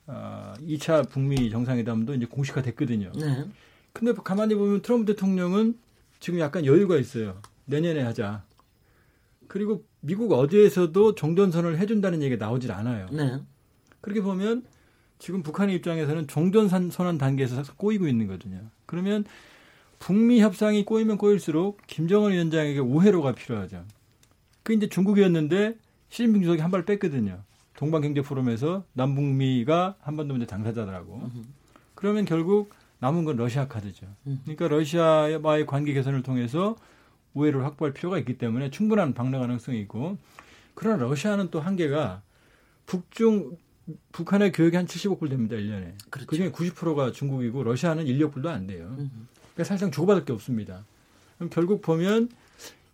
어, 0.06 0.54
2차 0.60 1.08
북미 1.08 1.50
정상회담도 1.50 2.14
이제 2.14 2.26
공식화 2.26 2.62
됐거든요. 2.62 3.12
네. 3.12 3.44
근데 3.92 4.12
가만히 4.12 4.54
보면 4.54 4.82
트럼프 4.82 5.06
대통령은 5.12 5.78
지금 6.20 6.40
약간 6.40 6.66
여유가 6.66 6.96
있어요. 6.96 7.40
내년에 7.66 8.02
하자. 8.02 8.42
그리고 9.46 9.84
미국 10.00 10.32
어디에서도 10.32 11.14
종전선언을 11.14 11.78
해준다는 11.78 12.22
얘기가 12.22 12.44
나오질 12.44 12.72
않아요. 12.72 13.06
네. 13.12 13.40
그렇게 14.00 14.20
보면 14.20 14.64
지금 15.18 15.42
북한의 15.42 15.76
입장에서는 15.76 16.26
종전선언 16.26 17.18
단계에서 17.18 17.62
꼬이고 17.76 18.06
있는 18.08 18.26
거거든요. 18.26 18.60
그러면 18.84 19.24
북미 20.04 20.40
협상이 20.42 20.84
꼬이면 20.84 21.16
꼬일수록 21.16 21.80
김정은 21.86 22.32
위원장에게 22.32 22.78
우회로가 22.78 23.32
필요하죠. 23.32 23.86
그 24.62 24.74
이제 24.74 24.86
중국이었는데 24.86 25.78
시진핑 26.10 26.42
주석이 26.42 26.60
한 26.60 26.70
발 26.70 26.84
뺐거든요. 26.84 27.42
동방경제 27.78 28.20
포럼에서 28.20 28.84
남북미가 28.92 29.96
한반도 30.02 30.34
문제 30.34 30.46
당사자더라고. 30.46 31.22
그러면 31.94 32.26
결국 32.26 32.68
남은 32.98 33.24
건 33.24 33.36
러시아 33.36 33.66
카드죠. 33.66 34.06
음. 34.26 34.40
그러니까 34.44 34.68
러시아와의 34.68 35.64
관계 35.64 35.94
개선을 35.94 36.22
통해서 36.22 36.76
우회를 37.32 37.64
확보할 37.64 37.94
필요가 37.94 38.18
있기 38.18 38.36
때문에 38.36 38.68
충분한 38.70 39.14
방러 39.14 39.38
가능성이 39.38 39.80
있고 39.80 40.18
그러나 40.74 41.02
러시아는 41.02 41.50
또 41.50 41.60
한계가 41.60 42.20
북중 42.84 43.56
북한의 44.12 44.52
교육이 44.52 44.76
한 44.76 44.84
70억 44.84 45.18
불 45.18 45.30
됩니다, 45.30 45.56
1년에. 45.56 45.94
그렇죠. 46.10 46.26
그중에 46.26 46.50
90%가 46.50 47.10
중국이고 47.10 47.62
러시아는 47.62 48.04
1억 48.04 48.32
불도 48.32 48.50
안 48.50 48.66
돼요. 48.66 48.94
그러니까 49.54 49.64
사실상 49.64 49.90
주고받을 49.90 50.24
게 50.24 50.32
없습니다. 50.32 50.84
그럼 51.36 51.50
결국 51.50 51.80
보면 51.82 52.28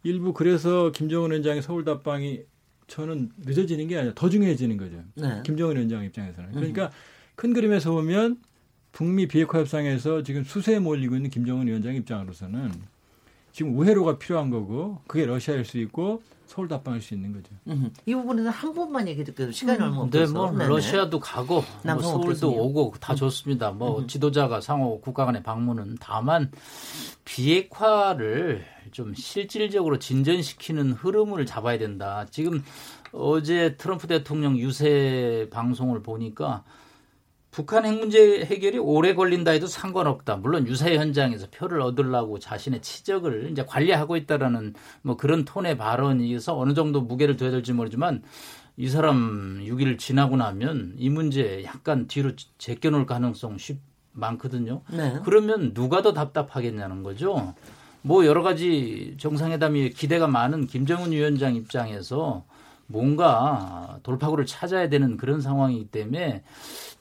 일부 0.02 0.32
그래서 0.32 0.92
김정은 0.92 1.30
위원장의 1.30 1.62
서울 1.62 1.84
답방이 1.84 2.42
저는 2.86 3.30
늦어지는 3.38 3.86
게 3.88 3.98
아니라 3.98 4.14
더 4.14 4.28
중요해지는 4.28 4.76
거죠. 4.76 5.02
네. 5.14 5.42
김정은 5.44 5.76
위원장 5.76 6.04
입장에서는. 6.04 6.52
그러니까 6.52 6.90
큰 7.36 7.52
그림에서 7.52 7.92
보면 7.92 8.38
북미 8.92 9.26
비핵화 9.28 9.60
협상에서 9.60 10.22
지금 10.22 10.42
수세에 10.44 10.78
몰리고 10.78 11.16
있는 11.16 11.30
김정은 11.30 11.66
위원장 11.66 11.94
입장으로서는 11.94 12.72
지금 13.52 13.78
우회로가 13.78 14.18
필요한 14.18 14.50
거고 14.50 15.00
그게 15.06 15.26
러시아일 15.26 15.64
수 15.64 15.78
있고 15.78 16.22
서울 16.50 16.66
답방할 16.66 17.00
수 17.00 17.14
있는 17.14 17.32
거죠. 17.32 17.54
음, 17.68 17.92
이 18.06 18.12
부분에서 18.12 18.50
한 18.50 18.74
번만 18.74 19.06
얘기 19.06 19.22
드릴게요. 19.22 19.52
시간이 19.52 19.78
음. 19.78 19.84
얼마 19.84 19.96
없어서. 19.98 20.26
네, 20.26 20.32
뭐 20.32 20.50
네네. 20.50 20.66
러시아도 20.66 21.20
가고 21.20 21.62
뭐 21.84 22.02
서울도 22.02 22.50
오고 22.50 22.94
다 22.98 23.14
좋습니다. 23.14 23.70
뭐 23.70 24.00
음. 24.00 24.08
지도자가 24.08 24.60
상호 24.60 25.00
국가 25.00 25.24
간의 25.26 25.44
방문은 25.44 25.98
다만 26.00 26.50
비핵화를 27.24 28.64
좀 28.90 29.14
실질적으로 29.14 30.00
진전시키는 30.00 30.94
흐름을 30.94 31.46
잡아야 31.46 31.78
된다. 31.78 32.26
지금 32.32 32.64
어제 33.12 33.76
트럼프 33.76 34.08
대통령 34.08 34.58
유세 34.58 35.46
방송을 35.52 36.02
보니까 36.02 36.64
북한 37.50 37.84
핵 37.84 37.98
문제 37.98 38.44
해결이 38.44 38.78
오래 38.78 39.14
걸린다 39.14 39.50
해도 39.50 39.66
상관없다. 39.66 40.36
물론 40.36 40.66
유세 40.66 40.96
현장에서 40.96 41.48
표를 41.50 41.80
얻으려고 41.80 42.38
자신의 42.38 42.80
치적을 42.80 43.48
이제 43.50 43.64
관리하고 43.64 44.16
있다라는 44.16 44.74
뭐 45.02 45.16
그런 45.16 45.44
톤의 45.44 45.76
발언이어서 45.76 46.56
어느 46.56 46.74
정도 46.74 47.00
무게를 47.00 47.36
둬야 47.36 47.50
될지 47.50 47.72
모르지만 47.72 48.22
이 48.76 48.88
사람 48.88 49.60
6일 49.64 49.98
지나고 49.98 50.36
나면 50.36 50.94
이 50.96 51.10
문제 51.10 51.64
약간 51.64 52.06
뒤로 52.06 52.32
제껴놓을 52.58 53.06
가능성 53.06 53.58
쉽 53.58 53.80
많거든요. 54.12 54.82
네. 54.92 55.18
그러면 55.24 55.74
누가 55.74 56.02
더 56.02 56.12
답답하겠냐는 56.12 57.02
거죠. 57.02 57.54
뭐 58.02 58.24
여러 58.26 58.42
가지 58.42 59.14
정상회담이 59.18 59.90
기대가 59.90 60.26
많은 60.26 60.66
김정은 60.66 61.12
위원장 61.12 61.54
입장에서 61.54 62.44
뭔가 62.86 63.98
돌파구를 64.02 64.46
찾아야 64.46 64.88
되는 64.88 65.16
그런 65.16 65.40
상황이기 65.40 65.86
때문에 65.86 66.42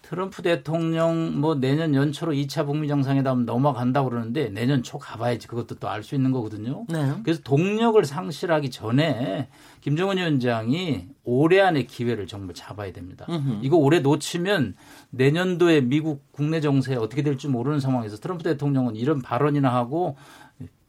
트럼프 0.09 0.41
대통령 0.41 1.39
뭐 1.39 1.53
내년 1.53 1.93
연초로 1.93 2.33
2차 2.33 2.65
북미 2.65 2.87
정상회담 2.87 3.45
넘어간다 3.45 4.01
고 4.01 4.09
그러는데 4.09 4.49
내년 4.49 4.81
초 4.81 4.97
가봐야지 4.97 5.47
그것도 5.47 5.75
또 5.75 5.87
알 5.87 6.01
수 6.01 6.15
있는 6.15 6.31
거거든요. 6.31 6.83
네. 6.89 7.13
그래서 7.21 7.41
동력을 7.43 8.03
상실하기 8.03 8.71
전에 8.71 9.49
김정은 9.81 10.17
위원장이 10.17 11.09
올해 11.25 11.59
안에 11.61 11.83
기회를 11.83 12.25
정말 12.25 12.55
잡아야 12.55 12.91
됩니다. 12.91 13.27
으흠. 13.29 13.59
이거 13.61 13.77
올해 13.77 13.99
놓치면 13.99 14.73
내년도에 15.11 15.81
미국 15.81 16.23
국내 16.31 16.59
정세 16.59 16.95
어떻게 16.95 17.21
될지 17.21 17.47
모르는 17.47 17.79
상황에서 17.79 18.17
트럼프 18.17 18.43
대통령은 18.43 18.95
이런 18.95 19.21
발언이나 19.21 19.71
하고 19.71 20.17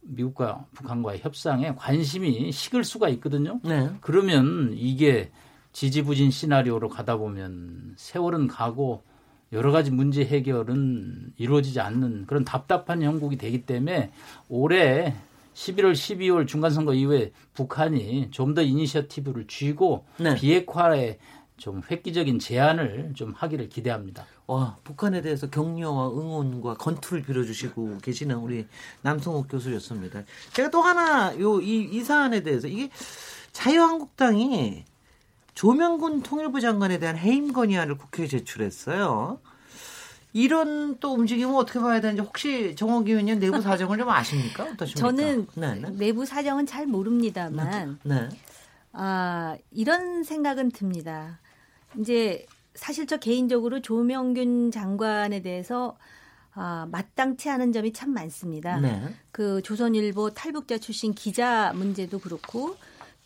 미국과 0.00 0.64
북한과의 0.72 1.18
협상에 1.18 1.74
관심이 1.76 2.50
식을 2.50 2.84
수가 2.84 3.10
있거든요. 3.10 3.60
네. 3.64 3.90
그러면 4.00 4.72
이게 4.74 5.30
지지부진 5.72 6.30
시나리오로 6.30 6.88
가다 6.88 7.18
보면 7.18 7.92
세월은 7.96 8.46
가고 8.46 9.02
여러 9.52 9.72
가지 9.72 9.90
문제 9.90 10.24
해결은 10.24 11.32
이루어지지 11.36 11.80
않는 11.80 12.26
그런 12.26 12.44
답답한 12.44 13.02
형국이 13.02 13.36
되기 13.36 13.62
때문에 13.66 14.12
올해 14.48 15.14
11월, 15.54 15.92
12월 15.92 16.46
중간선거 16.46 16.94
이후에 16.94 17.32
북한이 17.54 18.30
좀 18.30 18.54
더 18.54 18.62
이니셔티브를 18.62 19.46
쥐고 19.48 20.04
네. 20.18 20.34
비핵화에 20.36 21.18
좀 21.56 21.82
획기적인 21.90 22.38
제안을 22.38 23.12
좀 23.14 23.32
하기를 23.36 23.68
기대합니다. 23.68 24.24
와, 24.46 24.78
북한에 24.82 25.20
대해서 25.20 25.50
격려와 25.50 26.08
응원과 26.08 26.74
건투를 26.74 27.22
빌어주시고 27.22 27.98
계시는 27.98 28.36
우리 28.36 28.66
남성욱 29.02 29.46
교수였습니다. 29.50 30.22
제가 30.54 30.70
또 30.70 30.80
하나 30.80 31.38
요 31.38 31.60
이 31.60 31.90
이 31.92 32.02
사안에 32.02 32.42
대해서 32.42 32.66
이게 32.66 32.88
자유한국당이 33.52 34.84
조명군 35.60 36.22
통일부 36.22 36.58
장관에 36.58 36.98
대한 36.98 37.18
해임 37.18 37.52
건의안을 37.52 37.98
국회에 37.98 38.26
제출했어요. 38.26 39.38
이런 40.32 40.98
또 41.00 41.12
움직임은 41.12 41.54
어떻게 41.54 41.78
봐야 41.80 42.00
되는지 42.00 42.22
혹시 42.22 42.74
정호기 42.74 43.10
의원님 43.10 43.40
내부 43.40 43.60
사정을 43.60 43.98
좀 43.98 44.08
아십니까? 44.08 44.62
어떠십니까? 44.62 44.94
저는 44.94 45.46
네네. 45.54 45.80
네. 45.80 45.90
내부 45.98 46.24
사정은 46.24 46.64
잘 46.64 46.86
모릅니다만 46.86 47.98
네. 48.04 48.30
아, 48.94 49.54
이런 49.70 50.24
생각은 50.24 50.70
듭니다. 50.70 51.38
이제 51.98 52.46
사실 52.74 53.06
저 53.06 53.18
개인적으로 53.18 53.82
조명균 53.82 54.70
장관에 54.70 55.42
대해서 55.42 55.98
아, 56.54 56.88
마땅치 56.90 57.50
않은 57.50 57.72
점이 57.72 57.92
참 57.92 58.14
많습니다. 58.14 58.80
네. 58.80 59.14
그 59.30 59.60
조선일보 59.60 60.30
탈북자 60.30 60.78
출신 60.78 61.12
기자 61.12 61.74
문제도 61.74 62.18
그렇고 62.18 62.76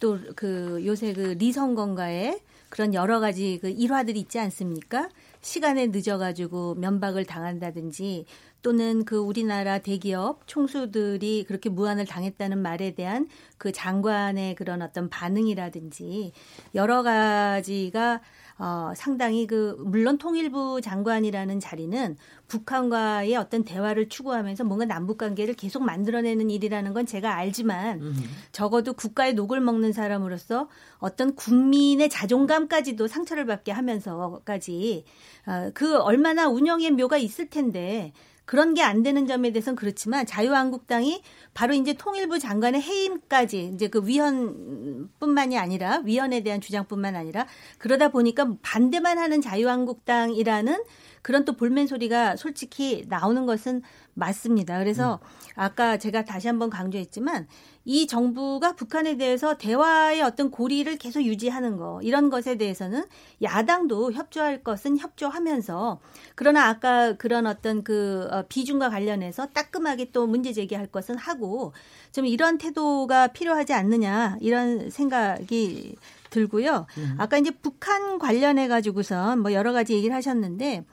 또 0.05 0.19
그 0.37 0.83
요새 0.85 1.15
그 1.15 1.35
리성건가에 1.39 2.39
그런 2.69 2.93
여러 2.93 3.21
가지 3.21 3.59
그 3.63 3.71
일화들이 3.71 4.21
있지 4.21 4.39
않습니까? 4.39 5.09
시간에 5.41 5.87
늦어가지고 5.87 6.75
면박을 6.75 7.25
당한다든지 7.25 8.27
또는 8.61 9.05
그 9.05 9.17
우리나라 9.17 9.79
대기업 9.79 10.47
총수들이 10.47 11.45
그렇게 11.47 11.71
무한을 11.71 12.05
당했다는 12.05 12.59
말에 12.59 12.95
대한 12.95 13.29
그 13.57 13.73
장관의 13.73 14.57
그런 14.57 14.83
어떤 14.83 15.09
반응이라든지 15.09 16.33
여러 16.75 17.03
가지가 17.03 18.21
어, 18.57 18.93
상당히 18.95 19.47
그, 19.47 19.77
물론 19.85 20.17
통일부 20.17 20.81
장관이라는 20.81 21.59
자리는 21.59 22.17
북한과의 22.47 23.35
어떤 23.35 23.65
대화를 23.65 24.09
추구하면서 24.09 24.65
뭔가 24.65 24.85
남북 24.85 25.19
관계를 25.19 25.55
계속 25.55 25.83
만들어내는 25.83 26.51
일이라는 26.51 26.93
건 26.93 27.05
제가 27.05 27.35
알지만 27.35 28.01
음. 28.01 28.15
적어도 28.53 28.93
국가의 28.93 29.35
녹을 29.35 29.61
먹는 29.61 29.93
사람으로서 29.93 30.69
어떤 30.99 31.35
국민의 31.35 32.09
자존감까지도 32.09 33.09
상처를 33.09 33.45
받게 33.47 33.73
하면서까지 33.73 35.05
어, 35.47 35.71
그 35.75 35.99
얼마나 35.99 36.49
운영의 36.49 36.93
묘가 36.93 37.17
있을 37.17 37.51
텐데 37.51 38.13
그런 38.45 38.75
게 38.75 38.83
안 38.85 39.03
되는 39.03 39.27
점에 39.27 39.51
대해서는 39.53 39.77
그렇지만 39.77 40.27
자유한국당이 40.27 41.23
바로 41.55 41.75
이제 41.75 41.95
통일부 41.95 42.39
장관의 42.39 42.83
해임까지 42.83 43.73
이제 43.75 43.89
그 43.89 44.07
위헌뿐만이 44.07 45.59
아니라 45.59 46.03
위헌에 46.05 46.43
대한 46.43 46.61
주장뿐만 46.61 47.17
아니라 47.17 47.47
그러다 47.79 48.09
보니까 48.09 48.55
반대만 48.63 49.19
하는 49.19 49.41
자유한국당이라는 49.41 50.85
그런 51.23 51.47
또 51.47 51.57
볼멘 51.57 51.87
소리가 51.87 52.37
솔직히 52.37 53.05
나오는 53.09 53.47
것은 53.47 53.81
맞습니다. 54.13 54.79
그래서 54.79 55.21
음. 55.23 55.29
아까 55.57 55.97
제가 55.97 56.25
다시 56.25 56.49
한번 56.49 56.69
강조했지만 56.69 57.49
이 57.87 58.07
정부가 58.07 58.75
북한에 58.75 59.17
대해서 59.17 59.59
대화의 59.59 60.23
어떤 60.23 60.51
고리를 60.51 60.97
계속 60.97 61.23
유지하는 61.23 61.77
거 61.77 62.01
이런 62.03 62.31
것에 62.31 62.57
대해서는 62.57 63.05
야당도 63.43 64.13
협조할 64.13 64.63
것은 64.63 64.99
협조하면서 64.99 66.01
그러나 66.35 66.69
아까 66.69 67.13
그런 67.15 67.47
어떤 67.47 67.85
그 67.85 68.27
어, 68.31 68.45
비중과 68.49 68.89
관련해서 68.89 69.49
따끔하게 69.49 70.13
또 70.13 70.27
문제 70.27 70.53
제기할 70.53 70.87
것은 70.87 71.17
하고 71.17 71.73
좀 72.13 72.27
이런 72.27 72.57
태도가 72.57 73.29
필요하지 73.29 73.75
않느냐 73.75 74.39
이런 74.41 74.89
생각이 74.89 75.97
들고요. 76.31 76.87
음. 76.99 77.15
아까 77.19 77.39
이제 77.39 77.51
북한 77.51 78.19
관련해 78.19 78.67
가지고선 78.67 79.41
뭐 79.41 79.53
여러 79.53 79.73
가지 79.73 79.95
얘기를 79.95 80.15
하셨는데 80.17 80.85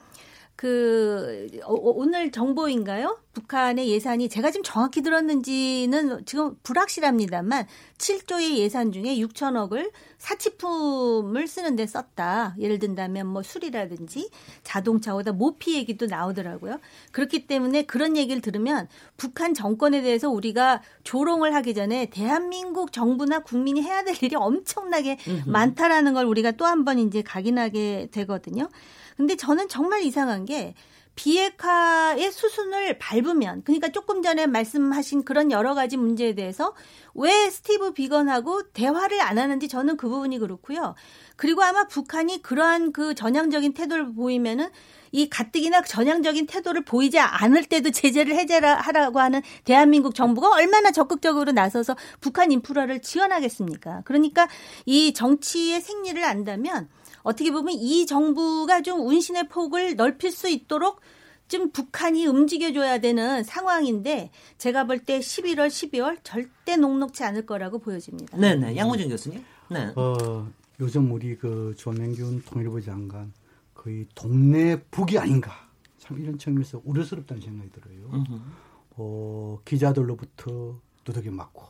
그 0.56 1.48
어, 1.64 1.72
어, 1.74 1.92
오늘 1.96 2.30
정보인가요? 2.30 3.18
북한의 3.32 3.88
예산이 3.88 4.28
제가 4.28 4.50
지금 4.50 4.62
정확히 4.62 5.00
들었는지는 5.02 6.24
지금 6.26 6.54
불확실합니다만 6.62 7.66
7조의 7.98 8.58
예산 8.58 8.92
중에 8.92 9.16
6천억을 9.16 9.90
사치품을 10.18 11.48
쓰는데 11.48 11.86
썼다. 11.86 12.54
예를 12.60 12.78
든다면 12.78 13.26
뭐 13.26 13.42
술이라든지 13.42 14.28
자동차보다 14.62 15.32
모피 15.32 15.74
얘기도 15.76 16.06
나오더라고요. 16.06 16.78
그렇기 17.10 17.46
때문에 17.46 17.82
그런 17.84 18.16
얘기를 18.16 18.42
들으면 18.42 18.86
북한 19.16 19.54
정권에 19.54 20.02
대해서 20.02 20.28
우리가 20.28 20.82
조롱을 21.04 21.54
하기 21.54 21.74
전에 21.74 22.06
대한민국 22.10 22.92
정부나 22.92 23.40
국민이 23.40 23.82
해야 23.82 24.04
될 24.04 24.14
일이 24.22 24.36
엄청나게 24.36 25.18
많다라는 25.46 26.12
걸 26.14 26.26
우리가 26.26 26.52
또 26.52 26.66
한 26.66 26.84
번 26.84 26.98
이제 26.98 27.22
각인하게 27.22 28.08
되거든요. 28.12 28.68
근데 29.16 29.36
저는 29.36 29.68
정말 29.68 30.02
이상한 30.02 30.44
게 30.44 30.74
비핵화의 31.14 32.32
수순을 32.32 32.98
밟으면 32.98 33.62
그러니까 33.64 33.88
조금 33.90 34.22
전에 34.22 34.46
말씀하신 34.46 35.24
그런 35.24 35.50
여러 35.50 35.74
가지 35.74 35.96
문제에 35.96 36.34
대해서 36.34 36.74
왜 37.14 37.50
스티브 37.50 37.92
비건하고 37.92 38.70
대화를 38.72 39.20
안 39.20 39.38
하는지 39.38 39.68
저는 39.68 39.98
그 39.98 40.08
부분이 40.08 40.38
그렇고요. 40.38 40.94
그리고 41.36 41.62
아마 41.62 41.86
북한이 41.86 42.42
그러한 42.42 42.92
그 42.92 43.14
전향적인 43.14 43.74
태도를 43.74 44.14
보이면은 44.14 44.70
이 45.14 45.28
가뜩이나 45.28 45.82
전향적인 45.82 46.46
태도를 46.46 46.86
보이지 46.86 47.18
않을 47.18 47.66
때도 47.66 47.90
제재를 47.90 48.34
해제하라고 48.34 49.20
하는 49.20 49.42
대한민국 49.64 50.14
정부가 50.14 50.52
얼마나 50.52 50.90
적극적으로 50.90 51.52
나서서 51.52 51.94
북한 52.20 52.50
인프라를 52.50 53.02
지원하겠습니까? 53.02 54.02
그러니까 54.06 54.48
이 54.86 55.12
정치의 55.12 55.82
생리를 55.82 56.24
안다면 56.24 56.88
어떻게 57.22 57.50
보면 57.50 57.74
이 57.74 58.06
정부가 58.06 58.82
좀 58.82 59.06
운신의 59.06 59.48
폭을 59.48 59.96
넓힐 59.96 60.30
수 60.30 60.48
있도록 60.48 61.00
좀 61.48 61.70
북한이 61.70 62.26
움직여줘야 62.26 62.98
되는 62.98 63.42
상황인데 63.44 64.30
제가 64.58 64.84
볼 64.86 65.04
때 65.04 65.18
11월, 65.18 65.68
12월 65.68 66.18
절대 66.22 66.76
녹록치 66.76 67.24
않을 67.24 67.44
거라고 67.46 67.78
보여집니다. 67.78 68.38
네 68.38 68.54
네. 68.54 68.76
양호진 68.76 69.08
교수님. 69.08 69.44
네. 69.68 69.92
어, 69.96 70.48
요즘 70.80 71.12
우리 71.12 71.36
그 71.36 71.74
조명균 71.76 72.42
통일부 72.46 72.80
장관 72.80 73.32
거의 73.74 74.06
동네 74.14 74.80
북이 74.90 75.18
아닌가. 75.18 75.52
참 75.98 76.18
이런 76.18 76.38
측면에서 76.38 76.80
우려스럽다는 76.84 77.42
생각이 77.42 77.70
들어요. 77.70 78.24
어, 78.96 79.58
기자들로부터 79.64 80.80
두들겨 81.04 81.30
맞고 81.30 81.64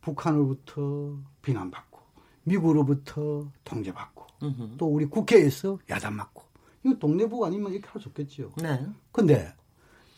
북한으로부터 0.00 1.16
비난받고 1.42 1.93
미국으로부터 2.44 3.46
통제받고 3.64 4.24
으흠. 4.42 4.74
또 4.78 4.86
우리 4.86 5.06
국회에서 5.06 5.78
야단 5.90 6.14
맞고 6.14 6.42
이거 6.84 6.98
동네부 6.98 7.44
아니면 7.46 7.72
이렇게 7.72 7.88
할 7.88 8.00
수 8.00 8.08
없겠죠. 8.08 8.52
네. 8.62 8.86
근데 9.12 9.52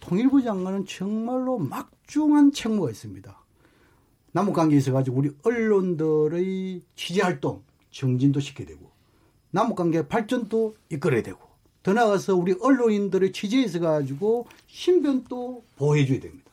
통일부 0.01 0.43
장관은 0.43 0.85
정말로 0.87 1.59
막중한 1.59 2.53
책무가 2.53 2.91
있습니다. 2.91 3.45
남북 4.33 4.55
관계에 4.55 4.79
있어가지고 4.79 5.16
우리 5.16 5.31
언론들의 5.45 6.83
취재 6.95 7.22
활동 7.22 7.62
정진도 7.91 8.41
시켜야 8.41 8.66
되고 8.66 8.91
남북 9.51 9.77
관계 9.77 10.07
발전도 10.07 10.77
이끌어야 10.91 11.22
되고 11.22 11.39
더 11.83 11.93
나아가서 11.93 12.35
우리 12.37 12.55
언론인들의 12.61 13.33
취재에 13.33 13.62
있어가지고 13.62 14.47
신변도 14.66 15.64
보호해줘야 15.77 16.20
됩니다. 16.20 16.51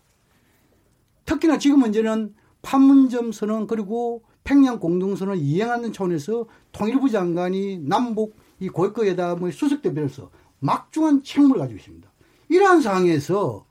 특히나 1.25 1.57
지금 1.57 1.79
문제는 1.79 2.35
판문점 2.61 3.31
선언 3.31 3.67
그리고 3.67 4.23
평양 4.43 4.79
공동선언을 4.79 5.39
이행하는 5.41 5.93
차원에서 5.93 6.45
통일부 6.71 7.09
장관이 7.09 7.79
남북 7.79 8.35
이 8.59 8.69
고위급 8.69 9.05
회담의 9.05 9.51
수석 9.51 9.81
대변에서 9.81 10.29
막중한 10.59 11.23
책무를 11.23 11.59
가지고 11.59 11.77
있습니다. 11.79 12.09
이러한 12.49 12.81
상황에서 12.81 13.65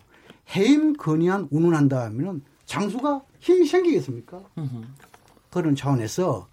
해임 0.57 0.95
건의안 0.95 1.49
운운한다 1.51 2.05
하면은 2.07 2.43
장수가 2.65 3.23
힘이 3.41 3.67
생기겠습니까? 3.67 4.43
그런 5.51 5.75
차원에서 5.75 6.49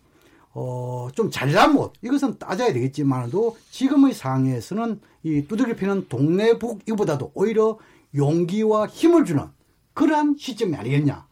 어, 0.53 1.07
좀 1.13 1.30
잘잘못 1.30 1.93
이것은 2.01 2.38
따져야 2.39 2.74
되겠지만도 2.74 3.57
지금의 3.70 4.13
상황에서는 4.13 4.99
이 5.24 5.45
두들겨 5.47 5.76
피는 5.76 6.07
동네북 6.09 6.82
이보다도 6.89 7.32
오히려 7.34 7.78
용기와 8.15 8.88
힘을 8.88 9.26
주는 9.26 9.45
그러한 9.93 10.36
시점이 10.38 10.76
아니겠냐 10.76 11.28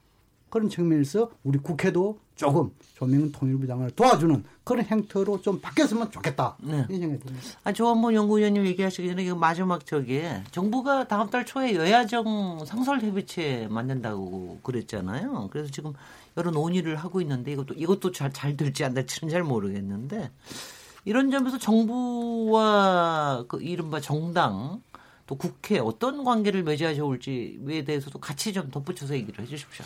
그런 0.50 0.70
측면에서 0.70 1.32
우리 1.44 1.58
국회도 1.58 2.20
조금 2.38 2.72
조명은 2.96 3.32
통일부 3.32 3.68
장관을 3.68 3.92
도와주는 3.92 4.44
그런 4.64 4.86
행태로 4.86 5.42
좀 5.42 5.60
바뀌었으면 5.60 6.12
좋겠다. 6.12 6.56
네. 6.62 6.86
이 6.90 6.98
생각이 6.98 7.20
듭니다. 7.24 7.48
아, 7.64 7.74
조한번 7.74 8.14
연구위원님 8.14 8.66
얘기하시기 8.66 9.08
전에 9.08 9.34
마지막 9.34 9.86
저기에 9.86 10.44
정부가 10.52 11.08
다음 11.08 11.30
달 11.30 11.46
초에 11.46 11.76
여야정 11.76 12.66
상설협의체 12.66 13.68
만든다고 13.70 14.60
그랬잖아요. 14.64 15.50
그래서 15.52 15.70
지금 15.72 15.94
여러 16.38 16.52
논의를 16.52 16.96
하고 16.96 17.20
있는데 17.22 17.52
이것도 17.52 17.74
이것도 17.74 18.12
잘, 18.12 18.32
잘 18.32 18.56
될지 18.56 18.84
안 18.86 18.94
될지는 18.94 19.32
잘 19.32 19.44
모르겠는데 19.44 20.32
이런 21.06 21.32
점에서 21.32 21.58
정부와 21.58 23.46
그 23.48 23.62
이른바 23.62 24.00
정당 24.00 24.82
또 25.26 25.36
국회 25.36 25.80
어떤 25.80 26.24
관계를 26.24 26.64
맺어야 26.64 26.94
좋을지에 26.96 27.84
대해서도 27.84 28.20
같이 28.20 28.54
좀 28.54 28.70
덧붙여서 28.70 29.16
얘기를 29.16 29.44
해주십시오. 29.44 29.86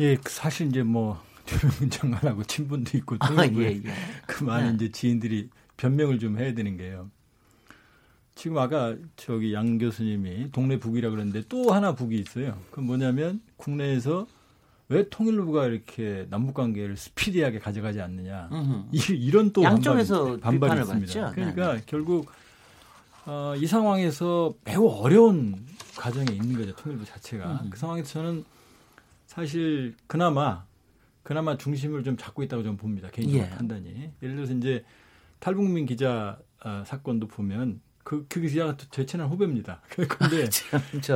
예, 0.00 0.18
사실 0.26 0.68
이제 0.68 0.82
뭐 0.82 1.18
최명훈 1.46 1.90
장관하고 1.90 2.44
친분도 2.44 2.96
있고 2.98 3.16
아, 3.20 3.46
예, 3.46 3.62
예. 3.62 3.82
그 4.26 4.44
많은 4.44 4.76
네. 4.76 4.86
이제 4.86 4.92
지인들이 4.92 5.50
변명을 5.76 6.18
좀 6.18 6.38
해야 6.38 6.54
되는 6.54 6.76
게요. 6.76 7.10
지금 8.34 8.58
아까 8.58 8.96
저기 9.16 9.52
양 9.52 9.78
교수님이 9.78 10.50
동네 10.52 10.78
북이라 10.78 11.10
그랬는데 11.10 11.42
또 11.48 11.72
하나 11.72 11.94
북이 11.94 12.18
있어요. 12.18 12.58
그 12.70 12.80
뭐냐면 12.80 13.40
국내에서 13.56 14.26
왜 14.88 15.08
통일부가 15.08 15.66
이렇게 15.66 16.26
남북 16.30 16.54
관계를 16.54 16.96
스피디하게 16.96 17.58
가져가지 17.58 18.00
않느냐. 18.00 18.48
이, 18.92 18.98
이런 19.14 19.52
또 19.52 19.62
양쪽에서 19.62 20.38
반발이, 20.38 20.80
있습니다. 20.80 21.20
받죠? 21.20 21.34
그러니까 21.34 21.74
네. 21.74 21.82
결국 21.86 22.30
어, 23.24 23.54
이 23.56 23.66
상황에서 23.66 24.54
매우 24.64 24.88
어려운 24.88 25.64
과정에 25.96 26.32
있는 26.32 26.58
거죠. 26.58 26.74
통일부 26.76 27.04
자체가. 27.04 27.52
음흠. 27.52 27.70
그 27.70 27.78
상황에서 27.78 28.08
저는 28.08 28.44
사실 29.26 29.94
그나마 30.06 30.64
그나마 31.22 31.56
중심을 31.56 32.04
좀 32.04 32.16
잡고 32.16 32.42
있다고 32.42 32.62
저는 32.62 32.76
봅니다. 32.76 33.08
개인적인 33.10 33.44
예. 33.44 33.50
판단이. 33.50 34.10
예를 34.22 34.36
들어서 34.36 34.52
이제 34.54 34.84
탈북민 35.38 35.86
기자 35.86 36.38
어, 36.64 36.82
사건도 36.86 37.28
보면 37.28 37.80
그, 38.04 38.26
그 38.28 38.40
기자가 38.40 38.76
제 38.90 39.06
친한 39.06 39.28
후배입니다. 39.28 39.80
그런데 39.90 40.48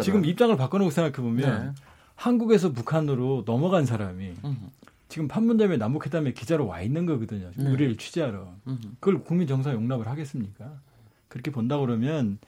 지금 0.02 0.24
입장을 0.24 0.56
바꿔놓고 0.56 0.90
생각해 0.90 1.16
보면 1.16 1.74
네. 1.74 1.82
한국에서 2.14 2.72
북한으로 2.72 3.42
넘어간 3.46 3.84
사람이 3.84 4.34
음. 4.44 4.70
지금 5.08 5.28
판문점에 5.28 5.76
남북회담에 5.76 6.32
기자로 6.32 6.66
와 6.66 6.80
있는 6.80 7.06
거거든요. 7.06 7.50
네. 7.56 7.70
우리를 7.70 7.96
취재하러. 7.96 8.52
그걸 9.00 9.22
국민 9.22 9.46
정서 9.46 9.72
용납을 9.72 10.08
하겠습니까? 10.08 10.80
그렇게 11.28 11.50
본다 11.50 11.78
그러면 11.78 12.38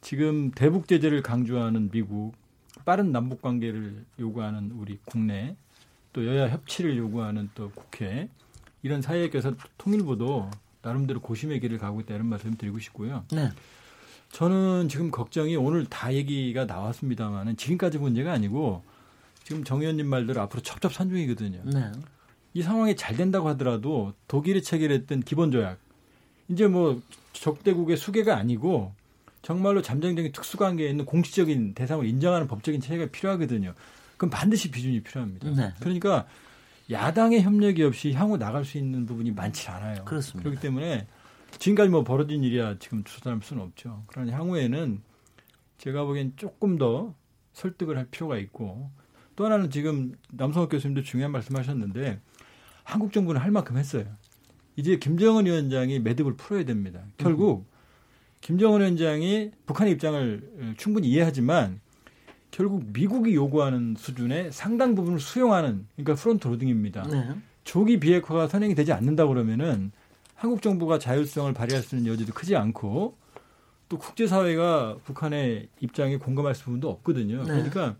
지금 0.00 0.50
대북 0.50 0.88
제재를 0.88 1.22
강조하는 1.22 1.90
미국, 1.90 2.32
빠른 2.84 3.12
남북 3.12 3.40
관계를 3.40 4.04
요구하는 4.18 4.72
우리 4.72 4.98
국내, 5.04 5.56
또 6.12 6.26
여야 6.26 6.48
협치를 6.50 6.96
요구하는 6.96 7.50
또 7.54 7.70
국회 7.70 8.28
이런 8.82 9.00
사회에 9.02 9.30
껴서 9.30 9.54
통일부도 9.78 10.50
나름대로 10.82 11.20
고심의 11.20 11.60
길을 11.60 11.78
가고 11.78 12.00
있다 12.00 12.14
이런 12.14 12.26
말씀 12.26 12.56
드리고 12.56 12.78
싶고요. 12.78 13.24
네. 13.32 13.50
저는 14.30 14.88
지금 14.88 15.10
걱정이 15.10 15.56
오늘 15.56 15.86
다 15.86 16.12
얘기가 16.12 16.64
나왔습니다만은 16.64 17.56
지금까지 17.56 17.98
문제가 17.98 18.32
아니고 18.32 18.82
지금 19.44 19.64
정 19.64 19.80
의원님 19.80 20.06
말대로 20.06 20.40
앞으로 20.42 20.62
첩첩산중이거든요. 20.62 21.62
네. 21.64 21.92
이 22.54 22.62
상황이 22.62 22.96
잘 22.96 23.16
된다고 23.16 23.48
하더라도 23.50 24.12
독일이 24.28 24.62
체결했던 24.62 25.20
기본조약 25.22 25.78
이제 26.48 26.66
뭐 26.66 27.00
적대국의 27.32 27.96
수계가 27.96 28.36
아니고 28.36 28.92
정말로 29.42 29.82
잠정적인 29.82 30.32
특수관계에 30.32 30.88
있는 30.88 31.04
공식적인 31.04 31.74
대상을 31.74 32.06
인정하는 32.06 32.46
법적인 32.46 32.80
체계가 32.80 33.10
필요하거든요. 33.10 33.74
그럼 34.22 34.30
반드시 34.30 34.70
비준이 34.70 35.02
필요합니다. 35.02 35.50
네. 35.50 35.74
그러니까 35.80 36.28
야당의 36.88 37.42
협력이 37.42 37.82
없이 37.82 38.12
향후 38.12 38.38
나갈 38.38 38.64
수 38.64 38.78
있는 38.78 39.04
부분이 39.04 39.32
많지 39.32 39.68
않아요. 39.68 40.04
그렇습니다. 40.04 40.48
그렇기 40.48 40.62
때문에 40.62 41.08
지금까지 41.58 41.90
뭐 41.90 42.04
벌어진 42.04 42.44
일이야 42.44 42.78
지금 42.78 43.02
조사할 43.02 43.40
수는 43.42 43.64
없죠. 43.64 44.04
그러나 44.06 44.30
향후에는 44.30 45.02
제가 45.78 46.04
보기엔 46.04 46.34
조금 46.36 46.78
더 46.78 47.16
설득을 47.52 47.98
할 47.98 48.06
필요가 48.12 48.38
있고 48.38 48.92
또 49.34 49.44
하나는 49.44 49.70
지금 49.70 50.14
남성욱 50.30 50.70
교수님도 50.70 51.02
중요한 51.02 51.32
말씀하셨는데 51.32 52.20
한국 52.84 53.12
정부는 53.12 53.40
할 53.40 53.50
만큼 53.50 53.76
했어요. 53.76 54.04
이제 54.76 54.98
김정은 54.98 55.46
위원장이 55.46 55.98
매듭을 55.98 56.36
풀어야 56.36 56.64
됩니다. 56.64 57.02
결국 57.16 57.68
김정은 58.40 58.82
위원장이 58.82 59.50
북한의 59.66 59.94
입장을 59.94 60.74
충분히 60.76 61.08
이해하지만 61.08 61.80
결국 62.52 62.84
미국이 62.92 63.34
요구하는 63.34 63.96
수준의 63.98 64.52
상당 64.52 64.94
부분을 64.94 65.18
수용하는 65.18 65.86
그러니까 65.96 66.14
front 66.14 66.46
loading입니다. 66.46 67.02
네. 67.08 67.30
조기 67.64 67.98
비핵화가 67.98 68.46
선행이 68.46 68.74
되지 68.74 68.92
않는다 68.92 69.26
그러면은 69.26 69.90
한국 70.34 70.60
정부가 70.60 70.98
자율성을 70.98 71.52
발휘할 71.54 71.82
수 71.82 71.96
있는 71.96 72.12
여지도 72.12 72.34
크지 72.34 72.54
않고 72.54 73.16
또 73.88 73.98
국제사회가 73.98 74.98
북한의 75.04 75.68
입장에 75.80 76.18
공감할 76.18 76.52
부분도 76.52 76.90
없거든요. 76.90 77.38
네. 77.38 77.44
그러니까 77.44 77.96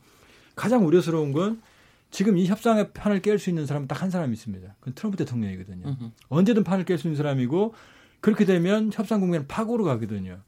가장 0.54 0.86
우려스러운 0.86 1.32
건 1.32 1.62
지금 2.10 2.36
이 2.36 2.46
협상의 2.46 2.92
판을 2.92 3.22
깰 3.22 3.38
수 3.38 3.48
있는 3.48 3.64
사람은 3.64 3.88
딱 3.88 4.02
한 4.02 4.10
사람 4.10 4.34
있습니다. 4.34 4.74
그건 4.80 4.94
트럼프 4.94 5.16
대통령이거든요. 5.16 5.86
으흠. 5.86 6.12
언제든 6.28 6.62
판을 6.62 6.84
깰 6.84 6.98
수 6.98 7.06
있는 7.06 7.16
사람이고 7.16 7.72
그렇게 8.20 8.44
되면 8.44 8.90
협상 8.92 9.20
국면은 9.20 9.46
파고로 9.48 9.84
가거든요. 9.84 10.40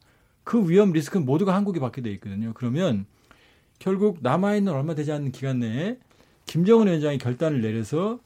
그 0.43 0.69
위험 0.69 0.93
리스크는 0.93 1.25
모두가 1.25 1.55
한국에 1.55 1.81
받게 1.81 2.03
돼 2.03 2.11
있거든요. 2.13 2.53
그러면 2.55 3.07
결국 3.79 4.18
남아있는 4.22 4.72
얼마 4.72 4.95
되지 4.95 5.12
않는 5.12 5.33
기간 5.33 5.61
내에 5.61 5.99
김정은 6.47 6.87
위원장이 6.87 7.18
결단을 7.18 7.61
내려서 7.61 8.18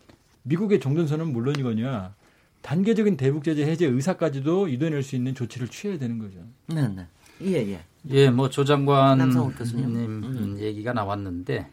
미국의 0.43 0.81
종전선언은 0.81 1.33
물론이거냐 1.33 2.15
단계적인 2.63 3.17
대북 3.17 3.45
제재 3.45 3.65
해제 3.65 3.87
의사까지도 3.87 4.69
이뤄낼 4.69 5.03
수 5.03 5.17
있는 5.17 5.35
조치를 5.35 5.69
취해야 5.69 5.99
되는 5.99 6.19
거죠. 6.19 6.39
네, 6.67 6.89
네. 6.89 7.07
예, 7.43 7.73
예. 7.73 7.81
예, 8.11 8.31
뭐 8.31 8.49
조 8.49 8.65
장관님 8.65 9.37
음. 9.37 10.57
얘기가 10.59 10.93
나왔는데 10.93 11.69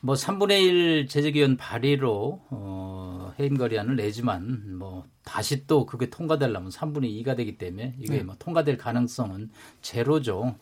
뭐 0.00 0.14
3분의 0.14 0.62
1 0.62 1.08
제재기원 1.08 1.56
발의로 1.56 2.40
어, 2.50 3.32
해임 3.38 3.56
거리안을 3.56 3.96
내지만 3.96 4.76
뭐 4.78 5.04
다시 5.24 5.66
또 5.66 5.86
그게 5.86 6.10
통과되려면 6.10 6.70
3분의 6.70 7.24
2가 7.24 7.36
되기 7.36 7.56
때문에 7.58 7.94
이게 7.98 8.18
네. 8.18 8.22
뭐 8.22 8.36
통과될 8.38 8.76
가능성은 8.76 9.50
제로죠. 9.82 10.54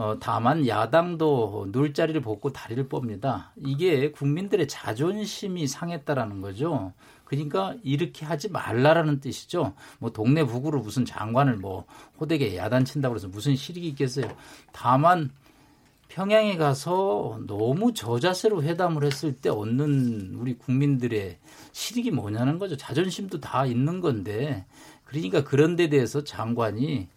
어, 0.00 0.16
다만 0.18 0.66
야당도 0.66 1.66
눌자리를 1.72 2.22
벗고 2.22 2.54
다리를 2.54 2.88
봅니다. 2.88 3.52
이게 3.58 4.10
국민들의 4.10 4.66
자존심이 4.66 5.66
상했다라는 5.66 6.40
거죠. 6.40 6.94
그러니까 7.24 7.74
이렇게 7.82 8.24
하지 8.24 8.48
말라라는 8.48 9.20
뜻이죠. 9.20 9.74
뭐 9.98 10.10
동네 10.10 10.42
북으로 10.42 10.80
무슨 10.80 11.04
장관을 11.04 11.58
뭐 11.58 11.84
호되게 12.18 12.56
야단친다고 12.56 13.16
해서 13.16 13.28
무슨 13.28 13.56
실익이 13.56 13.88
있겠어요. 13.88 14.34
다만 14.72 15.32
평양에 16.08 16.56
가서 16.56 17.38
너무 17.46 17.92
저자세로 17.92 18.62
회담을 18.62 19.04
했을 19.04 19.36
때 19.36 19.50
얻는 19.50 20.36
우리 20.36 20.54
국민들의 20.54 21.36
실익이 21.72 22.10
뭐냐는 22.10 22.58
거죠. 22.58 22.74
자존심도 22.74 23.40
다 23.40 23.66
있는 23.66 24.00
건데 24.00 24.64
그러니까 25.04 25.44
그런 25.44 25.76
데 25.76 25.90
대해서 25.90 26.24
장관이 26.24 27.08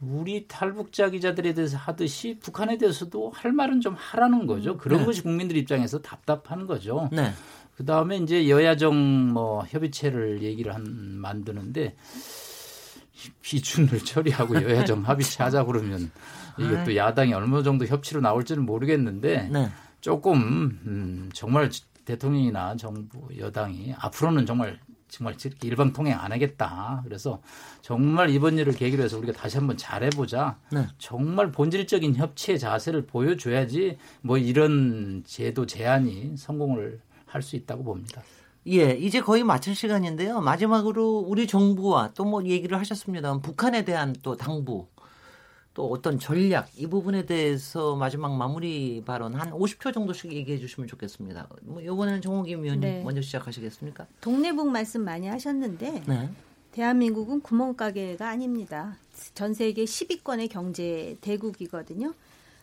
우리 0.00 0.46
탈북자 0.46 1.10
기자들에 1.10 1.54
대해서 1.54 1.76
하듯이 1.76 2.38
북한에 2.40 2.78
대해서도 2.78 3.30
할 3.30 3.52
말은 3.52 3.80
좀 3.80 3.94
하라는 3.96 4.46
거죠. 4.46 4.76
그런 4.76 5.00
네. 5.00 5.06
것이 5.06 5.22
국민들 5.22 5.56
입장에서 5.56 6.00
답답한 6.00 6.66
거죠. 6.66 7.08
네. 7.12 7.32
그 7.76 7.84
다음에 7.84 8.16
이제 8.18 8.48
여야정 8.48 9.32
뭐 9.32 9.64
협의체를 9.64 10.42
얘기를 10.42 10.74
한 10.74 10.84
만드는데 10.84 11.96
비준을 13.42 13.98
처리하고 14.04 14.62
여야정 14.62 15.02
합의체 15.02 15.42
하자 15.42 15.64
그러면 15.64 16.10
이게 16.58 16.84
또 16.84 16.94
야당이 16.94 17.34
어느 17.34 17.62
정도 17.62 17.84
협치로 17.84 18.20
나올지는 18.20 18.64
모르겠는데 18.64 19.48
네. 19.52 19.68
조금 20.00 20.80
음, 20.86 21.30
정말 21.32 21.70
대통령이나 22.04 22.76
정부 22.76 23.28
여당이 23.36 23.94
앞으로는 23.98 24.46
정말 24.46 24.78
정말 25.08 25.34
이렇게 25.40 25.66
일방통행 25.66 26.18
안 26.18 26.32
하겠다. 26.32 27.02
그래서 27.04 27.40
정말 27.82 28.30
이번 28.30 28.58
일을 28.58 28.74
계기로 28.74 29.02
해서 29.02 29.18
우리가 29.18 29.32
다시 29.32 29.56
한번 29.56 29.76
잘해보자. 29.76 30.58
네. 30.72 30.86
정말 30.98 31.50
본질적인 31.52 32.16
협치의 32.16 32.58
자세를 32.58 33.06
보여줘야지 33.06 33.98
뭐 34.22 34.38
이런 34.38 35.22
제도 35.26 35.66
제안이 35.66 36.36
성공을 36.36 37.00
할 37.26 37.42
수 37.42 37.56
있다고 37.56 37.84
봅니다. 37.84 38.22
예, 38.66 38.90
이제 38.92 39.20
거의 39.20 39.44
마칠 39.44 39.74
시간인데요. 39.74 40.40
마지막으로 40.40 41.18
우리 41.20 41.46
정부와 41.46 42.12
또 42.14 42.24
뭐 42.24 42.44
얘기를 42.44 42.78
하셨습니다. 42.78 43.38
북한에 43.38 43.84
대한 43.84 44.14
또 44.22 44.36
당부 44.36 44.86
또 45.78 45.88
어떤 45.92 46.18
전략 46.18 46.68
이 46.76 46.88
부분에 46.88 47.24
대해서 47.24 47.94
마지막 47.94 48.36
마무리 48.36 49.00
발언 49.06 49.34
한 49.34 49.52
50초 49.52 49.94
정도씩 49.94 50.32
얘기해 50.32 50.58
주시면 50.58 50.88
좋겠습니다. 50.88 51.46
뭐 51.62 51.80
이번에는 51.80 52.20
정호김 52.20 52.64
위원님 52.64 52.80
네. 52.80 53.00
먼저 53.04 53.22
시작하시겠습니까? 53.22 54.08
동네북 54.20 54.68
말씀 54.72 55.04
많이 55.04 55.28
하셨는데 55.28 56.02
네. 56.04 56.30
대한민국은 56.72 57.42
구멍가게가 57.42 58.28
아닙니다. 58.28 58.96
전 59.34 59.54
세계 59.54 59.84
10위권의 59.84 60.50
경제 60.50 61.16
대국이거든요. 61.20 62.12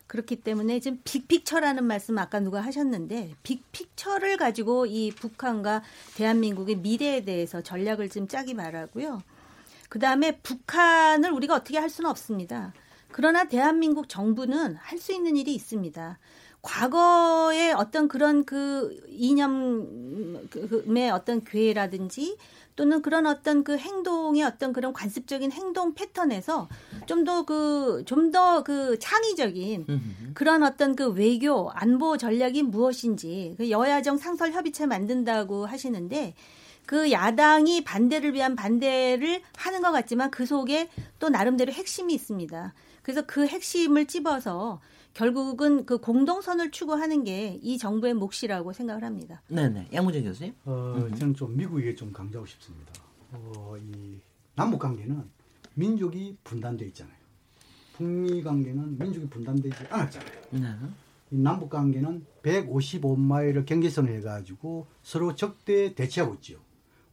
그렇기 0.08 0.36
때문에 0.36 0.80
지금 0.80 1.00
빅픽처라는 1.02 1.84
말씀 1.84 2.18
아까 2.18 2.40
누가 2.40 2.60
하셨는데 2.60 3.32
빅픽처를 3.42 4.36
가지고 4.36 4.84
이 4.84 5.10
북한과 5.10 5.82
대한민국의 6.16 6.76
미래에 6.76 7.24
대해서 7.24 7.62
전략을 7.62 8.10
좀 8.10 8.28
짜기 8.28 8.52
바라고요. 8.52 9.22
그 9.88 9.98
다음에 9.98 10.36
북한을 10.42 11.30
우리가 11.30 11.54
어떻게 11.54 11.78
할 11.78 11.88
수는 11.88 12.10
없습니다. 12.10 12.74
그러나 13.12 13.44
대한민국 13.44 14.08
정부는 14.08 14.76
할 14.76 14.98
수 14.98 15.12
있는 15.12 15.36
일이 15.36 15.54
있습니다. 15.54 16.18
과거의 16.62 17.72
어떤 17.74 18.08
그런 18.08 18.44
그 18.44 18.96
이념의 19.10 21.10
어떤 21.12 21.44
괴라든지 21.44 22.36
또는 22.74 23.00
그런 23.02 23.26
어떤 23.26 23.62
그 23.64 23.78
행동의 23.78 24.42
어떤 24.42 24.72
그런 24.72 24.92
관습적인 24.92 25.52
행동 25.52 25.94
패턴에서 25.94 26.68
좀 27.06 27.24
더 27.24 27.44
그 27.44 28.02
좀 28.04 28.30
더 28.32 28.62
그 28.64 28.98
창의적인 28.98 29.86
그런 30.34 30.62
어떤 30.62 30.96
그 30.96 31.08
외교 31.10 31.70
안보 31.70 32.16
전략이 32.18 32.64
무엇인지 32.64 33.54
그 33.56 33.70
여야정 33.70 34.18
상설 34.18 34.52
협의체 34.52 34.86
만든다고 34.86 35.66
하시는데 35.66 36.34
그 36.84 37.10
야당이 37.10 37.84
반대를 37.84 38.34
위한 38.34 38.54
반대를 38.56 39.40
하는 39.56 39.80
것 39.82 39.92
같지만 39.92 40.30
그 40.30 40.44
속에 40.46 40.88
또 41.18 41.28
나름대로 41.30 41.72
핵심이 41.72 42.12
있습니다. 42.12 42.74
그래서 43.06 43.22
그 43.24 43.46
핵심을 43.46 44.06
찝어서 44.06 44.80
결국은 45.14 45.86
그 45.86 45.98
공동선을 45.98 46.72
추구하는 46.72 47.22
게 47.22 47.56
이 47.62 47.78
정부의 47.78 48.14
몫이라고 48.14 48.72
생각을 48.72 49.04
합니다. 49.04 49.42
네네. 49.46 49.90
양문재 49.92 50.22
교수님. 50.24 50.54
어, 50.64 51.06
저는 51.16 51.34
좀 51.34 51.56
미국에 51.56 51.94
좀 51.94 52.12
강조하고 52.12 52.44
싶습니다. 52.48 52.92
어, 53.30 53.76
이 53.78 54.18
남북 54.56 54.80
관계는 54.80 55.22
민족이 55.74 56.36
분단돼 56.42 56.84
있잖아요. 56.86 57.14
북미 57.92 58.42
관계는 58.42 58.98
민족이 58.98 59.28
분단되지 59.28 59.84
않았잖아요. 59.88 60.40
네. 60.50 60.74
이 61.30 61.36
남북 61.36 61.70
관계는 61.70 62.26
155마일을 62.42 63.66
경계선을 63.66 64.16
해가지고 64.16 64.88
서로 65.04 65.36
적대 65.36 65.94
대치하고 65.94 66.34
있죠. 66.34 66.58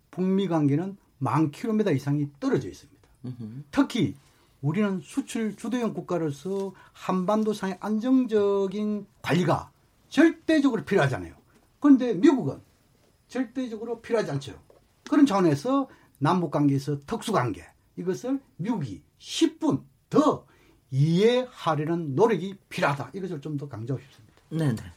북미 0.10 0.48
관계는 0.48 0.98
만 1.20 1.52
킬로미터 1.52 1.92
이상이 1.92 2.30
떨어져 2.40 2.68
있습니다. 2.68 3.00
으흠. 3.26 3.66
특히 3.70 4.16
우리는 4.64 5.02
수출 5.02 5.56
주도형 5.58 5.94
국가로서 5.94 6.74
한반도상의 6.94 7.78
안정적인 7.82 9.06
관리가 9.22 9.70
절대적으로 10.10 10.86
필요하잖아요. 10.86 11.36
그런데 11.82 12.14
미국은 12.14 12.62
절대적으로 13.28 14.00
필요하지 14.02 14.32
않죠. 14.32 14.54
그런 15.10 15.26
차원에서 15.26 15.90
남북 16.18 16.52
관계에서 16.52 16.98
특수 17.06 17.34
관계 17.34 17.66
이것을 17.98 18.40
미국이 18.56 19.04
10분 19.20 19.84
더 20.10 20.46
이해하려는 20.92 22.16
노력이 22.16 22.56
필요하다. 22.70 23.12
이것을 23.14 23.42
좀 23.42 23.58
더 23.58 23.68
강조하고 23.68 24.02
싶습니다. 24.02 24.34
네, 24.50 24.74
네. 24.74 24.92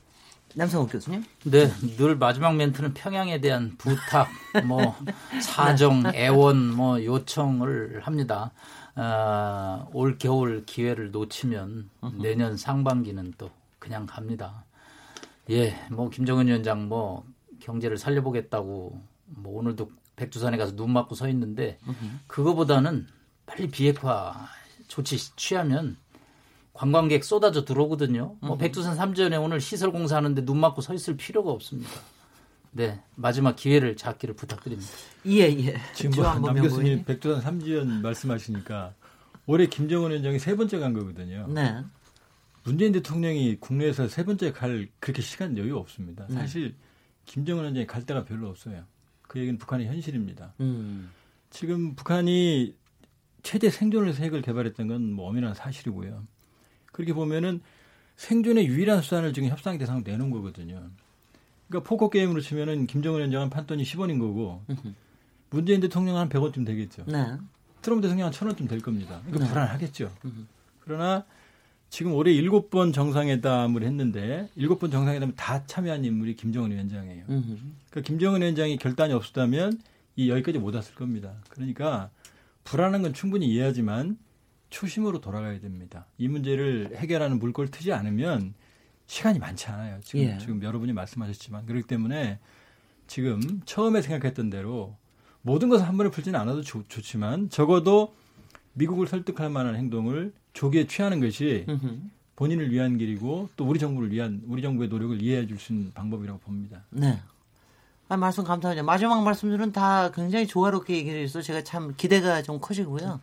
남성욱 0.54 0.92
교수님? 0.92 1.24
네, 1.44 1.68
늘 1.96 2.16
마지막 2.16 2.54
멘트는 2.54 2.94
평양에 2.94 3.40
대한 3.40 3.74
부탁, 3.76 4.28
뭐 4.64 4.94
사정, 5.42 6.04
애원, 6.14 6.72
뭐 6.74 7.02
요청을 7.04 8.02
합니다. 8.04 8.52
어, 8.96 9.88
올 9.92 10.18
겨울 10.18 10.64
기회를 10.64 11.10
놓치면 11.10 11.90
내년 12.18 12.56
상반기는 12.56 13.34
또 13.38 13.50
그냥 13.78 14.06
갑니다. 14.06 14.64
예, 15.50 15.76
뭐 15.90 16.08
김정은 16.10 16.48
위원장 16.48 16.88
뭐 16.88 17.24
경제를 17.60 17.98
살려보겠다고 17.98 19.00
뭐 19.26 19.58
오늘도 19.58 19.90
백두산에 20.16 20.56
가서 20.56 20.74
눈 20.74 20.90
맞고 20.92 21.14
서 21.14 21.28
있는데 21.28 21.78
그거보다는 22.26 23.06
빨리 23.44 23.68
비핵화 23.68 24.48
조치 24.88 25.16
취하면 25.36 25.96
관광객 26.72 27.24
쏟아져 27.24 27.64
들어오거든요. 27.64 28.36
뭐 28.40 28.56
백두산 28.58 28.96
삼전에 28.96 29.36
오늘 29.36 29.60
시설 29.60 29.92
공사하는데 29.92 30.44
눈 30.44 30.58
맞고 30.58 30.80
서 30.80 30.94
있을 30.94 31.16
필요가 31.16 31.50
없습니다. 31.50 31.90
네, 32.76 33.00
마지막 33.14 33.56
기회를 33.56 33.96
잡기를 33.96 34.34
부탁드립니다. 34.36 34.90
예, 35.26 35.44
예. 35.44 35.76
지금 35.94 36.10
뭐, 36.22 36.52
남 36.52 36.54
교수님 36.60 37.04
백두산 37.04 37.40
삼지연 37.40 38.02
말씀하시니까 38.02 38.92
올해 39.46 39.66
김정은 39.66 40.10
위원장이 40.10 40.38
세 40.38 40.54
번째 40.54 40.78
간 40.78 40.92
거거든요. 40.92 41.46
네. 41.48 41.82
문재인 42.64 42.92
대통령이 42.92 43.56
국내에서 43.60 44.08
세 44.08 44.24
번째 44.24 44.52
갈 44.52 44.88
그렇게 45.00 45.22
시간 45.22 45.56
여유 45.56 45.76
없습니다. 45.78 46.26
사실 46.28 46.74
김정은 47.24 47.62
위원장이 47.62 47.86
갈 47.86 48.04
데가 48.04 48.24
별로 48.24 48.48
없어요. 48.48 48.84
그 49.22 49.38
얘기는 49.38 49.56
북한의 49.56 49.86
현실입니다. 49.86 50.52
음. 50.60 51.10
지금 51.48 51.94
북한이 51.94 52.76
최대 53.42 53.70
생존을 53.70 54.14
핵을 54.16 54.42
개발했던 54.42 54.86
건 54.88 55.00
뭐 55.00 55.30
엄연한 55.30 55.54
사실이고요. 55.54 56.24
그렇게 56.92 57.14
보면은 57.14 57.62
생존의 58.16 58.66
유일한 58.66 59.00
수단을 59.00 59.32
지금 59.32 59.48
협상 59.48 59.78
대상 59.78 60.02
내놓은 60.04 60.30
거거든요. 60.30 60.90
그러니까 61.68 61.88
포커 61.88 62.10
게임으로 62.10 62.40
치면은 62.40 62.86
김정은 62.86 63.18
위원장은 63.18 63.50
판돈이 63.50 63.82
10원인 63.82 64.18
거고 64.18 64.62
문재인 65.50 65.80
대통령은 65.80 66.20
한 66.20 66.28
100원쯤 66.28 66.66
되겠죠. 66.66 67.04
네. 67.06 67.36
트럼프 67.82 68.02
대통령은 68.02 68.32
1000원쯤 68.32 68.68
될 68.68 68.80
겁니다. 68.80 69.20
그러니까 69.26 69.52
불안하겠죠. 69.52 70.10
그러나 70.80 71.24
지금 71.88 72.14
올해 72.14 72.32
7번 72.32 72.92
정상회담을 72.92 73.82
했는데 73.84 74.48
7번 74.58 74.90
정상회담에 74.90 75.32
다 75.36 75.64
참여한 75.66 76.04
인물이 76.04 76.36
김정은 76.36 76.72
위원장이에요. 76.72 77.24
그러니까 77.26 78.00
김정은 78.04 78.40
위원장이 78.40 78.76
결단이 78.76 79.12
없었다면 79.12 79.80
이 80.16 80.30
여기까지 80.30 80.58
못 80.58 80.74
왔을 80.74 80.94
겁니다. 80.94 81.34
그러니까 81.48 82.10
불안한 82.64 83.02
건 83.02 83.12
충분히 83.12 83.46
이해하지만 83.46 84.18
초심으로 84.70 85.20
돌아가야 85.20 85.60
됩니다. 85.60 86.06
이 86.18 86.26
문제를 86.26 86.90
해결하는 86.96 87.38
물꼬를 87.38 87.70
트지 87.70 87.92
않으면 87.92 88.54
시간이 89.06 89.38
많지 89.38 89.66
않아요. 89.68 89.98
지금, 90.02 90.20
예. 90.20 90.38
지금 90.38 90.62
여러분이 90.62 90.92
말씀하셨지만 90.92 91.66
그렇기 91.66 91.86
때문에 91.86 92.38
지금 93.06 93.40
처음에 93.64 94.02
생각했던 94.02 94.50
대로 94.50 94.96
모든 95.42 95.68
것을 95.68 95.86
한 95.86 95.96
번에 95.96 96.10
풀지는 96.10 96.38
않아도 96.40 96.62
좋, 96.62 96.88
좋지만 96.88 97.50
적어도 97.50 98.14
미국을 98.74 99.06
설득할 99.06 99.48
만한 99.48 99.76
행동을 99.76 100.32
조기에 100.52 100.86
취하는 100.88 101.20
것이 101.20 101.66
본인을 102.34 102.70
위한 102.72 102.98
길이고 102.98 103.48
또 103.56 103.64
우리 103.64 103.78
정부를 103.78 104.10
위한 104.12 104.42
우리 104.48 104.60
정부의 104.60 104.88
노력을 104.88 105.20
이해해 105.22 105.46
줄 105.46 105.58
수 105.58 105.72
있는 105.72 105.92
방법이라고 105.94 106.40
봅니다. 106.40 106.82
네. 106.90 107.20
아, 108.08 108.16
말씀 108.16 108.44
감사합니다. 108.44 108.82
마지막 108.84 109.22
말씀들은 109.22 109.72
다 109.72 110.10
굉장히 110.12 110.46
조화롭게 110.46 110.94
얘기를 110.96 111.20
해서 111.22 111.40
제가 111.42 111.62
참 111.64 111.94
기대가 111.96 112.42
좀 112.42 112.60
커지고요. 112.60 113.20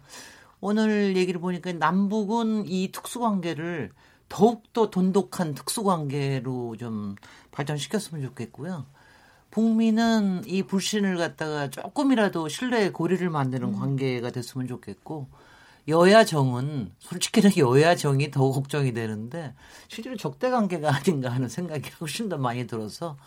오늘 0.62 1.16
얘기를 1.18 1.40
보니까 1.40 1.74
남북은 1.74 2.66
이 2.68 2.92
특수관계를 2.92 3.92
더욱더 4.34 4.90
돈독한 4.90 5.54
특수관계로 5.54 6.76
좀 6.78 7.16
발전시켰으면 7.52 8.24
좋겠고요. 8.24 8.84
북미는 9.52 10.42
이 10.48 10.64
불신을 10.64 11.18
갖다가 11.18 11.70
조금이라도 11.70 12.50
신뢰의 12.50 12.94
고리를 12.94 13.30
만드는 13.30 13.74
관계가 13.74 14.32
됐으면 14.32 14.68
좋겠고 14.68 15.28
여야 15.88 16.26
정은 16.26 16.92
솔직히는 16.98 17.58
여야 17.58 17.96
정이 17.96 18.32
더 18.32 18.50
걱정이 18.50 18.92
되는데 18.94 19.54
실제로 19.88 20.18
적대 20.18 20.50
관계가 20.50 20.96
아닌가 20.96 21.30
하는 21.30 21.48
생각이 21.48 21.92
훨씬 22.02 22.28
더 22.28 22.40
많이 22.40 22.66
들어서 22.66 23.18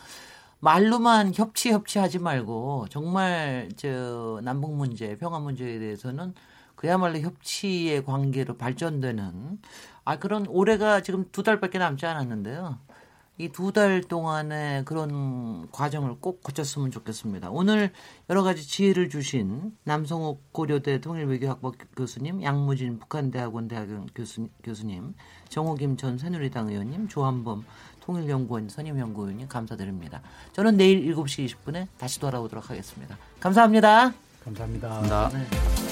말로만 0.59 1.35
협치 1.37 1.71
협치 1.71 2.01
하지 2.01 2.19
말고 2.19 2.87
정말 2.91 3.69
저 3.77 4.41
남북 4.43 4.75
문제, 4.75 5.17
평화 5.19 5.39
문제에 5.39 5.79
대해서는 5.79 6.35
그야말로 6.77 7.19
협치의 7.19 8.05
관계로 8.05 8.57
발전되는 8.57 9.59
아 10.05 10.19
그런 10.19 10.47
올해가 10.49 11.01
지금 11.03 11.25
두 11.33 11.43
달밖에 11.43 11.79
남지 11.79 12.07
않았는데요. 12.07 12.79
이 13.39 13.49
두 13.51 13.71
달 13.71 14.01
동안의 14.03 14.87
그런 14.87 15.71
과정을 15.71 16.17
꼭 16.21 16.43
거쳤으면 16.43 16.91
좋겠습니다. 16.91 17.51
오늘 17.51 17.93
여러 18.31 18.43
가지 18.43 18.67
지혜를 18.67 19.11
주신 19.11 19.77
남성욱 19.85 20.53
고려대 20.53 21.03
통일외교학부 21.03 21.73
교수님, 21.97 22.43
양무진 22.43 22.99
북한대학원 22.99 23.69
대학원 23.69 24.07
교수, 24.15 24.49
교수님, 24.65 25.15
정호김 25.51 25.99
전 25.99 26.17
새누리당 26.17 26.71
의원님, 26.71 27.09
조한범 27.09 27.67
통일연구원 28.01 28.71
선임연구원님 28.71 29.49
감사드립니다. 29.49 30.23
저는 30.55 30.79
내일 30.79 31.05
7시 31.15 31.47
20분에 31.47 31.89
다시 31.99 32.19
돌아오도록 32.19 32.71
하겠습니다. 32.71 33.19
감사합니다. 33.41 34.15
감사합니다. 34.45 35.01
나. 35.03 35.29
네. 35.29 35.86